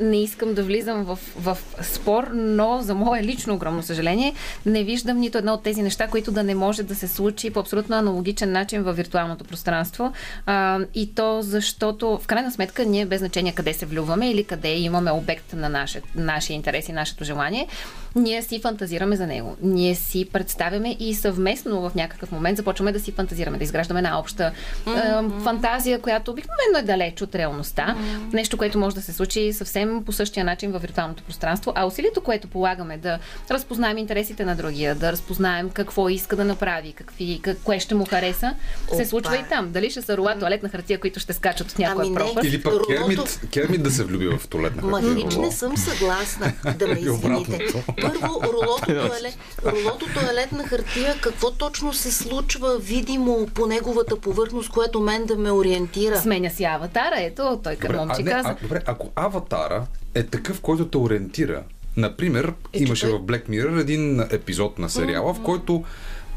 [0.00, 4.34] не искам да влизам в, в спор, но за мое лично огромно съжаление
[4.66, 7.60] не виждам нито едно от тези неща, които да не може да се случи по
[7.60, 10.12] абсолютно аналогичен начин във виртуалното пространство.
[10.46, 14.68] А, и то защото, в крайна сметка, ние без значение къде се влюваме или къде
[14.68, 17.68] имаме обект на наше, нашия интерес и нашето желание,
[18.16, 19.56] ние си фантазираме за него.
[19.62, 24.18] Ние си представяме и съвместно в някакъв момент започваме да си фантазираме, да изграждаме една
[24.18, 24.52] обща
[24.86, 25.42] mm-hmm.
[25.42, 27.96] фантазия, която обикновено е далеч от реалността.
[27.98, 28.34] Mm-hmm.
[28.34, 31.72] Нещо, което може да се случи съвсем по същия начин във виртуалното пространство.
[31.74, 33.18] А усилието, което полагаме да
[33.50, 38.04] разпознаем интересите на другия, да разпознаем какво иска да направи, какви, как, кое ще му
[38.04, 38.54] хареса,
[38.86, 38.96] Опа.
[38.96, 39.72] се случва и там.
[39.72, 42.46] Дали ще са рола туалетна хартия, които ще скачат от някоя ами пропаст.
[42.46, 45.26] Или пък кермит, кермит да се влюби в туалетна хартия.
[45.36, 47.84] Ма не съм съгласна да ме извините.
[48.06, 55.00] Първо, ролото, туалет, ролото туалетна хартия, какво точно се случва видимо по неговата повърхност, което
[55.00, 56.20] мен да ме ориентира?
[56.20, 58.48] Сменя си аватара, ето, той към момче каза.
[58.48, 61.62] А, добре, ако аватара е такъв, който те ориентира,
[61.96, 65.40] Например, е, имаше в Black Mirror един епизод на сериала, mm-hmm.
[65.40, 65.84] в който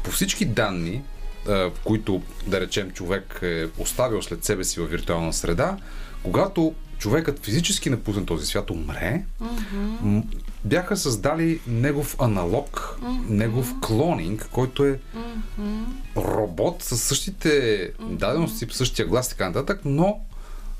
[0.04, 1.02] по всички данни,
[1.46, 5.76] в които, да речем, човек е оставил след себе си в виртуална среда,
[6.22, 10.22] когато човекът физически напусне този свят, умре, mm-hmm.
[10.64, 13.28] Бяха създали негов аналог, mm-hmm.
[13.28, 15.84] негов клонинг, който е mm-hmm.
[16.16, 18.16] робот с същите mm-hmm.
[18.16, 20.20] дадености, същия глас и така нататък, но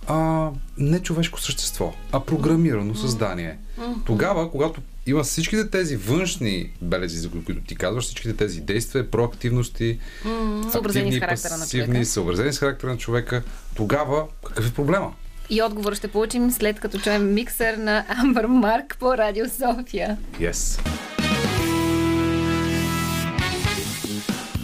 [0.06, 0.48] а,
[0.78, 3.58] не човешко същество, а програмирано създание.
[3.78, 4.06] Mm-hmm.
[4.06, 9.98] Тогава, когато има всичките тези външни белези, за които ти казваш, всичките тези действия, проактивности,
[10.24, 10.86] mm-hmm.
[10.86, 13.42] активни, пасивни, съобразени с характера на човека,
[13.74, 15.12] тогава какъв е проблема?
[15.50, 20.18] И отговор ще получим след като чуем миксър на Амбър Марк по Радио София.
[20.38, 20.80] Yes.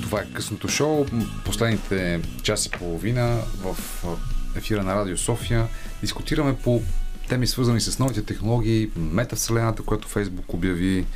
[0.02, 1.06] Това е късното шоу.
[1.44, 3.76] Последните час и половина в
[4.56, 5.66] ефира на Радио София
[6.00, 6.82] дискутираме по
[7.28, 11.06] теми свързани с новите технологии, метавселената, която Фейсбук обяви,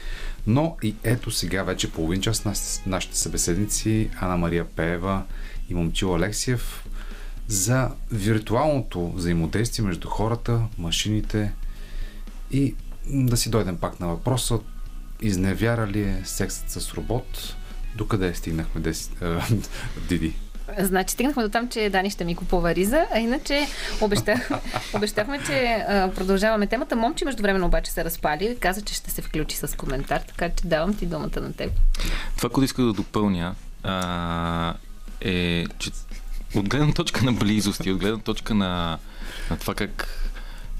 [0.46, 2.52] но и ето сега вече половин час на
[2.86, 5.22] нашите събеседници Ана Мария Пеева
[5.68, 6.84] и Момчил Алексиев
[7.50, 11.52] за виртуалното взаимодействие между хората, машините
[12.50, 12.74] и
[13.06, 14.58] да си дойдем пак на въпроса
[15.20, 17.56] изневяра ли е сексът с робот?
[17.96, 18.80] Докъде стигнахме,
[20.08, 20.34] Диди?
[20.78, 23.66] Значи стигнахме до там, че Дани ще ми купува риза, а иначе
[24.00, 24.50] обещах,
[24.94, 26.96] обещахме, че а, продължаваме темата.
[26.96, 28.56] Момче междувременно обаче се разпали.
[28.60, 31.72] Каза, че ще се включи с коментар, така че давам ти думата на теб.
[32.36, 34.74] Това, което иска да допълня, а,
[35.20, 35.90] е, че
[36.54, 38.98] от гледна точка на близост и от гледна точка на,
[39.50, 40.30] на това как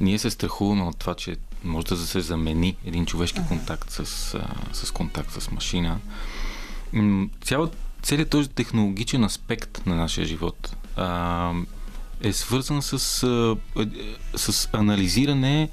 [0.01, 4.07] ние се страхуваме от това, че може да се замени един човешки контакт с,
[4.73, 5.99] с контакт с машина.
[7.41, 11.53] Цялата целият този технологичен аспект на нашия живот а,
[12.23, 13.57] е свързан с, а,
[14.37, 15.69] с анализиране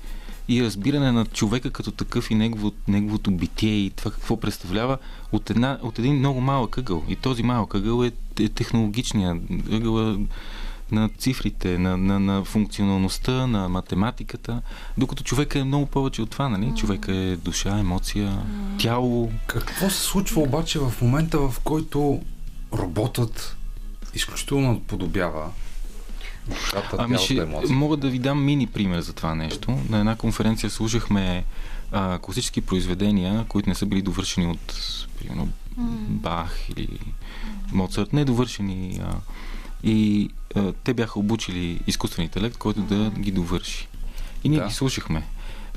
[0.48, 4.98] и разбиране на човека като такъв и негово, неговото битие и това какво представлява
[5.32, 7.04] от, една, от един много малък ъгъл.
[7.08, 9.40] И този малък ъгъл е, е технологичния
[9.72, 10.18] ъгъл
[10.92, 14.62] на цифрите, на, на, на функционалността, на математиката,
[14.98, 16.74] докато човека е много повече от това, нали?
[16.76, 18.42] Човека е душа, емоция,
[18.80, 19.32] тяло.
[19.48, 22.22] Какво се случва обаче в момента, в който
[22.74, 23.58] роботът
[24.14, 25.52] изключително подобява
[26.50, 29.80] душата, ами ще, мога да ви дам мини пример за това нещо.
[29.90, 31.44] На една конференция слушахме
[31.92, 34.76] а, класически произведения, които не са били довършени от,
[35.20, 35.50] примерно,
[36.08, 37.00] Бах или
[37.72, 39.16] Моцарт, недовършени а,
[39.84, 43.88] и а, те бяха обучили изкуствен интелект, който да ги довърши.
[44.44, 44.68] И ние да.
[44.68, 45.24] ги слушахме.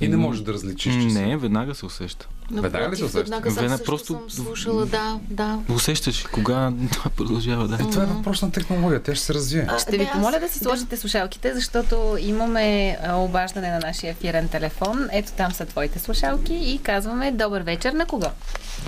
[0.00, 0.92] И не можеш да различиш.
[0.92, 2.28] Че не, веднага се усеща.
[2.52, 3.20] Веднага ли се усеща?
[3.20, 5.58] Веднага, веднага просто съм слушала, да, да.
[5.74, 7.74] Усещаш кога това продължава, да.
[7.74, 9.66] Е, това е въпрос на технология, тя ще се развие.
[9.68, 15.08] А, ще ви помоля да си сложите слушалките, защото имаме обаждане на нашия ефирен телефон.
[15.12, 18.26] Ето там са твоите слушалки и казваме добър вечер на кого?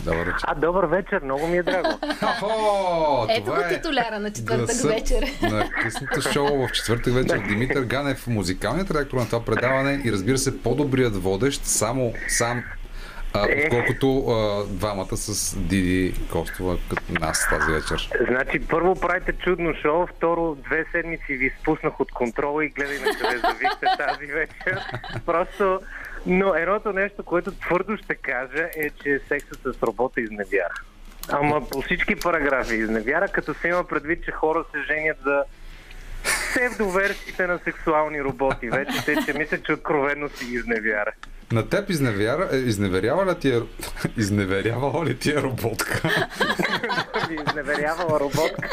[0.04, 0.44] Добър вечер.
[0.44, 1.88] А, добър вечер, много ми е драго.
[3.28, 5.24] Ето го е титуляра на четвъртък вечер.
[5.42, 10.38] На късното шоу в четвъртък вечер Димитър Ганев, музикалният редактор на това предаване и разбира
[10.38, 12.62] се по-добрият водещ, само сам
[13.34, 18.10] А, отколкото а, двамата с Диди Костова като нас тази вечер.
[18.28, 23.04] Значи, първо правите чудно шоу, второ две седмици ви спуснах от контрола и гледай на
[23.04, 24.80] къде завихте тази вечер.
[25.26, 25.80] Просто,
[26.26, 30.74] но едното нещо, което твърдо ще кажа е, че секса с робота изневяра.
[31.28, 35.42] Ама по всички параграфи изневяра, като се има предвид, че хора се женят за
[36.24, 38.70] псевдоверсиите на сексуални роботи.
[38.70, 41.12] Вече те, че мисля, че откровенно си изневяра.
[41.52, 43.60] На теб изневерява, е, изневерява ли ти е,
[44.16, 46.02] изневерявала ли ти е роботка?
[47.40, 48.68] изневерявала роботка.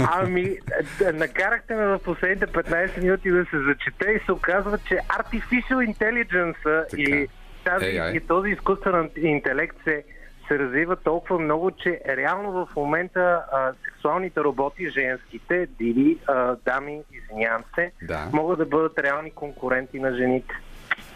[0.00, 0.56] Ами,
[0.98, 5.94] д- накарахте ме в последните 15 минути да се зачета и се оказва, че Artificial
[5.94, 7.28] Intelligence и,
[7.64, 8.12] тази, AI.
[8.12, 10.04] и този изкуствен интелект се,
[10.48, 13.20] се развива толкова много, че реално в момента
[13.52, 18.28] а, сексуалните роботи, женските, диви, а, дами, извинявам се, Да.
[18.32, 20.54] могат да бъдат реални конкуренти на жените.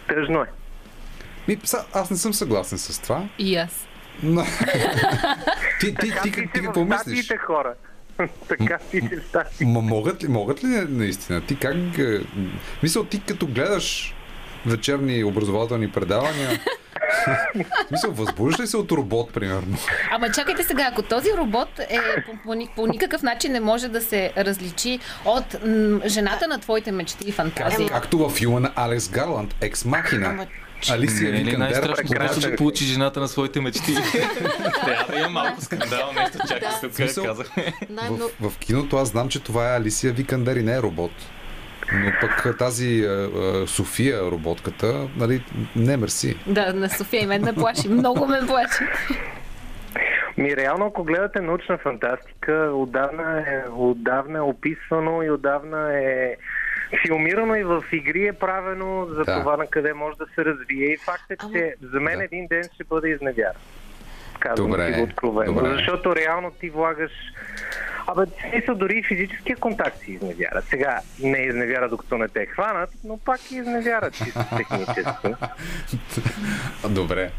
[0.09, 0.47] Тъжно е.
[1.49, 3.25] Ми, са, аз не съм съгласен с това.
[3.39, 3.87] И аз.
[4.23, 4.45] Но...
[5.81, 7.33] ти, ти, ти, ти, ти какво мислиш?
[7.47, 7.75] хора.
[8.49, 9.65] така в статиите.
[9.65, 11.41] Ма могат ли, могат ли наистина?
[11.41, 11.99] Ти как...
[11.99, 12.21] е,
[12.83, 14.15] Мисъл, ти като гледаш
[14.67, 16.61] вечерни образователни предавания,
[17.91, 19.77] мисъл, възбуждаш ли се от робот, примерно?
[20.11, 24.01] Ама чакайте сега, ако този робот е по, по, по никакъв начин не може да
[24.01, 27.89] се различи от м, жената на твоите мечти и фантазии.
[27.89, 30.47] Както във филма на Алекс Гарланд, Екс Махина.
[30.91, 31.59] Алисия Не е ли Викандер.
[31.59, 33.95] най-страшно просто да получи жената на своите мечти?
[34.85, 36.81] Трябва да има малко скандал, нещо чакай Да.
[36.81, 37.25] тук, Смисъл?
[37.25, 37.73] казахме.
[38.11, 41.13] В, в киното аз знам, че това е Алисия Викандер и не е робот.
[41.95, 45.45] Но пък тази а, а, София, роботката, нали,
[45.77, 46.37] не мерси.
[46.47, 47.89] Да, на София и мен ме плаши.
[47.89, 48.85] Много ме плаши.
[50.37, 56.37] Ми реално, ако гледате научна фантастика, отдавна е, отдавна е описвано и отдавна е
[56.97, 59.35] филмирано и в игри е правено за Да.
[59.35, 60.87] това на къде може да се развие.
[60.87, 63.53] И факт е, че за мен един ден ще бъде изневяра.
[64.39, 65.53] Казвам Добре, ти го откровено.
[65.53, 65.69] добре.
[65.69, 67.13] Защото реално ти влагаш
[68.07, 70.63] Абе, смисъл дори и физическия контакт си изневяра.
[70.63, 75.35] Сега не е изневяра докато не те хванат, но пак и изневяра чисто технически.
[76.91, 77.31] Добре.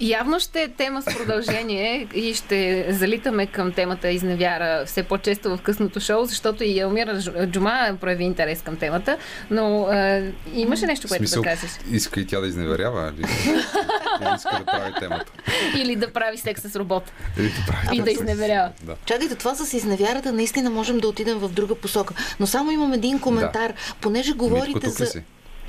[0.00, 5.62] Явно ще е тема с продължение и ще залитаме към темата изневяра все по-често в
[5.62, 9.16] късното шоу, защото и Елмира Джу- Джума прояви интерес към темата,
[9.50, 11.70] но е, имаше нещо, което смисъл, да кажеш.
[11.90, 13.12] иска и тя да изневерява.
[13.18, 13.26] Или,
[14.36, 15.32] иска да прави темата.
[15.76, 17.12] Или да прави секс с робот.
[17.38, 18.70] Или да прави И да изневерява.
[18.82, 18.94] Да.
[19.04, 22.14] Чакайте, това с изневярата наистина можем да отидем в друга посока.
[22.40, 23.72] Но само имам един коментар.
[24.00, 25.06] Понеже говорите Митко, за...
[25.06, 25.22] си?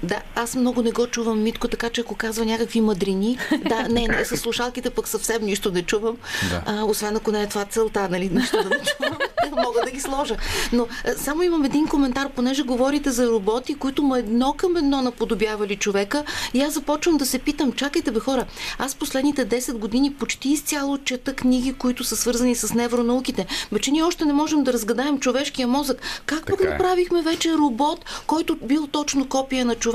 [0.04, 3.38] Да, аз много не го чувам Митко, така че ако казва някакви мадрини,
[3.70, 6.18] да, не, не, с слушалките пък съвсем нищо не чувам,
[6.50, 6.64] Да.
[6.66, 9.18] а, освен ако не е това целта, нали, нищо да не чувам,
[9.66, 10.36] мога да ги сложа.
[10.74, 15.02] Но а, само имам един коментар, понеже говорите за роботи, които му едно към едно
[15.02, 16.24] наподобявали човека
[16.54, 18.46] и аз започвам да се питам, чакайте бе хора,
[18.80, 23.46] аз последните 10 години почти изцяло чета книги, които са свързани с невронауките.
[23.72, 26.02] Бе, че ние още не можем да разгадаем човешкия мозък.
[26.26, 26.64] Как пък е.
[26.64, 29.93] направихме вече робот, който бил точно копия на човека?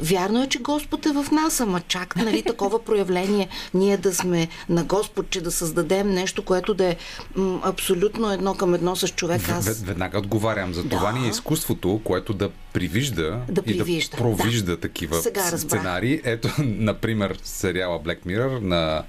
[0.00, 4.48] Вярно е, че Господ е в нас, ама чак, нали, такова проявление, ние да сме
[4.68, 6.96] на Господ, че да създадем нещо, което да е
[7.36, 9.48] м, абсолютно едно към едно с човек.
[9.48, 10.74] Аз вед- Веднага отговарям.
[10.74, 11.18] За това Да.
[11.18, 16.20] ни е изкуството, което да привижда, Да и привижда, да провижда такива Сега сценарии.
[16.24, 19.02] Ето, например, сериала Black Mirror на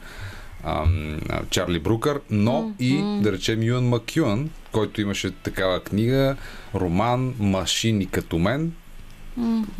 [0.63, 1.19] ам,
[1.49, 6.35] Чарли Брукър, но и, да речем, Юан Макюан, който имаше такава книга,
[6.75, 8.71] роман Машини като мен,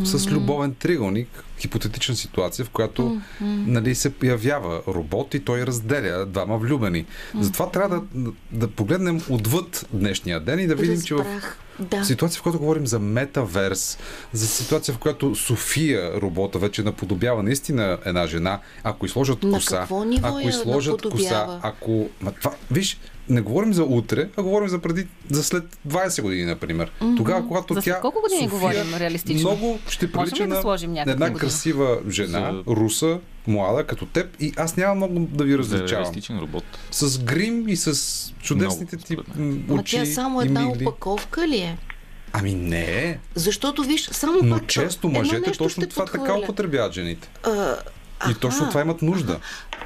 [0.03, 6.57] с любовен триъгълник, хипотетична ситуация, в която нали, се появява робот и той разделя двама
[6.57, 7.06] влюбени.
[7.40, 11.57] Затова трябва да, да погледнем отвъд днешния ден и да видим, че в разбрах.
[11.80, 12.06] Да.
[12.06, 13.98] ситуация, в която говорим за метаверс,
[14.34, 19.52] за ситуация, в която София робота вече наподобява наистина една жена, ако и сложат На
[19.52, 19.88] коса,
[20.22, 22.10] ако и я сложат коса, ако...
[22.22, 22.98] Ма, това, виж,
[23.30, 26.91] не говорим за утре, а говорим за преди, за след 20 години, например.
[27.01, 27.15] Мгм.
[27.15, 27.99] Тогава, когато За тя...
[28.01, 29.49] колко години София, говорим реалистично?
[29.49, 30.56] Много ще прилича ли да
[31.06, 31.39] на една година?
[31.39, 35.89] красива жена, За- руса, млада, като теб и аз няма много да ви различавам.
[36.03, 36.64] реалистичен робот.
[36.91, 37.93] С грим и с
[38.41, 40.84] чудесните ти м, очи тя само и една мигли.
[40.84, 41.77] опаковка ли е?
[42.34, 43.19] Ами не.
[43.35, 47.30] Защото виж, само Но пак често едно мъжете точно това така употребяват жените.
[47.43, 47.76] А,
[48.31, 49.39] И точно това имат нужда.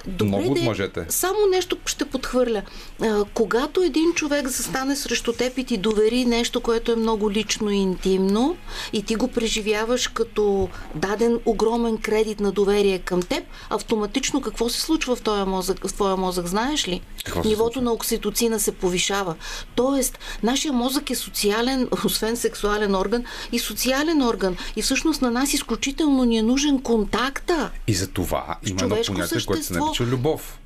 [0.07, 1.05] Добре, Много от мъжете.
[1.10, 2.61] Само нещо ще подхвърля.
[3.01, 7.72] А, когато един човек застане срещу теб и ти довери нещо, което е много лично
[7.72, 8.57] и интимно,
[8.93, 14.81] и ти го преживяваш като даден огромен кредит на доверие към теб, автоматично какво се
[14.81, 17.01] случва в твоя мозък, в твоя мозък знаеш ли?
[17.26, 19.35] Какво Нивото на окситоцина се повишава.
[19.76, 24.55] Тоест, нашия мозък е социален, освен сексуален орган, и социален орган.
[24.76, 27.72] И всъщност на нас изключително ни е нужен контакта.
[27.88, 28.23] И за това
[28.70, 30.60] има едно понятие, което се нарича любов.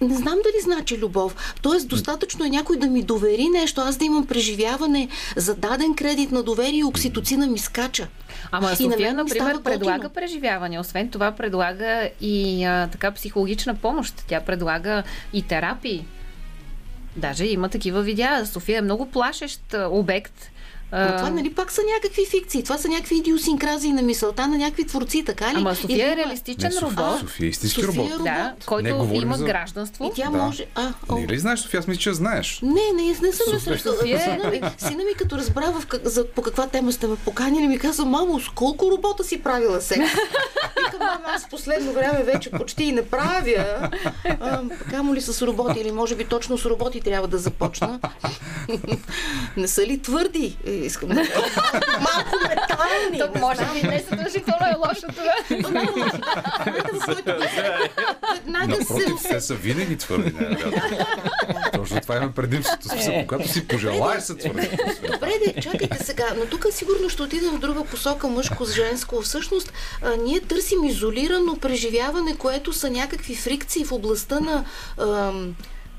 [0.00, 1.54] Не знам дали значи любов.
[1.62, 6.32] Тоест, достатъчно е някой да ми довери нещо, аз да имам преживяване за даден кредит
[6.32, 8.08] на доверие и окситоцина ми скача.
[8.50, 10.14] Ама И на София, мен ми например, предлага готино.
[10.14, 10.80] преживяване.
[10.80, 14.24] Освен това, предлага и а, така психологична помощ.
[14.28, 16.06] Тя предлага и терапии.
[17.16, 18.46] Даже има такива видеа.
[18.46, 20.50] София е много плашещ обект.
[20.92, 22.62] Но това нали пак са някакви фикции.
[22.62, 25.56] Това са някакви идиосинкразии на мисълта на някакви творци, така ли?
[25.56, 27.20] Ама София Или е реалистичен Не, робот.
[27.20, 28.10] София е истински София робот.
[28.10, 28.24] е робот.
[28.24, 30.04] Да, Не който има за- гражданство.
[30.04, 30.38] И тя Да.
[30.38, 30.66] може...
[30.74, 31.80] А, о, Не ли знаеш, София?
[31.80, 32.60] Аз мисля, че знаеш.
[32.62, 33.78] Не, не, не съм София.
[33.78, 34.20] София.
[34.20, 37.66] Сина ми, сина ми като разбра в как, за, по каква тема сте ме поканили,
[37.66, 40.00] ми каза, мамо, с колко робота си правила секс?
[40.78, 43.90] Викам, мама, аз последно време вече почти и не правя.
[44.40, 44.60] А,
[44.90, 48.00] камо ли с роботи, или може би точно с роботи трябва да започна.
[49.56, 50.56] не са ли твърди?
[50.76, 51.14] Е, Искам да.
[52.00, 53.18] Малко метални.
[53.18, 55.34] То може би не съдържително е лошо това.
[57.48, 57.90] Се...
[58.46, 60.34] Напротив, те са винаги твърди.
[61.72, 62.88] Точно това има предимството.
[62.88, 64.68] Смисъл, когато си пожелаеш, са твърди.
[65.12, 69.22] Добре, де, чакайте сега, но тук сигурно ще отидем в друга посока, мъжко с женско.
[69.22, 69.72] Всъщност,
[70.24, 74.64] ние търсим изолирано преживяване, което са някакви фрикции в областта на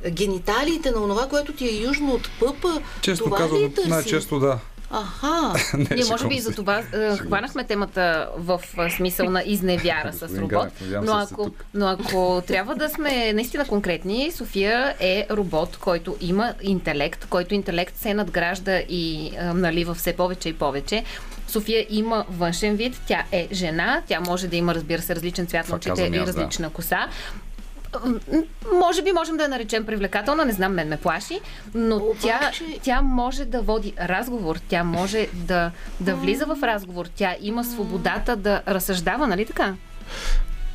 [0.09, 2.81] гениталиите, на онова, което ти е южно от пъпа.
[3.01, 3.89] Често това ли казвам, търсим?
[3.89, 4.59] най-често да.
[4.91, 5.53] Аха.
[5.95, 10.37] Ние може би и за това е, хванахме темата в е, смисъл на изневяра с
[10.37, 10.67] робот.
[11.03, 17.25] Но ако, но ако трябва да сме наистина конкретни, София е робот, който има интелект,
[17.29, 21.03] който интелект се надгражда и е, налива все повече и повече.
[21.47, 25.69] София има външен вид, тя е жена, тя може да има, разбира се, различен цвят
[25.69, 26.19] на очите и аз, да.
[26.25, 27.07] различна коса.
[28.73, 31.39] Може би можем да я наречем привлекателна, не знам, мен ме плаши,
[31.75, 37.05] но тя, Обаче- тя може да води разговор, тя може да, да влиза в разговор,
[37.07, 39.73] тя има свободата да разсъждава, нали така?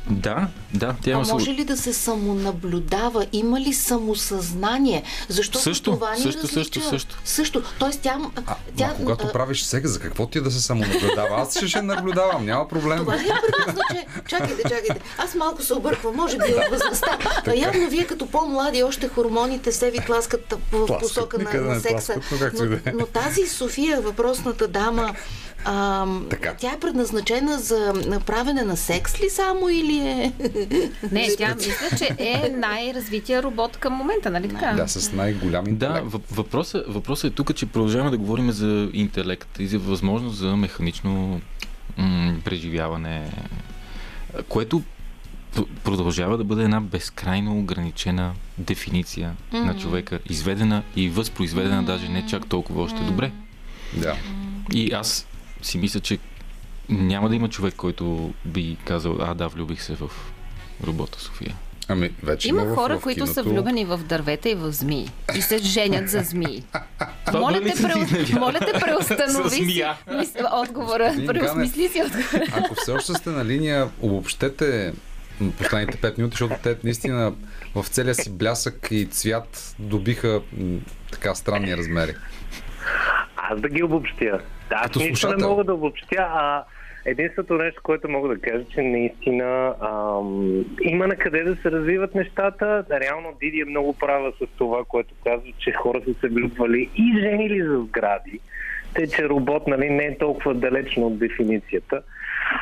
[0.09, 3.25] Да, да, тя А може ли да се самонаблюдава?
[3.31, 5.03] Има ли самосъзнание?
[5.29, 6.63] Защото Също, това ни също, различа.
[6.63, 7.17] също, също.
[7.25, 7.63] Също.
[7.79, 8.17] Тоест тя...
[8.45, 11.41] А, тя ма, когато а, правиш секс, за какво ти е да се самонаблюдава?
[11.41, 12.99] Аз ще, ще наблюдавам, няма проблем.
[12.99, 14.07] Това ли е предназначение?
[14.27, 14.99] Чакайте, чакайте.
[15.17, 17.17] Аз малко се обърквам, може би от възрастта.
[17.47, 22.15] А явно вие като по-млади още хормоните се ви тласкат в посока на, на секса.
[22.31, 22.81] но е.
[22.85, 25.15] но, но тази София, въпросната дама,
[25.65, 26.53] ам, Така.
[26.53, 30.33] тя е предназначена за направене на секс ли само или е...
[31.11, 34.73] Не, тя мисля, че е най-развития робот към момента, нали така?
[34.73, 36.05] Да, с най-голям Да, интелект.
[36.07, 40.55] въп- въпросът, въпросът е тук, че продължаваме да говорим за интелект и за възможност за
[40.55, 41.41] механично
[41.97, 43.31] м- преживяване,
[44.47, 44.81] което
[45.83, 49.79] продължава да бъде една безкрайно ограничена дефиниция на Мгм.
[49.79, 53.31] човека, изведена и възпроизведена даже не чак толкова още добре.
[53.93, 54.15] Да.
[54.73, 55.27] И аз
[55.63, 56.17] си мисля, че
[56.89, 60.09] няма да има човек, който би казал, а да, влюбих се в
[60.83, 61.55] робота София.
[61.87, 63.49] Ами, вече Има в- хора, в които са киното.
[63.49, 65.09] влюбени в дървета и в змии.
[65.35, 66.63] И се женят за змии.
[67.33, 67.93] Моля те, пре...
[68.39, 70.33] Моля те, преустанови си мис...
[70.53, 71.05] отговора.
[71.05, 72.51] Господин Преосмисли си отговора.
[72.53, 74.93] Ако все още сте на линия, обобщете
[75.57, 77.33] последните 5 минути, защото те наистина
[77.75, 80.79] в целия си блясък и цвят добиха м,
[81.11, 82.13] така странни размери.
[83.37, 84.39] Аз да ги обобщя.
[84.73, 85.49] Да, аз нищо не слушател.
[85.49, 86.63] мога да обобщя, а
[87.05, 92.15] единственото нещо, което мога да кажа, че наистина ам, има на къде да се развиват
[92.15, 92.85] нещата.
[92.91, 97.19] Реално Диди е много права с това, което казва, че хора са се влюбвали и
[97.19, 98.39] женили за сгради.
[98.93, 102.01] Те, че робот нали, не е толкова далечно от дефиницията.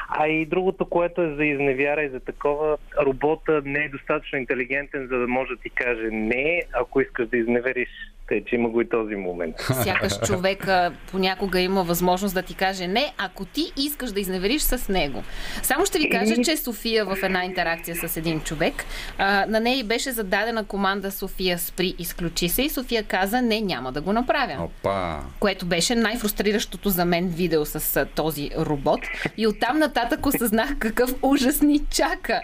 [0.10, 5.08] А и другото, което е за изневяра и за такова, робота не е достатъчно интелигентен,
[5.08, 7.90] за да може да ти каже не, ако искаш да изневериш.
[8.32, 9.56] Тъй, че има го и този момент.
[9.84, 14.90] Сякаш човека понякога има възможност да ти каже не, ако ти искаш да изневериш с
[14.90, 15.24] него.
[15.64, 18.74] Само ще ви кажа, че София в една интеракция с един човек,
[19.18, 23.92] а, на нея беше зададена команда София спри, изключи се и София каза не, няма
[23.92, 24.64] да го направя.
[24.64, 25.20] Опа!
[25.40, 29.00] Което беше най-фрустриращото за мен видео с а, този робот.
[29.38, 32.42] И оттам нататък осъзнах какъв ужас ни чака.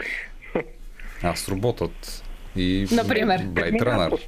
[1.23, 2.23] Аз роботът
[2.55, 3.41] и Например.
[3.41, 4.19] Blade Runner.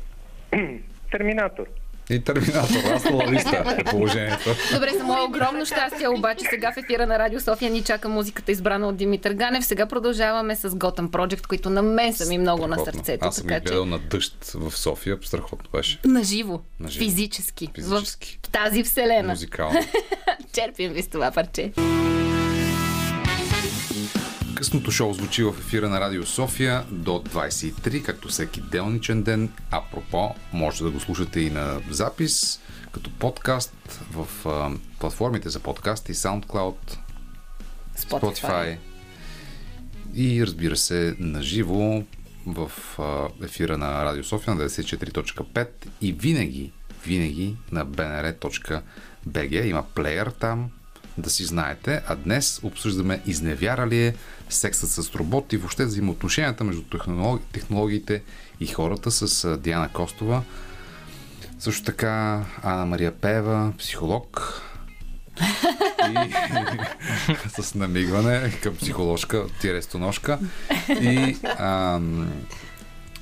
[1.12, 1.66] Терминатор.
[2.10, 4.50] И терминатор, аз на листа е положението.
[4.74, 8.52] Добре, за мое огромно щастие, обаче сега в ефира на Радио София ни чака музиката
[8.52, 9.66] избрана от Димитър Ганев.
[9.66, 13.28] Сега продължаваме с Gotham Project, които на мен са ми много на сърцето.
[13.28, 13.90] Аз съм така, гледал че...
[13.90, 16.00] на дъжд в София, страхотно беше.
[16.06, 17.06] Наживо, Наживо.
[17.06, 18.40] физически, физически.
[18.46, 19.30] В тази вселена.
[19.30, 19.80] Музикално.
[20.54, 21.72] Черпим ви с това парче.
[24.60, 29.50] Късното шоу звучи в ефира на Радио София до 23, както всеки делничен ден.
[29.72, 32.60] Апропо, може да го слушате и на запис,
[32.92, 36.76] като подкаст в а, платформите за подкасти SoundCloud,
[37.98, 38.34] Spotify.
[38.34, 38.78] Spotify
[40.16, 42.04] и разбира се на живо
[42.46, 45.68] в а, ефира на Радио София на 94.5
[46.02, 46.72] и винаги,
[47.06, 49.64] винаги на bnr.bg.
[49.64, 50.70] Има плеер там,
[51.18, 52.02] да си знаете.
[52.08, 54.16] А днес обсъждаме изневяра ли е
[54.50, 58.22] сексът с роботи, въобще взаимоотношенията между технологи, технологиите
[58.60, 60.44] и хората с Диана Костова.
[61.60, 64.62] Също така Ана Мария Пева, психолог.
[66.10, 66.34] и,
[67.62, 70.40] с намигване към психоложка, тирестоножка.
[70.90, 72.00] И а,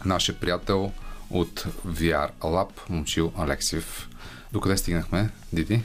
[0.06, 0.92] нашия приятел
[1.30, 4.10] от VR Lab, Момчил Алексиев.
[4.54, 5.82] Докъде стигнахме, Диди?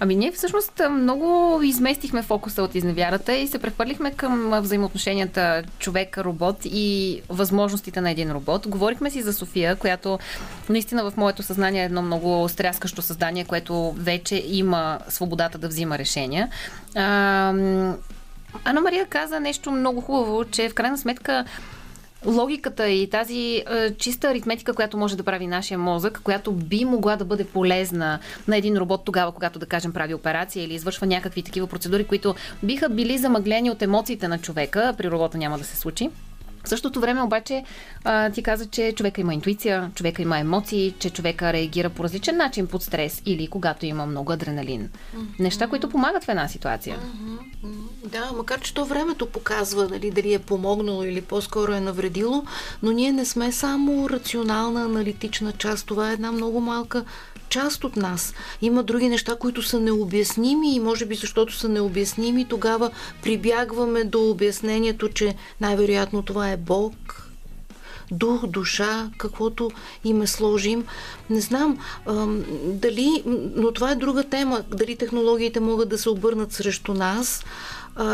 [0.00, 7.20] Ами ние всъщност много изместихме фокуса от изневярата и се прехвърлихме към взаимоотношенията човек-робот и
[7.28, 8.68] възможностите на един робот.
[8.68, 10.18] Говорихме си за София, която
[10.68, 15.98] наистина в моето съзнание е едно много стряскащо създание, което вече има свободата да взима
[15.98, 16.48] решения.
[18.64, 21.44] Ана Мария каза нещо много хубаво, че в крайна сметка
[22.26, 27.16] логиката и тази е, чиста аритметика, която може да прави нашия мозък, която би могла
[27.16, 28.18] да бъде полезна
[28.48, 32.34] на един робот тогава, когато, да кажем, прави операция или извършва някакви такива процедури, които
[32.62, 36.10] биха били замъглени от емоциите на човека, при робота няма да се случи.
[36.64, 37.64] В същото време обаче
[38.04, 42.36] а, ти каза, че човека има интуиция, човека има емоции, че човека реагира по различен
[42.36, 44.88] начин под стрес или когато има много адреналин.
[44.88, 45.40] Mm-hmm.
[45.40, 46.96] Неща, които помагат в една ситуация.
[46.96, 48.08] Mm-hmm.
[48.08, 52.44] Да, макар че то времето показва нали, дали е помогнало или по-скоро е навредило,
[52.82, 55.86] но ние не сме само рационална, аналитична част.
[55.86, 57.04] Това е една много малка
[57.48, 58.34] част от нас.
[58.62, 62.90] Има други неща, които са необясними и може би защото са необясними, тогава
[63.22, 66.94] прибягваме до обяснението, че най-вероятно това е Бог,
[68.10, 69.70] дух, душа, каквото
[70.04, 70.84] име сложим.
[71.30, 73.22] Не знам ам, дали,
[73.56, 77.44] но това е друга тема, дали технологиите могат да се обърнат срещу нас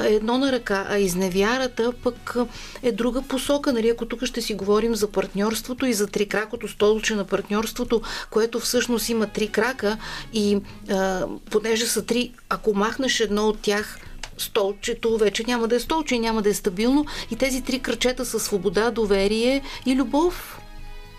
[0.05, 2.36] е едно на ръка, а изневярата пък
[2.82, 3.73] е друга посока.
[3.73, 3.89] Нали?
[3.89, 9.09] Ако тук ще си говорим за партньорството и за трикракото столче на партньорството, което всъщност
[9.09, 9.98] има три крака
[10.32, 10.59] и
[10.90, 13.98] а, понеже са три, ако махнеш едно от тях,
[14.39, 17.07] столчето вече няма да е столче няма да е стабилно.
[17.31, 20.61] И тези три кръчета са свобода, доверие и любов.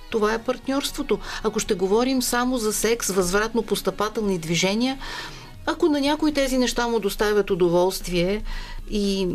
[0.10, 1.20] Това е партньорството.
[1.44, 4.98] Ако ще говорим само за секс, възвратно-постъпателни движения,
[5.66, 8.44] ако на някои тези неща му доставят удоволствие
[8.90, 9.28] и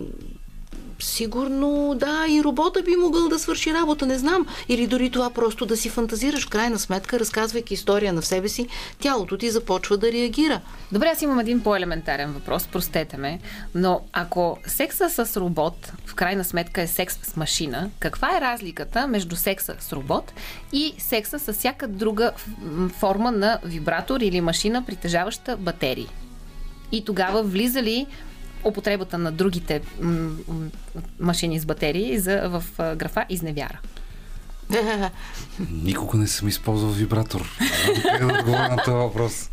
[0.98, 4.47] Сигурно, да, и робота би могъл да свърши работа, не знам.
[4.68, 6.47] Или дори това просто да си фантазираш.
[6.47, 8.68] В крайна сметка, разказвайки история на себе си,
[8.98, 10.60] тялото ти започва да реагира.
[10.93, 13.40] Добре, аз имам един по-елементарен въпрос, простете ме,
[13.74, 19.06] но ако секса с робот в крайна сметка е секс с машина, каква е разликата
[19.06, 20.32] между секса с робот
[20.73, 22.32] и секса с всяка друга
[22.98, 26.09] форма на вибратор или машина, притежаваща батерии?
[26.93, 28.06] И тогава влиза ли
[28.64, 30.70] употребата на другите м- м-
[31.20, 32.64] машини с батерии за, в
[32.96, 33.78] графа изневяра.
[35.70, 37.48] Никога не съм използвал вибратор.
[38.02, 39.50] Как да отговоря на този въпрос?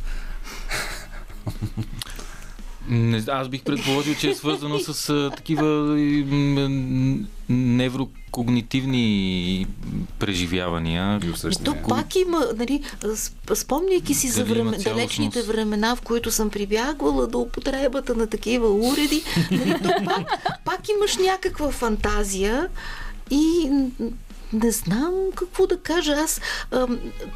[2.88, 5.95] Не, аз бих предположил, че е свързано с а, такива
[7.49, 9.68] неврокогнитивни
[10.20, 11.20] преживявания.
[11.52, 12.84] И то пак има, нали,
[13.53, 19.24] спомняйки си за време, далечните времена, в които съм прибягвала до употребата на такива уреди,
[19.52, 20.28] нали, то пак,
[20.65, 22.68] пак имаш някаква фантазия
[23.32, 23.70] и
[24.53, 26.13] не знам какво да кажа.
[26.13, 26.88] Аз а,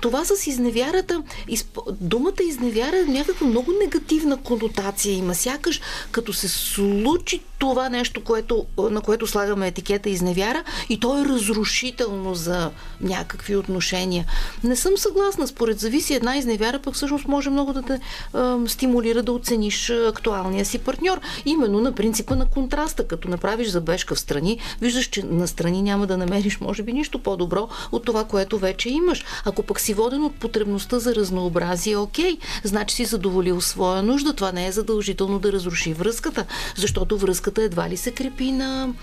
[0.02, 1.80] това с изневярата, изп...
[2.02, 5.36] думата изневяра е някаква много негативна конотация има.
[5.36, 5.82] Сякаш
[6.12, 12.36] като се случи това нещо, което, на което слагаме етикета изневяра и то е разрушително
[12.36, 12.72] за
[13.02, 14.26] някакви отношения.
[14.64, 15.48] Не съм съгласна.
[15.48, 18.00] Според зависи една изневяра, пък всъщност може много да те
[18.34, 21.20] а, стимулира да оцениш актуалния си партньор.
[21.46, 23.08] Именно на принципа на контраста.
[23.08, 27.07] Като направиш забежка в страни, виждаш, че на страни няма да намериш, може би, нищо
[27.12, 29.26] по-добро от това, което вече имаш.
[29.46, 34.34] Ако пък си воден от потребността за разнообразие, окей, значи си задоволил своя нужда.
[34.34, 38.94] Това не е задължително да разруши връзката, защото връзката едва ли се крепи на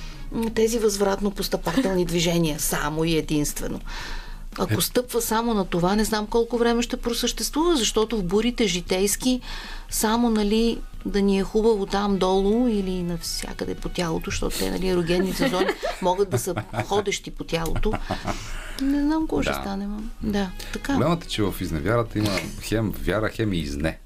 [0.55, 3.81] тези възвратно-постъпателни движения, само и единствено.
[4.59, 9.41] Ако стъпва само на това, не знам колко време ще просъществува, защото в бурите житейски
[9.91, 14.89] само, нали, да ни е хубаво там долу или навсякъде по тялото, защото те, нали,
[14.89, 15.67] ерогенните зони
[16.03, 16.55] могат да са
[16.87, 17.93] ходещи по тялото.
[18.83, 19.61] Не знам какво ще Да.
[19.61, 20.11] стане, мам.
[20.23, 20.93] Да, така.
[20.93, 22.31] Проблемът е, че в изневярата има
[22.63, 23.99] хем вяра, хем и изне.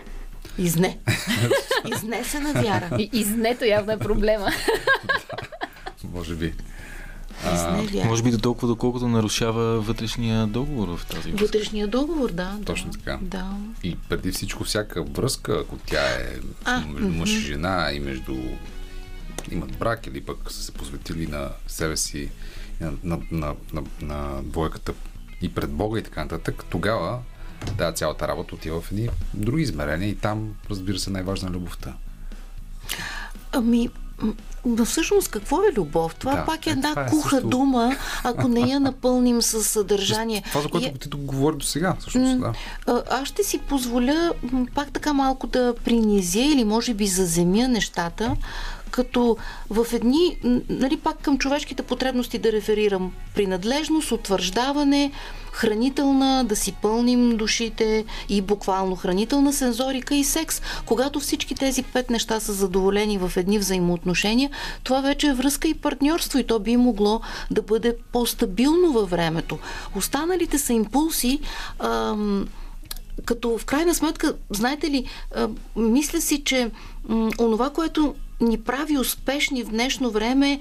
[0.58, 0.98] Изне.
[1.96, 2.96] Изнесена вяра.
[2.98, 4.50] И изнето явно е проблема.
[6.14, 6.54] Може би.
[7.44, 8.04] Вяра.
[8.04, 11.46] Може би до толкова, доколкото нарушава вътрешния договор в тази връзка.
[11.46, 12.58] Вътрешния договор, да.
[12.64, 13.18] Точно така.
[13.22, 13.50] Да.
[13.82, 18.36] И преди всичко всяка връзка, ако тя е А, между мъж и жена и между
[19.50, 22.30] имат брак или пък са се посветили на себе си,
[22.80, 24.92] на, на, на, на, на двойката
[25.42, 27.18] и пред Бога и така нататък, тогава
[27.78, 31.94] тази цялата работа отива в едни други измерения и там, разбира се, най-важна е любовта.
[33.52, 33.88] Ами,
[34.66, 36.14] но всъщност какво е любов?
[36.14, 37.92] Това Да, пак е е, една е куха също- дума,
[38.24, 40.42] ако не я напълним с съдържание.
[40.42, 42.52] Това, за което И- ти говори до сега, всъщност, да.
[43.10, 44.32] Аз ще си позволя
[44.74, 48.36] пак така малко да принизя или може би заземя нещата,
[48.90, 49.36] като
[49.70, 50.38] в едни,
[50.68, 55.12] нали пак към човешките потребности да реферирам, принадлежност, утвърждаване,
[55.52, 60.62] хранителна, да си пълним душите и буквално хранителна сензорика и секс.
[60.86, 64.50] Когато всички тези пет неща са задоволени в едни взаимоотношения,
[64.84, 67.20] това вече е връзка и партньорство и то би могло
[67.50, 69.58] да бъде по-стабилно във времето.
[69.96, 71.40] Останалите са импулси,
[71.78, 72.48] ам,
[73.24, 75.04] като в крайна сметка, знаете ли,
[75.34, 76.70] а, мисля си, че
[77.08, 80.60] м, онова, което ни прави успешни в днешно време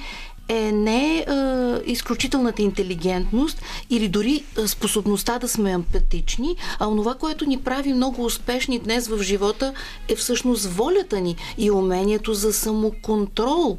[0.50, 7.58] е не а, изключителната интелигентност или дори способността да сме емпатични, а онова, което ни
[7.58, 9.74] прави много успешни днес в живота
[10.08, 13.78] е всъщност волята ни и умението за самоконтрол.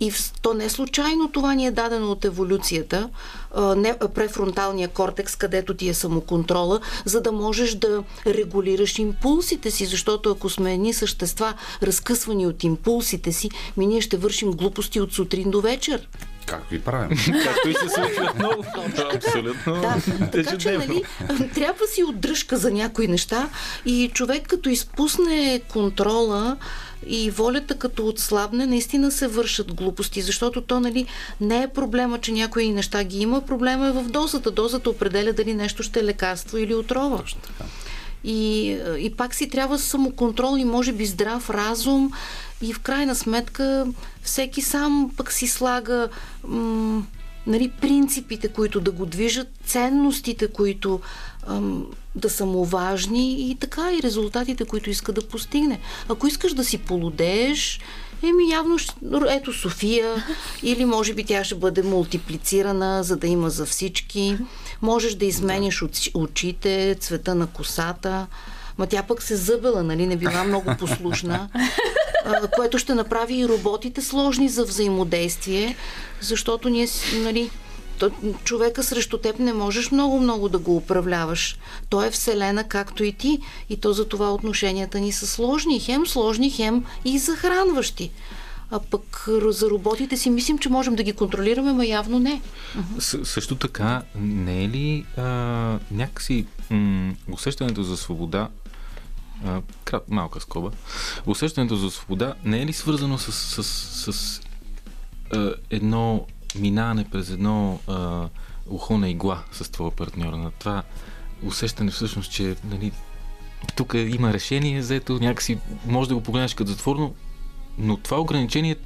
[0.00, 3.08] И то не случайно това ни е дадено от еволюцията,
[3.76, 10.30] не, префронталния кортекс, където ти е самоконтрола, за да можеш да регулираш импулсите си, защото
[10.30, 15.50] ако сме едни същества, разкъсвани от импулсите си, ми ние ще вършим глупости от сутрин
[15.50, 16.08] до вечер.
[16.46, 17.18] Както и правим.
[17.44, 18.64] Както и се случва много.
[19.14, 19.80] Абсолютно.
[19.80, 19.96] Да,
[20.32, 21.02] така че, нали,
[21.54, 23.48] трябва си отдръжка за някои неща
[23.86, 26.56] и човек като изпусне контрола
[27.06, 31.06] и волята като отслабне, наистина се вършат глупости, защото то, нали,
[31.40, 34.50] не е проблема, че някои неща ги има, проблема е в дозата.
[34.50, 37.16] Дозата определя дали нещо ще е лекарство или отрова.
[37.16, 37.64] Точно така.
[38.24, 42.12] И, и пак си трябва самоконтрол и може би здрав разум
[42.62, 43.86] и в крайна сметка
[44.22, 46.08] всеки сам пък си слага
[46.44, 47.02] м-
[47.46, 51.00] нали, принципите, които да го движат, ценностите, които
[52.14, 55.80] да са му важни и така и резултатите, които иска да постигне.
[56.08, 57.80] Ако искаш да си полудееш,
[58.22, 58.76] Еми явно,
[59.28, 60.24] ето София,
[60.62, 64.38] или може би тя ще бъде мултиплицирана, за да има за всички.
[64.82, 68.26] Можеш да изменяш очи- очите, цвета на косата.
[68.78, 71.48] Ма тя пък се зъбела, нали, не била много послушна,
[72.56, 75.76] което ще направи и роботите сложни за взаимодействие,
[76.20, 77.50] защото ние, нали,
[78.44, 81.58] човека срещу теб не можеш много-много да го управляваш.
[81.88, 83.38] Той е вселена, както и ти.
[83.68, 85.80] И то за това отношенията ни са сложни.
[85.80, 88.10] Хем сложни, хем и захранващи.
[88.70, 92.42] А пък за роботите си мислим, че можем да ги контролираме, ма явно не.
[92.98, 95.22] С- също така, не е ли а,
[95.90, 98.48] някакси м- усещането за свобода,
[99.46, 100.70] а, крат, малка скоба,
[101.26, 103.62] усещането за свобода не е ли свързано с, с,
[104.12, 104.40] с
[105.32, 108.28] а, едно минаване през едно а,
[108.66, 110.32] ухо на игла с твоя партньор?
[110.32, 110.82] На това
[111.42, 112.92] усещане всъщност, че нали,
[113.76, 117.14] тук има решение, взето някакси може да го погледнеш като затворно,
[117.78, 118.76] но това ограничение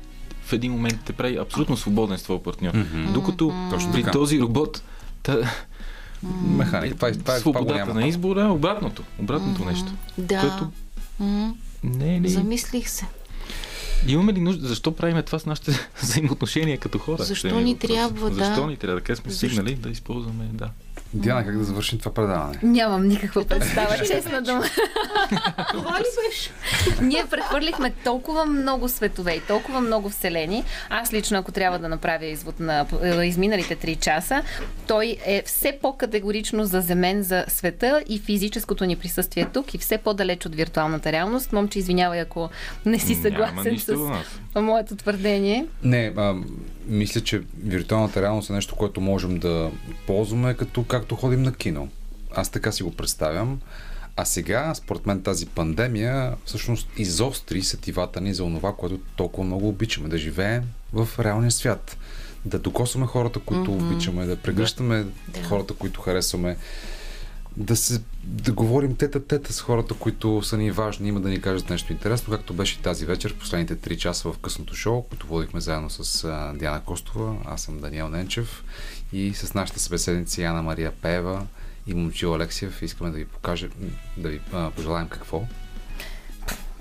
[0.42, 2.74] в един момент те прави абсолютно свободен с твоя партньор.
[2.74, 3.12] Мгм.
[3.12, 4.10] Докато Точно при така.
[4.12, 4.82] този робот
[5.22, 5.36] та,
[6.44, 6.96] Механик.
[6.96, 8.00] Това, е- това, е- това свободата няма.
[8.00, 9.02] на избора е обратното.
[9.18, 9.92] Обратното нещо.
[10.18, 10.40] Да.
[10.40, 10.70] Което
[11.18, 12.28] М, не е ли...
[12.28, 13.06] Замислих се.
[14.06, 14.68] Имаме ли нужда?
[14.68, 15.72] Защо правим това с нашите
[16.02, 17.22] взаимоотношения като хора?
[17.24, 18.44] Защо ни трябва, да.
[18.44, 19.00] Защо ни трябва?
[19.00, 19.46] Така сме Защо?
[19.46, 20.70] стигнали да използваме, да.
[21.14, 22.58] Диана, как да завършим това предаване?
[22.62, 24.64] Нямам никаква представа, честна дума.
[25.72, 26.50] Това ли беше?
[27.02, 30.64] Ние прехвърлихме толкова много светове и толкова много вселени.
[30.90, 34.42] Аз лично, ако трябва да направя извод на е, изминалите 3 часа,
[34.86, 40.46] той е все по-категорично заземен за света и физическото ни присъствие тук и все по-далеч
[40.46, 41.52] от виртуалната реалност.
[41.52, 42.50] Момче, извинявай, ако
[42.86, 43.96] не си съгласен с
[44.60, 45.66] моето твърдение.
[45.82, 46.34] Не, а,
[46.90, 49.70] мисля, че виртуалната реалност е нещо, което можем да
[50.06, 51.88] ползваме като както ходим на кино.
[52.34, 53.60] Аз така си го представям.
[54.16, 59.68] А сега, според мен, тази пандемия всъщност изостри сетивата ни за онова, което толкова много
[59.68, 60.62] обичаме да живеем
[60.92, 61.96] в реалния свят.
[62.44, 63.92] да докосваме хората, които mm-hmm.
[63.92, 65.42] обичаме, да прегръщаме да.
[65.42, 66.56] хората, които харесваме,
[67.56, 71.70] да, се, да говорим тета-тета с хората, които са ни важни, има да ни кажат
[71.70, 75.90] нещо интересно, както беше тази вечер, последните 3 часа в късното шоу, което водихме заедно
[75.90, 78.64] с Диана Костова, аз съм Даниел Ненчев
[79.12, 81.46] и с нашата събеседници Яна Мария Пева
[81.86, 82.82] и Момчил Алексиев.
[82.82, 83.70] Искаме да ви покажем,
[84.16, 84.40] да ви
[84.76, 85.42] пожелаем какво.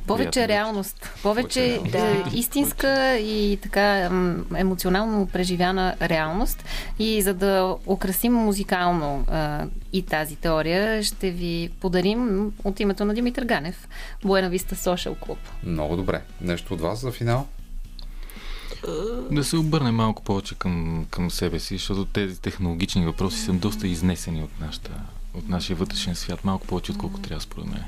[0.09, 1.09] Повече реалност.
[1.23, 2.23] Повече да.
[2.33, 4.09] истинска и така
[4.55, 6.63] емоционално преживяна реалност.
[6.99, 13.13] И за да украсим музикално а, и тази теория, ще ви подарим от името на
[13.13, 13.87] Димитър Ганев
[14.23, 15.37] Буена Виста Social Club.
[15.63, 16.21] Много добре.
[16.41, 17.47] Нещо от вас за финал?
[19.31, 23.87] Да се обърне малко повече към, към себе си, защото тези технологични въпроси са доста
[23.87, 24.91] изнесени от, нашата,
[25.33, 27.83] от нашия вътрешен свят, малко повече, отколкото трябва според мен.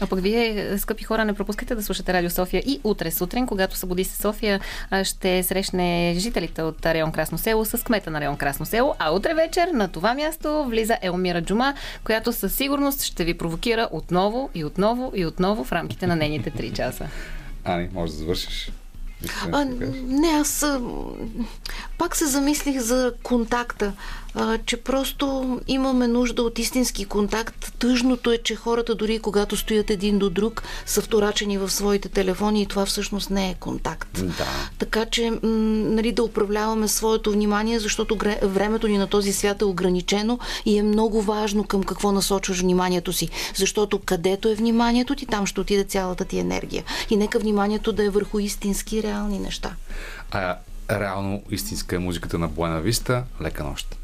[0.00, 3.76] А пък вие, скъпи хора, не пропускайте да слушате Радио София и утре сутрин, когато
[3.76, 4.60] събуди се София,
[5.02, 9.34] ще срещне жителите от район Красно село с кмета на район Красно село, а утре
[9.34, 11.74] вечер на това място влиза Елмира Джума,
[12.04, 16.50] която със сигурност ще ви провокира отново и отново и отново в рамките на нейните
[16.50, 17.08] 3 часа.
[17.64, 18.70] Ани, може да завършиш.
[19.52, 19.64] А,
[20.06, 20.66] не, аз
[21.98, 23.92] пак се замислих за контакта,
[24.34, 27.72] а, че просто имаме нужда от истински контакт.
[27.78, 32.62] Тъжното е, че хората дори когато стоят един до друг са вторачени в своите телефони
[32.62, 34.08] и това всъщност не е контакт.
[34.12, 34.46] Да.
[34.78, 39.64] Така че м- нали, да управляваме своето внимание, защото времето ни на този свят е
[39.64, 43.28] ограничено и е много важно към какво насочваш вниманието си.
[43.54, 46.84] Защото където е вниманието ти, там ще отиде цялата ти енергия.
[47.10, 49.74] И нека вниманието да е върху истински реални неща.
[50.30, 50.56] А
[50.90, 53.24] реално истинска е музиката на Буена Виста.
[53.40, 53.99] Лека нощ!